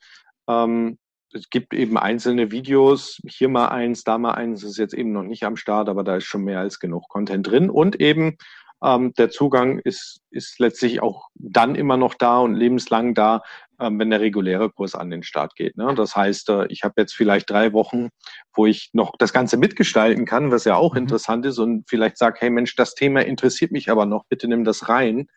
ähm, 0.49 0.99
es 1.33 1.51
gibt 1.51 1.75
eben 1.75 1.99
einzelne 1.99 2.51
Videos, 2.51 3.21
hier 3.27 3.49
mal 3.49 3.69
eins, 3.69 4.05
da 4.05 4.19
mal 4.19 4.33
eins, 4.33 4.63
das 4.63 4.71
ist 4.71 4.79
jetzt 4.79 4.95
eben 4.95 5.13
noch 5.13 5.23
nicht 5.23 5.45
am 5.45 5.57
Start, 5.57 5.89
aber 5.89 6.03
da 6.03 6.17
ist 6.17 6.25
schon 6.25 6.45
mehr 6.45 6.61
als 6.61 6.79
genug 6.81 7.09
Content 7.09 7.47
drin 7.47 7.71
und 7.71 8.01
eben 8.01 8.37
ähm, 8.83 9.13
der 9.15 9.31
Zugang 9.31 9.79
ist, 9.79 10.21
ist 10.31 10.59
letztlich 10.59 11.03
auch 11.03 11.29
dann 11.35 11.75
immer 11.75 11.97
noch 11.97 12.15
da 12.15 12.39
und 12.41 12.55
lebenslang 12.55 13.15
da, 13.15 13.43
ähm, 13.81 13.99
wenn 13.99 14.11
der 14.11 14.21
reguläre 14.21 14.71
Kurs 14.71 14.95
an 14.95 15.11
den 15.11 15.23
Start 15.23 15.57
geht. 15.57 15.77
Ne? 15.77 15.95
Das 15.95 16.15
heißt, 16.17 16.51
äh, 16.51 16.67
ich 16.69 16.83
habe 16.83 16.95
jetzt 16.99 17.15
vielleicht 17.15 17.49
drei 17.51 17.73
Wochen, 17.73 18.11
wo 18.55 18.67
ich 18.67 18.91
noch 18.93 19.13
das 19.19 19.33
Ganze 19.33 19.57
mitgestalten 19.57 20.25
kann, 20.27 20.51
was 20.51 20.65
ja 20.65 20.77
auch 20.77 20.93
mhm. 20.93 21.01
interessant 21.01 21.47
ist 21.47 21.59
und 21.59 21.85
vielleicht 21.89 22.19
sage, 22.19 22.39
hey 22.41 22.51
Mensch, 22.51 22.77
das 22.77 22.95
Thema 22.95 23.25
interessiert 23.25 23.73
mich 23.73 23.91
aber 23.91 24.07
noch, 24.07 24.25
bitte 24.29 24.49
nimm 24.49 24.65
das 24.65 24.89
rein. 24.89 25.29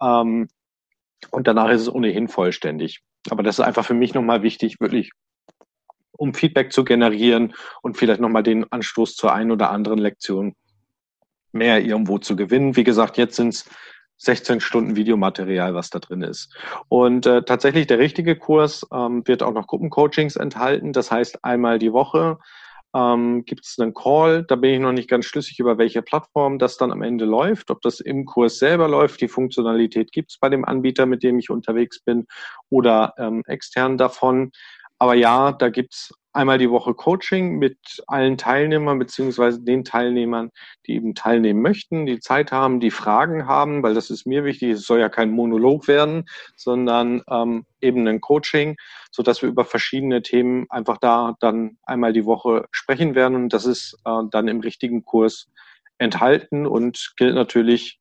Ähm, 0.00 0.48
Und 1.30 1.46
danach 1.46 1.70
ist 1.70 1.82
es 1.82 1.88
ohnehin 1.94 2.28
vollständig. 2.28 3.00
Aber 3.30 3.44
das 3.44 3.60
ist 3.60 3.64
einfach 3.64 3.84
für 3.84 3.94
mich 3.94 4.14
nochmal 4.14 4.42
wichtig, 4.42 4.80
wirklich, 4.80 5.12
um 6.10 6.34
Feedback 6.34 6.72
zu 6.72 6.82
generieren 6.84 7.54
und 7.82 7.96
vielleicht 7.96 8.20
nochmal 8.20 8.42
den 8.42 8.70
Anstoß 8.70 9.14
zur 9.14 9.32
einen 9.32 9.52
oder 9.52 9.70
anderen 9.70 9.98
Lektion 9.98 10.54
mehr 11.52 11.84
irgendwo 11.84 12.18
zu 12.18 12.36
gewinnen. 12.36 12.76
Wie 12.76 12.84
gesagt, 12.84 13.16
jetzt 13.18 13.36
sind 13.36 13.54
es 13.54 13.68
16 14.18 14.60
Stunden 14.60 14.96
Videomaterial, 14.96 15.74
was 15.74 15.90
da 15.90 15.98
drin 15.98 16.22
ist. 16.22 16.54
Und 16.88 17.26
äh, 17.26 17.42
tatsächlich 17.42 17.88
der 17.88 17.98
richtige 17.98 18.36
Kurs 18.36 18.86
ähm, 18.92 19.26
wird 19.26 19.42
auch 19.42 19.52
noch 19.52 19.66
Gruppencoachings 19.66 20.36
enthalten. 20.36 20.92
Das 20.92 21.10
heißt, 21.10 21.44
einmal 21.44 21.78
die 21.78 21.92
Woche 21.92 22.38
ähm, 22.94 23.44
gibt 23.44 23.64
es 23.66 23.78
einen 23.78 23.94
Call. 23.94 24.44
Da 24.44 24.54
bin 24.56 24.74
ich 24.74 24.80
noch 24.80 24.92
nicht 24.92 25.08
ganz 25.08 25.24
schlüssig, 25.24 25.58
über 25.58 25.78
welche 25.78 26.02
Plattform 26.02 26.58
das 26.58 26.76
dann 26.76 26.92
am 26.92 27.02
Ende 27.02 27.24
läuft. 27.24 27.70
Ob 27.70 27.80
das 27.82 28.00
im 28.00 28.24
Kurs 28.24 28.58
selber 28.58 28.86
läuft, 28.86 29.20
die 29.20 29.28
Funktionalität 29.28 30.12
gibt 30.12 30.30
es 30.30 30.38
bei 30.38 30.48
dem 30.48 30.64
Anbieter, 30.64 31.06
mit 31.06 31.22
dem 31.22 31.38
ich 31.38 31.50
unterwegs 31.50 32.00
bin, 32.00 32.26
oder 32.70 33.14
ähm, 33.18 33.42
extern 33.46 33.98
davon. 33.98 34.52
Aber 34.98 35.14
ja, 35.14 35.50
da 35.50 35.68
gibt's 35.68 36.14
einmal 36.32 36.58
die 36.58 36.70
Woche 36.70 36.94
Coaching 36.94 37.58
mit 37.58 38.02
allen 38.06 38.38
Teilnehmern 38.38 38.98
beziehungsweise 38.98 39.60
den 39.60 39.84
Teilnehmern, 39.84 40.50
die 40.86 40.94
eben 40.94 41.14
teilnehmen 41.14 41.62
möchten, 41.62 42.06
die 42.06 42.20
Zeit 42.20 42.52
haben, 42.52 42.80
die 42.80 42.90
Fragen 42.90 43.46
haben, 43.46 43.82
weil 43.82 43.94
das 43.94 44.10
ist 44.10 44.26
mir 44.26 44.44
wichtig. 44.44 44.70
Es 44.70 44.86
soll 44.86 45.00
ja 45.00 45.08
kein 45.08 45.30
Monolog 45.30 45.88
werden, 45.88 46.24
sondern 46.56 47.22
ähm, 47.28 47.64
eben 47.80 48.06
ein 48.08 48.20
Coaching, 48.20 48.76
so 49.10 49.22
dass 49.22 49.42
wir 49.42 49.48
über 49.48 49.64
verschiedene 49.64 50.22
Themen 50.22 50.66
einfach 50.70 50.98
da 50.98 51.36
dann 51.40 51.78
einmal 51.84 52.12
die 52.12 52.24
Woche 52.24 52.66
sprechen 52.70 53.14
werden. 53.14 53.36
Und 53.36 53.52
das 53.52 53.66
ist 53.66 53.98
äh, 54.04 54.22
dann 54.30 54.48
im 54.48 54.60
richtigen 54.60 55.04
Kurs 55.04 55.48
enthalten 55.98 56.66
und 56.66 57.12
gilt 57.16 57.34
natürlich 57.34 58.00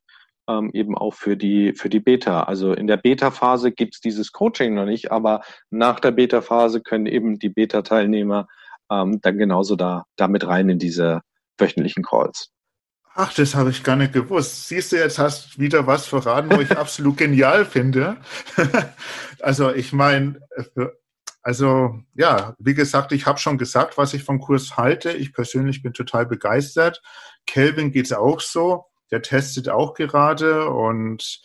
ähm, 0.52 0.72
eben 0.74 0.98
auch 0.98 1.14
für 1.14 1.38
die, 1.38 1.74
für 1.74 1.90
die 1.90 2.00
Beta. 2.00 2.44
Also 2.44 2.74
in 2.74 2.88
der 2.88 2.98
Beta-Phase 2.98 3.72
gibt 3.72 3.96
es 3.96 4.02
dieses 4.02 4.32
Coaching 4.32 4.74
noch 4.74 4.86
nicht, 4.86 5.12
aber 5.12 5.42
nach 5.70 6.00
der 6.00 6.12
Beta-Phase 6.12 6.82
können 6.82 7.06
eben 7.06 7.40
die 7.40 7.50
Beta-Teilnehmer 7.50 8.48
ähm, 8.92 9.22
dann 9.22 9.38
genauso 9.38 9.76
da, 9.76 10.06
da 10.18 10.28
mit 10.28 10.46
rein 10.46 10.70
in 10.70 10.80
diese 10.80 11.22
wöchentlichen 11.58 12.04
Calls. 12.04 12.52
Ach, 13.14 13.34
das 13.34 13.56
habe 13.56 13.72
ich 13.72 13.84
gar 13.84 13.98
nicht 13.98 14.14
gewusst. 14.14 14.68
Siehst 14.68 14.92
du, 14.92 14.96
jetzt 14.98 15.20
hast 15.20 15.56
du 15.56 15.62
wieder 15.62 15.86
was 15.86 16.08
verraten, 16.08 16.50
wo 16.52 16.62
ich 16.62 16.72
absolut 16.78 17.18
genial 17.18 17.66
finde. 17.66 18.18
also 19.42 19.74
ich 19.74 19.92
meine, 19.92 20.40
also 21.42 22.00
ja, 22.14 22.56
wie 22.60 22.74
gesagt, 22.74 23.12
ich 23.12 23.26
habe 23.26 23.40
schon 23.40 23.58
gesagt, 23.58 23.98
was 23.98 24.14
ich 24.14 24.24
vom 24.24 24.40
Kurs 24.40 24.78
halte. 24.78 25.12
Ich 25.12 25.34
persönlich 25.34 25.82
bin 25.82 25.94
total 25.94 26.26
begeistert. 26.26 27.02
Kelvin 27.46 27.92
geht 27.92 28.06
es 28.06 28.14
auch 28.14 28.40
so 28.40 28.91
der 29.12 29.22
testet 29.22 29.70
auch 29.70 29.94
gerade 29.94 30.70
und 30.70 31.42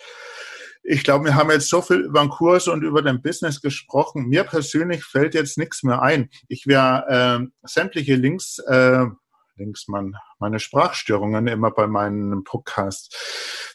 ich 0.88 1.02
glaube, 1.02 1.24
wir 1.24 1.34
haben 1.34 1.50
jetzt 1.50 1.68
so 1.68 1.82
viel 1.82 1.96
über 1.96 2.20
den 2.20 2.30
Kurs 2.30 2.68
und 2.68 2.82
über 2.82 3.02
den 3.02 3.20
Business 3.20 3.60
gesprochen. 3.60 4.28
Mir 4.28 4.44
persönlich 4.44 5.04
fällt 5.04 5.34
jetzt 5.34 5.58
nichts 5.58 5.82
mehr 5.82 6.00
ein. 6.00 6.30
Ich 6.46 6.68
werde 6.68 7.42
äh, 7.42 7.46
sämtliche 7.64 8.14
Links, 8.14 8.60
äh, 8.60 9.06
Links, 9.56 9.88
man, 9.88 10.14
meine 10.38 10.60
Sprachstörungen 10.60 11.48
immer 11.48 11.72
bei 11.72 11.88
meinem 11.88 12.44
Podcast 12.44 13.74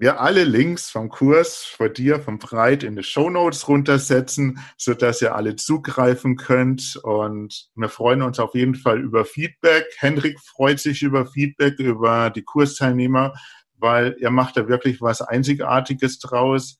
wir 0.00 0.18
alle 0.18 0.44
Links 0.44 0.88
vom 0.88 1.10
Kurs 1.10 1.62
vor 1.62 1.90
dir, 1.90 2.20
vom 2.20 2.38
Breit 2.38 2.84
in 2.84 2.96
die 2.96 3.02
Show 3.02 3.28
Notes 3.28 3.68
runtersetzen, 3.68 4.58
so 4.78 4.94
dass 4.94 5.20
ihr 5.20 5.34
alle 5.34 5.56
zugreifen 5.56 6.36
könnt. 6.36 6.98
Und 7.02 7.68
wir 7.74 7.90
freuen 7.90 8.22
uns 8.22 8.38
auf 8.38 8.54
jeden 8.54 8.74
Fall 8.74 8.98
über 8.98 9.26
Feedback. 9.26 9.84
Hendrik 9.98 10.40
freut 10.40 10.80
sich 10.80 11.02
über 11.02 11.26
Feedback, 11.26 11.78
über 11.78 12.30
die 12.30 12.42
Kursteilnehmer, 12.42 13.34
weil 13.76 14.16
ihr 14.18 14.30
macht 14.30 14.56
da 14.56 14.68
wirklich 14.68 15.02
was 15.02 15.20
Einzigartiges 15.20 16.18
draus. 16.18 16.78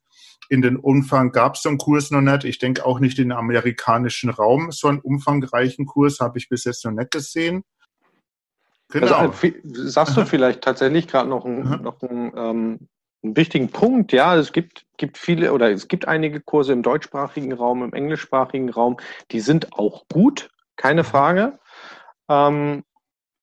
In 0.49 0.63
den 0.63 0.79
Umfang 0.79 1.31
gab 1.31 1.57
es 1.57 1.63
so 1.63 1.69
einen 1.69 1.77
Kurs 1.77 2.11
noch 2.11 2.23
nicht. 2.23 2.45
Ich 2.45 2.59
denke 2.59 2.87
auch 2.87 3.01
nicht 3.01 3.19
in 3.19 3.29
den 3.29 3.39
amerikanischen 3.39 4.31
Raum. 4.31 4.73
So 4.73 4.89
einen 4.89 4.99
umfangreichen 4.99 5.85
Kurs 5.85 6.21
habe 6.21 6.39
ich 6.39 6.49
bis 6.49 6.65
jetzt 6.65 6.87
noch 6.87 6.93
nicht 6.93 7.11
gesehen. 7.11 7.65
Genau. 8.89 9.15
Also, 9.15 9.35
sagst 9.75 10.17
du 10.17 10.25
vielleicht 10.25 10.63
tatsächlich 10.63 11.07
gerade 11.07 11.29
noch 11.29 11.45
einen, 11.45 11.83
noch 11.83 12.01
einen 12.01 12.33
ähm, 12.35 12.89
einen 13.23 13.37
wichtigen 13.37 13.69
Punkt, 13.69 14.13
ja. 14.13 14.37
Es 14.37 14.53
gibt, 14.53 14.87
gibt 14.97 15.19
viele 15.19 15.53
oder 15.53 15.71
es 15.71 15.89
gibt 15.89 16.09
einige 16.09 16.41
Kurse 16.41 16.73
im 16.73 16.83
deutschsprachigen 16.83 17.53
Raum, 17.53 17.83
im 17.83 17.93
englischsprachigen 17.93 18.71
Raum, 18.71 18.97
die 19.31 19.41
sind 19.41 19.73
auch 19.73 20.07
gut, 20.09 20.51
keine 20.77 21.05
Frage. 21.05 21.59
Ähm, 22.29 22.85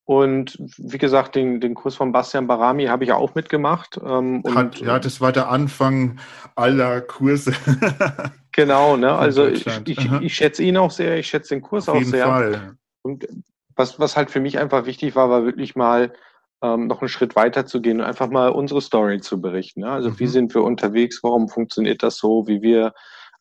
und 0.05 0.57
wie 0.77 0.97
gesagt, 0.97 1.35
den, 1.35 1.59
den 1.59 1.73
Kurs 1.73 1.95
von 1.95 2.13
Bastian 2.13 2.47
Barami 2.47 2.85
habe 2.85 3.03
ich 3.03 3.11
auch 3.11 3.35
mitgemacht. 3.35 3.99
Ähm, 4.01 4.41
Hat, 4.55 4.79
ja, 4.79 4.99
das 4.99 5.19
war 5.19 5.33
der 5.33 5.49
Anfang 5.49 6.17
aller 6.55 7.01
Kurse. 7.01 7.51
genau, 8.53 8.95
ne? 8.95 9.11
Also 9.13 9.45
ich, 9.45 9.67
ich, 9.85 10.11
ich, 10.21 10.33
schätze 10.33 10.63
ihn 10.63 10.77
auch 10.77 10.91
sehr, 10.91 11.17
ich 11.17 11.27
schätze 11.27 11.55
den 11.55 11.61
Kurs 11.61 11.89
Auf 11.89 11.97
auch 11.97 12.03
sehr. 12.03 12.25
Fall. 12.25 12.77
Und 13.01 13.27
was, 13.75 13.99
was 13.99 14.15
halt 14.15 14.31
für 14.31 14.39
mich 14.39 14.59
einfach 14.59 14.85
wichtig 14.85 15.13
war, 15.17 15.29
war 15.29 15.43
wirklich 15.43 15.75
mal 15.75 16.13
ähm, 16.61 16.87
noch 16.87 17.01
einen 17.01 17.09
Schritt 17.09 17.35
weiter 17.35 17.65
zu 17.65 17.81
gehen 17.81 17.99
und 17.99 18.05
einfach 18.05 18.29
mal 18.29 18.49
unsere 18.49 18.81
Story 18.81 19.19
zu 19.19 19.41
berichten. 19.41 19.81
Ja? 19.81 19.93
Also 19.93 20.09
mhm. 20.09 20.19
wie 20.19 20.27
sind 20.27 20.53
wir 20.53 20.63
unterwegs, 20.63 21.19
warum 21.23 21.49
funktioniert 21.49 22.03
das 22.03 22.17
so, 22.17 22.47
wie 22.47 22.61
wir 22.61 22.93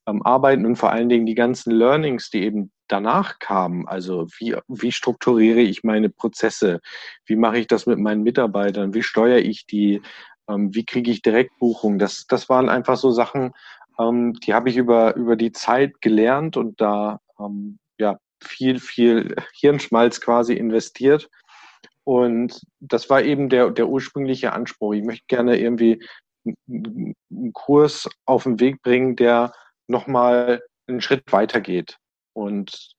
ähm, 0.06 0.22
arbeiten 0.22 0.66
und 0.66 0.76
vor 0.76 0.90
allen 0.92 1.08
Dingen 1.08 1.26
die 1.26 1.34
ganzen 1.34 1.72
Learnings, 1.72 2.30
die 2.30 2.42
eben 2.44 2.70
danach 2.88 3.38
kamen. 3.38 3.88
Also 3.88 4.26
wie, 4.38 4.56
wie 4.68 4.92
strukturiere 4.92 5.60
ich 5.60 5.82
meine 5.82 6.08
Prozesse, 6.08 6.80
wie 7.24 7.36
mache 7.36 7.58
ich 7.58 7.66
das 7.66 7.86
mit 7.86 7.98
meinen 7.98 8.22
Mitarbeitern, 8.22 8.94
wie 8.94 9.02
steuere 9.02 9.38
ich 9.38 9.66
die, 9.66 10.02
ähm, 10.48 10.74
wie 10.74 10.84
kriege 10.84 11.10
ich 11.10 11.22
Direktbuchungen. 11.22 11.98
Das, 11.98 12.26
das 12.26 12.48
waren 12.48 12.68
einfach 12.68 12.96
so 12.96 13.10
Sachen, 13.10 13.52
ähm, 13.98 14.34
die 14.34 14.54
habe 14.54 14.68
ich 14.68 14.76
über, 14.76 15.16
über 15.16 15.36
die 15.36 15.52
Zeit 15.52 16.00
gelernt 16.00 16.56
und 16.56 16.80
da 16.80 17.20
ähm, 17.40 17.78
ja, 17.98 18.18
viel, 18.42 18.78
viel 18.78 19.34
Hirnschmalz 19.54 20.20
quasi 20.20 20.54
investiert. 20.54 21.28
Und 22.06 22.62
das 22.78 23.10
war 23.10 23.22
eben 23.22 23.48
der, 23.48 23.70
der 23.70 23.88
ursprüngliche 23.88 24.52
Anspruch. 24.52 24.94
Ich 24.94 25.02
möchte 25.02 25.24
gerne 25.26 25.58
irgendwie 25.58 26.06
einen 26.68 27.52
Kurs 27.52 28.08
auf 28.24 28.44
den 28.44 28.60
Weg 28.60 28.80
bringen, 28.82 29.16
der 29.16 29.52
nochmal 29.88 30.62
einen 30.86 31.00
Schritt 31.00 31.32
weiter 31.32 31.60
geht. 31.60 31.98
Und 32.32 32.92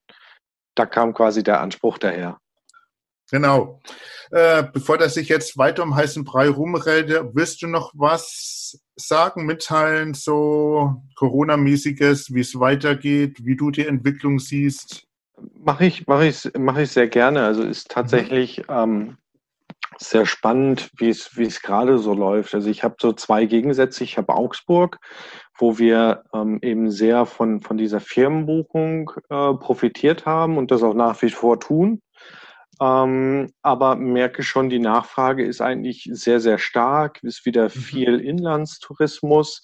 da 0.75 0.85
kam 0.85 1.13
quasi 1.13 1.41
der 1.41 1.61
Anspruch 1.61 1.97
daher. 1.97 2.37
Genau. 3.31 3.79
Äh, 4.31 4.63
bevor 4.73 4.97
das 4.97 5.13
sich 5.13 5.29
jetzt 5.29 5.57
weiter 5.57 5.83
um 5.83 5.95
heißen 5.95 6.25
Brei 6.25 6.49
rumrede, 6.49 7.33
wirst 7.33 7.61
du 7.61 7.67
noch 7.67 7.93
was 7.93 8.77
sagen, 8.97 9.45
mitteilen, 9.45 10.13
so 10.15 11.01
Corona-mäßiges, 11.15 12.33
wie 12.33 12.41
es 12.41 12.59
weitergeht, 12.59 13.45
wie 13.45 13.55
du 13.55 13.71
die 13.71 13.85
Entwicklung 13.85 14.39
siehst? 14.39 15.06
Mache 15.53 15.85
ich, 15.85 16.07
mache 16.07 16.27
ich, 16.27 16.49
mache 16.57 16.83
ich 16.83 16.91
sehr 16.91 17.07
gerne. 17.07 17.43
Also 17.43 17.63
ist 17.63 17.89
tatsächlich 17.91 18.63
ähm, 18.69 19.17
sehr 19.99 20.25
spannend, 20.25 20.89
wie 20.97 21.09
es, 21.09 21.37
wie 21.37 21.45
es 21.45 21.61
gerade 21.61 21.97
so 21.97 22.13
läuft. 22.13 22.53
Also 22.53 22.69
ich 22.69 22.83
habe 22.83 22.95
so 22.99 23.13
zwei 23.13 23.45
Gegensätze. 23.45 24.03
Ich 24.03 24.17
habe 24.17 24.33
Augsburg, 24.33 24.97
wo 25.57 25.77
wir 25.77 26.23
ähm, 26.33 26.59
eben 26.61 26.89
sehr 26.91 27.25
von, 27.25 27.61
von 27.61 27.77
dieser 27.77 27.99
Firmenbuchung 27.99 29.11
äh, 29.29 29.53
profitiert 29.53 30.25
haben 30.25 30.57
und 30.57 30.71
das 30.71 30.83
auch 30.83 30.93
nach 30.93 31.21
wie 31.21 31.29
vor 31.29 31.59
tun. 31.59 32.01
Ähm, 32.79 33.51
aber 33.63 33.95
merke 33.95 34.43
schon, 34.43 34.69
die 34.69 34.79
Nachfrage 34.79 35.43
ist 35.45 35.61
eigentlich 35.61 36.09
sehr, 36.11 36.39
sehr 36.39 36.59
stark. 36.59 37.19
Es 37.23 37.39
ist 37.39 37.45
wieder 37.45 37.65
mhm. 37.65 37.69
viel 37.69 38.19
Inlandstourismus. 38.19 39.63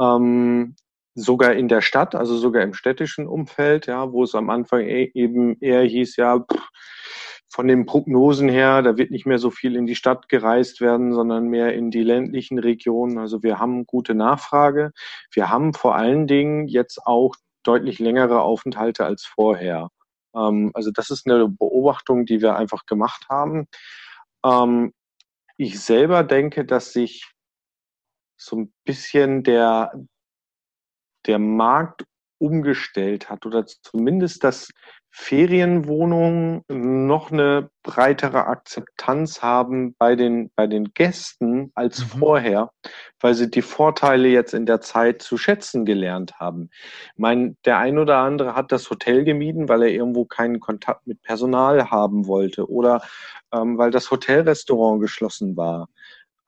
Ähm, 0.00 0.76
sogar 1.14 1.52
in 1.54 1.68
der 1.68 1.80
Stadt, 1.80 2.14
also 2.14 2.36
sogar 2.36 2.62
im 2.62 2.74
städtischen 2.74 3.26
Umfeld, 3.26 3.86
ja, 3.86 4.12
wo 4.12 4.24
es 4.24 4.34
am 4.34 4.50
Anfang 4.50 4.80
e 4.80 5.10
eben 5.14 5.56
eher 5.60 5.82
hieß, 5.82 6.16
ja, 6.16 6.44
von 7.48 7.68
den 7.68 7.86
Prognosen 7.86 8.48
her, 8.48 8.82
da 8.82 8.96
wird 8.96 9.12
nicht 9.12 9.26
mehr 9.26 9.38
so 9.38 9.50
viel 9.50 9.76
in 9.76 9.86
die 9.86 9.94
Stadt 9.94 10.28
gereist 10.28 10.80
werden, 10.80 11.12
sondern 11.12 11.46
mehr 11.46 11.72
in 11.72 11.92
die 11.92 12.02
ländlichen 12.02 12.58
Regionen. 12.58 13.16
Also 13.18 13.44
wir 13.44 13.60
haben 13.60 13.86
gute 13.86 14.16
Nachfrage. 14.16 14.90
Wir 15.32 15.50
haben 15.50 15.72
vor 15.72 15.94
allen 15.94 16.26
Dingen 16.26 16.66
jetzt 16.66 17.06
auch 17.06 17.36
deutlich 17.62 18.00
längere 18.00 18.42
Aufenthalte 18.42 19.04
als 19.04 19.24
vorher. 19.24 19.90
Ähm, 20.34 20.72
also 20.74 20.90
das 20.90 21.10
ist 21.10 21.26
eine 21.26 21.48
Beobachtung, 21.48 22.26
die 22.26 22.40
wir 22.42 22.56
einfach 22.56 22.86
gemacht 22.86 23.26
haben. 23.30 23.68
Ähm, 24.44 24.92
ich 25.56 25.80
selber 25.80 26.24
denke, 26.24 26.64
dass 26.64 26.92
sich 26.92 27.32
so 28.36 28.56
ein 28.56 28.72
bisschen 28.84 29.44
der, 29.44 29.92
der 31.26 31.38
Markt 31.38 32.04
umgestellt 32.38 33.30
hat 33.30 33.46
oder 33.46 33.64
zumindest, 33.66 34.44
dass 34.44 34.68
Ferienwohnungen 35.16 36.64
noch 36.68 37.30
eine 37.30 37.70
breitere 37.84 38.48
Akzeptanz 38.48 39.42
haben 39.42 39.94
bei 39.96 40.16
den, 40.16 40.50
bei 40.56 40.66
den 40.66 40.92
Gästen 40.92 41.70
als 41.76 42.00
mhm. 42.00 42.18
vorher, 42.18 42.70
weil 43.20 43.34
sie 43.34 43.48
die 43.48 43.62
Vorteile 43.62 44.26
jetzt 44.26 44.54
in 44.54 44.66
der 44.66 44.80
Zeit 44.80 45.22
zu 45.22 45.38
schätzen 45.38 45.84
gelernt 45.84 46.40
haben. 46.40 46.68
Ich 47.12 47.18
meine, 47.18 47.54
der 47.64 47.78
ein 47.78 47.98
oder 47.98 48.18
andere 48.18 48.56
hat 48.56 48.72
das 48.72 48.90
Hotel 48.90 49.22
gemieden, 49.22 49.68
weil 49.68 49.82
er 49.82 49.90
irgendwo 49.90 50.24
keinen 50.24 50.58
Kontakt 50.58 51.06
mit 51.06 51.22
Personal 51.22 51.92
haben 51.92 52.26
wollte 52.26 52.68
oder 52.68 53.00
ähm, 53.52 53.78
weil 53.78 53.92
das 53.92 54.10
Hotelrestaurant 54.10 55.00
geschlossen 55.00 55.56
war. 55.56 55.88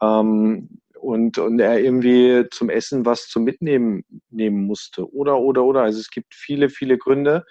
Ähm, 0.03 0.81
und, 1.01 1.39
und 1.39 1.59
er 1.61 1.81
irgendwie 1.81 2.45
zum 2.51 2.71
Essen 2.71 3.05
was 3.05 3.29
zum 3.29 3.45
Mitnehmen 3.45 4.05
nehmen 4.31 4.65
musste. 4.67 5.11
Oder, 5.13 5.39
oder, 5.39 5.65
oder. 5.65 5.83
Also 5.83 6.01
es 6.01 6.11
gibt 6.11 6.35
viele, 6.35 6.69
viele 6.69 6.99
Gründe, 6.99 7.45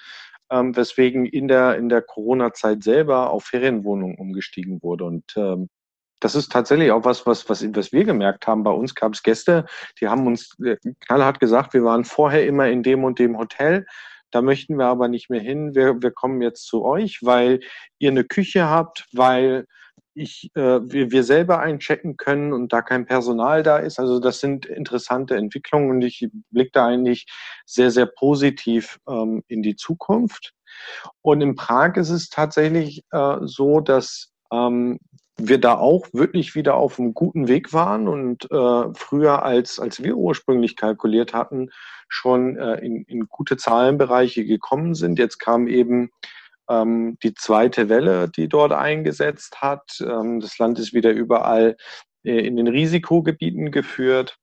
ähm, 0.52 0.76
weswegen 0.76 1.26
in 1.26 1.48
der, 1.48 1.78
in 1.78 1.90
der 1.90 2.02
Corona-Zeit 2.02 2.84
selber 2.84 3.30
auf 3.30 3.46
Ferienwohnungen 3.46 4.18
umgestiegen 4.18 4.82
wurde. 4.82 5.06
Und 5.06 5.24
ähm, 5.36 5.70
das 6.20 6.36
ist 6.36 6.52
tatsächlich 6.52 6.92
auch 6.92 7.04
was, 7.06 7.26
was, 7.26 7.48
was, 7.50 7.66
was 7.76 7.92
wir 7.92 8.04
gemerkt 8.04 8.48
haben. 8.48 8.64
Bei 8.64 8.72
uns 8.72 8.96
gab 8.96 9.14
es 9.14 9.24
Gäste, 9.24 9.66
die 10.00 10.08
haben 10.08 10.28
uns 10.28 10.56
äh, 10.64 10.78
knallhart 11.02 11.40
gesagt, 11.40 11.74
wir 11.74 11.84
waren 11.84 12.06
vorher 12.06 12.46
immer 12.46 12.68
in 12.68 12.84
dem 12.84 13.04
und 13.04 13.20
dem 13.20 13.38
Hotel. 13.38 13.86
Da 14.32 14.42
möchten 14.42 14.78
wir 14.78 14.86
aber 14.86 15.08
nicht 15.08 15.30
mehr 15.30 15.42
hin. 15.42 15.76
Wir, 15.76 16.02
wir 16.02 16.12
kommen 16.12 16.42
jetzt 16.42 16.66
zu 16.66 16.84
euch, 16.84 17.20
weil 17.22 17.60
ihr 18.00 18.12
eine 18.12 18.24
Küche 18.24 18.70
habt, 18.70 19.08
weil 19.14 19.66
ich, 20.16 20.50
äh, 20.56 20.80
wir, 20.82 21.12
wir 21.12 21.24
selber 21.24 21.60
einchecken 21.60 22.18
können 22.18 22.54
und 22.54 22.74
da 22.74 22.82
kein 22.82 23.06
Personal 23.06 23.64
da 23.64 23.78
ist. 23.78 24.00
Also 24.00 24.20
das 24.20 24.40
sind 24.40 24.66
interessante 24.66 25.36
Entwicklungen 25.36 25.92
und 25.92 26.02
ich 26.02 26.28
blicke 26.52 26.72
da 26.74 26.88
eigentlich 26.88 27.28
sehr, 27.66 27.92
sehr 27.92 28.06
positiv 28.08 28.98
ähm, 29.08 29.44
in 29.48 29.62
die 29.62 29.76
Zukunft. 29.76 30.54
Und 31.22 31.42
in 31.42 31.56
Prag 31.56 31.96
ist 31.98 32.10
es 32.10 32.30
tatsächlich 32.30 33.04
äh, 33.12 33.38
so, 33.42 33.82
dass 33.82 34.32
ähm, 34.52 35.00
wir 35.38 35.60
da 35.60 35.78
auch 35.78 36.08
wirklich 36.14 36.56
wieder 36.56 36.76
auf 36.76 36.98
einem 36.98 37.14
guten 37.14 37.48
Weg 37.48 37.74
waren 37.74 38.08
und 38.08 38.50
äh, 38.52 38.94
früher 38.94 39.44
als, 39.44 39.80
als 39.80 40.02
wir 40.02 40.16
ursprünglich 40.16 40.78
kalkuliert 40.78 41.34
hatten, 41.34 41.70
schon 42.08 42.58
äh, 42.58 42.76
in, 42.76 43.04
in 43.04 43.28
gute 43.28 43.58
Zahlenbereiche 43.58 44.46
gekommen 44.46 44.96
sind. 44.96 45.20
Jetzt 45.20 45.40
kam 45.40 45.68
eben 45.68 46.10
ähm, 46.70 47.18
die 47.24 47.34
zweite 47.34 47.90
Welle, 47.90 48.30
die 48.30 48.48
dort 48.48 48.72
eingesetzt 48.72 49.62
hat. 49.62 49.84
Ähm, 50.02 50.40
das 50.40 50.58
Land 50.58 50.80
ist 50.80 50.94
wieder 50.94 51.12
überall 51.12 51.78
äh, 52.24 52.40
in 52.46 52.56
den 52.58 52.68
Risikogebieten 52.68 53.72
geführt. 53.72 54.38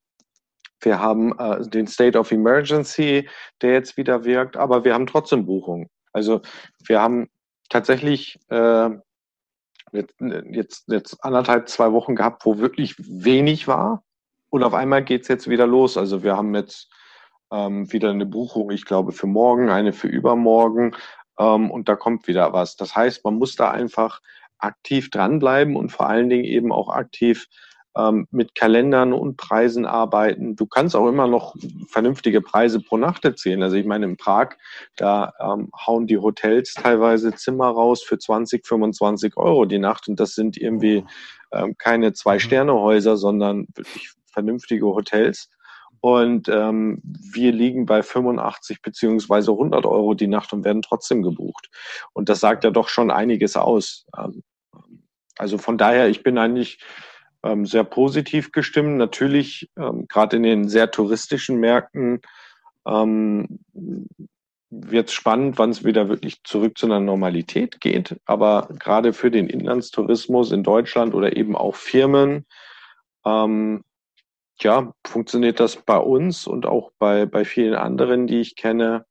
Wir 0.80 1.00
haben 1.00 1.38
äh, 1.38 1.68
den 1.68 1.86
State 1.86 2.18
of 2.18 2.32
Emergency, 2.32 3.28
der 3.60 3.72
jetzt 3.72 3.96
wieder 3.96 4.24
wirkt, 4.24 4.56
aber 4.56 4.84
wir 4.84 4.94
haben 4.94 5.06
trotzdem 5.06 5.46
Buchungen. 5.46 5.88
Also 6.12 6.42
wir 6.86 7.00
haben 7.00 7.28
tatsächlich 7.68 8.38
äh, 8.48 8.90
jetzt, 9.92 10.14
jetzt, 10.20 10.88
jetzt 10.88 11.24
anderthalb, 11.24 11.68
zwei 11.68 11.92
Wochen 11.92 12.16
gehabt, 12.16 12.44
wo 12.44 12.58
wirklich 12.58 12.96
wenig 12.98 13.68
war. 13.68 14.02
Und 14.50 14.62
auf 14.62 14.74
einmal 14.74 15.02
geht's 15.02 15.28
jetzt 15.28 15.48
wieder 15.48 15.66
los. 15.66 15.96
Also 15.96 16.22
wir 16.22 16.36
haben 16.36 16.54
jetzt 16.54 16.90
ähm, 17.50 17.90
wieder 17.92 18.10
eine 18.10 18.26
Buchung, 18.26 18.70
ich 18.70 18.84
glaube, 18.84 19.12
für 19.12 19.26
morgen, 19.26 19.70
eine 19.70 19.92
für 19.92 20.08
übermorgen. 20.08 20.94
Ähm, 21.38 21.70
und 21.70 21.88
da 21.88 21.96
kommt 21.96 22.26
wieder 22.26 22.52
was. 22.52 22.76
Das 22.76 22.94
heißt, 22.94 23.24
man 23.24 23.34
muss 23.34 23.56
da 23.56 23.70
einfach 23.70 24.20
aktiv 24.58 25.10
dranbleiben 25.10 25.76
und 25.76 25.90
vor 25.90 26.08
allen 26.08 26.28
Dingen 26.28 26.44
eben 26.44 26.72
auch 26.72 26.88
aktiv 26.88 27.48
ähm, 27.96 28.26
mit 28.30 28.54
Kalendern 28.54 29.12
und 29.12 29.36
Preisen 29.36 29.84
arbeiten. 29.84 30.56
Du 30.56 30.66
kannst 30.66 30.96
auch 30.96 31.08
immer 31.08 31.26
noch 31.26 31.54
vernünftige 31.88 32.40
Preise 32.40 32.80
pro 32.80 32.96
Nacht 32.96 33.24
erzählen. 33.24 33.62
Also 33.62 33.76
ich 33.76 33.84
meine, 33.84 34.06
in 34.06 34.16
Prag, 34.16 34.56
da 34.96 35.32
ähm, 35.40 35.70
hauen 35.86 36.06
die 36.06 36.18
Hotels 36.18 36.74
teilweise 36.74 37.34
Zimmer 37.34 37.68
raus 37.68 38.02
für 38.02 38.18
20, 38.18 38.66
25 38.66 39.36
Euro 39.36 39.66
die 39.66 39.78
Nacht 39.78 40.08
und 40.08 40.18
das 40.20 40.34
sind 40.34 40.56
irgendwie 40.56 41.04
ähm, 41.52 41.76
keine 41.76 42.12
Zwei-Sterne-Häuser, 42.12 43.16
sondern 43.16 43.66
wirklich 43.74 44.12
vernünftige 44.32 44.86
Hotels. 44.86 45.50
Und 46.03 46.48
ähm, 46.48 47.00
wir 47.05 47.53
liegen 47.53 47.86
bei 47.86 48.03
85 48.03 48.82
beziehungsweise 48.82 49.53
100 49.53 49.86
Euro 49.86 50.14
die 50.14 50.26
Nacht 50.26 50.53
und 50.53 50.64
werden 50.64 50.82
trotzdem 50.82 51.22
gebucht. 51.22 51.70
Und 52.12 52.28
das 52.28 52.40
sagt 52.40 52.64
ja 52.64 52.70
doch 52.70 52.88
schon 52.88 53.12
einiges 53.12 53.57
aus. 53.57 54.05
Ähm, 54.18 54.42
also 55.38 55.59
von 55.59 55.78
daher, 55.78 56.09
ich 56.09 56.24
bin 56.24 56.38
eigentlich 56.38 56.80
ähm, 57.44 57.66
sehr 57.66 57.84
positiv 57.84 58.50
gestimmt. 58.50 58.96
Natürlich, 58.96 59.70
ähm, 59.78 60.09
gerade 60.09 60.38
in 60.38 60.42
den 60.42 60.68
sehr 60.68 60.90
touristischen 60.90 61.61
Märkten, 61.61 62.20
ähm, 62.84 63.61
wird 64.70 65.09
es 65.09 65.14
spannend, 65.14 65.57
wann 65.59 65.70
es 65.70 65.84
wieder 65.84 66.09
wirklich 66.09 66.42
zurück 66.42 66.78
zu 66.78 66.86
einer 66.86 66.98
Normalität 66.98 67.80
geht. 67.80 68.16
Aber 68.24 68.68
gerade 68.76 69.12
für 69.12 69.30
den 69.30 69.46
Inlandstourismus 69.46 70.50
in 70.50 70.64
Deutschland 70.64 71.14
oder 71.14 71.36
eben 71.36 71.55
auch 71.55 71.76
Firmen, 71.76 72.44
ähm, 73.24 73.84
ja, 74.62 74.92
funktioniert 75.06 75.60
das 75.60 75.76
bei 75.76 75.96
uns 75.96 76.46
und 76.46 76.66
auch 76.66 76.92
bei, 76.98 77.26
bei 77.26 77.44
vielen 77.44 77.74
anderen, 77.74 78.26
die 78.26 78.40
ich 78.40 78.56
kenne, 78.56 79.04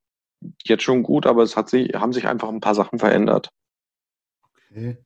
jetzt 0.63 0.83
schon 0.83 1.03
gut, 1.03 1.25
aber 1.25 1.43
es 1.43 1.55
hat 1.55 1.69
sich, 1.69 1.93
haben 1.93 2.13
sich 2.13 2.27
einfach 2.27 2.49
ein 2.49 2.59
paar 2.59 2.75
Sachen 2.75 2.99
verändert. 2.99 3.49
Okay. 4.43 4.97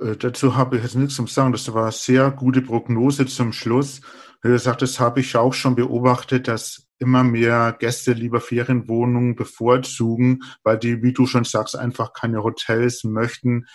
Äh, 0.00 0.16
dazu 0.16 0.56
habe 0.56 0.76
ich 0.76 0.82
jetzt 0.82 0.94
nichts 0.96 1.14
zu 1.14 1.26
sagen. 1.26 1.52
Das 1.52 1.72
war 1.72 1.84
eine 1.84 1.92
sehr 1.92 2.30
gute 2.30 2.62
Prognose 2.62 3.26
zum 3.26 3.52
Schluss. 3.52 4.00
Wie 4.42 4.48
gesagt, 4.48 4.82
das 4.82 4.98
habe 4.98 5.20
ich 5.20 5.36
auch 5.36 5.52
schon 5.52 5.74
beobachtet, 5.74 6.48
dass 6.48 6.86
immer 6.98 7.24
mehr 7.24 7.76
Gäste 7.78 8.12
lieber 8.12 8.40
Ferienwohnungen 8.40 9.34
bevorzugen, 9.34 10.40
weil 10.62 10.78
die, 10.78 11.02
wie 11.02 11.12
du 11.12 11.26
schon 11.26 11.44
sagst, 11.44 11.76
einfach 11.76 12.12
keine 12.12 12.42
Hotels 12.42 13.04
möchten, 13.04 13.66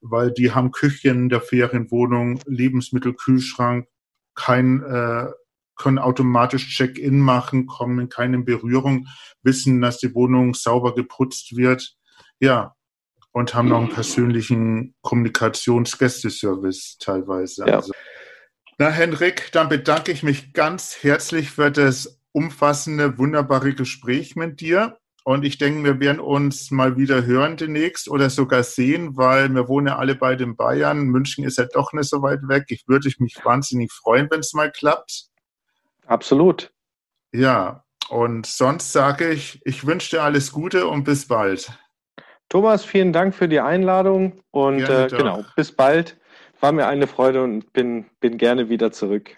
weil 0.00 0.32
die 0.32 0.52
haben 0.52 0.70
Küchen 0.70 1.28
der 1.28 1.40
Ferienwohnung, 1.40 2.40
Lebensmittel, 2.46 3.14
Kühlschrank, 3.14 3.86
kein, 4.34 4.82
äh, 4.82 5.26
können 5.78 5.98
automatisch 5.98 6.76
Check-in 6.76 7.20
machen, 7.20 7.66
kommen 7.66 7.98
in 7.98 8.08
keine 8.08 8.38
Berührung, 8.40 9.08
wissen, 9.42 9.80
dass 9.80 9.98
die 9.98 10.14
Wohnung 10.14 10.54
sauber 10.54 10.94
geputzt 10.94 11.56
wird. 11.56 11.94
Ja, 12.40 12.74
und 13.32 13.54
haben 13.54 13.68
noch 13.68 13.78
einen 13.78 13.88
persönlichen 13.88 14.94
Kommunikationsgästeservice 15.02 16.98
teilweise. 16.98 17.66
Ja. 17.66 17.76
Also, 17.76 17.92
na, 18.78 18.90
Henrik, 18.90 19.50
dann 19.52 19.68
bedanke 19.68 20.12
ich 20.12 20.22
mich 20.22 20.52
ganz 20.52 20.98
herzlich 21.02 21.50
für 21.50 21.70
das 21.70 22.20
umfassende, 22.32 23.18
wunderbare 23.18 23.74
Gespräch 23.74 24.36
mit 24.36 24.60
dir. 24.60 24.98
Und 25.24 25.44
ich 25.44 25.58
denke, 25.58 25.84
wir 25.84 26.00
werden 26.00 26.20
uns 26.20 26.70
mal 26.70 26.96
wieder 26.96 27.26
hören 27.26 27.56
demnächst 27.56 28.08
oder 28.08 28.30
sogar 28.30 28.62
sehen, 28.62 29.16
weil 29.16 29.48
wir 29.50 29.68
wohnen 29.68 29.88
ja 29.88 29.96
alle 29.96 30.14
beide 30.14 30.44
in 30.44 30.56
Bayern. 30.56 31.08
München 31.08 31.44
ist 31.44 31.58
ja 31.58 31.66
doch 31.66 31.92
nicht 31.92 32.08
so 32.08 32.22
weit 32.22 32.48
weg. 32.48 32.64
Ich 32.68 32.84
würde 32.86 33.10
mich 33.18 33.36
wahnsinnig 33.44 33.92
freuen, 33.92 34.28
wenn 34.30 34.40
es 34.40 34.54
mal 34.54 34.70
klappt. 34.70 35.28
Absolut. 36.08 36.72
Ja, 37.32 37.84
und 38.08 38.46
sonst 38.46 38.92
sage 38.92 39.30
ich, 39.30 39.60
ich 39.64 39.86
wünsche 39.86 40.16
dir 40.16 40.22
alles 40.22 40.52
Gute 40.52 40.88
und 40.88 41.04
bis 41.04 41.28
bald. 41.28 41.70
Thomas, 42.48 42.84
vielen 42.84 43.12
Dank 43.12 43.34
für 43.34 43.48
die 43.48 43.60
Einladung 43.60 44.42
und 44.50 44.80
äh, 44.80 45.08
genau, 45.08 45.44
bis 45.54 45.70
bald. 45.70 46.18
War 46.60 46.72
mir 46.72 46.88
eine 46.88 47.06
Freude 47.06 47.44
und 47.44 47.72
bin, 47.72 48.06
bin 48.20 48.36
gerne 48.36 48.68
wieder 48.68 48.90
zurück 48.90 49.37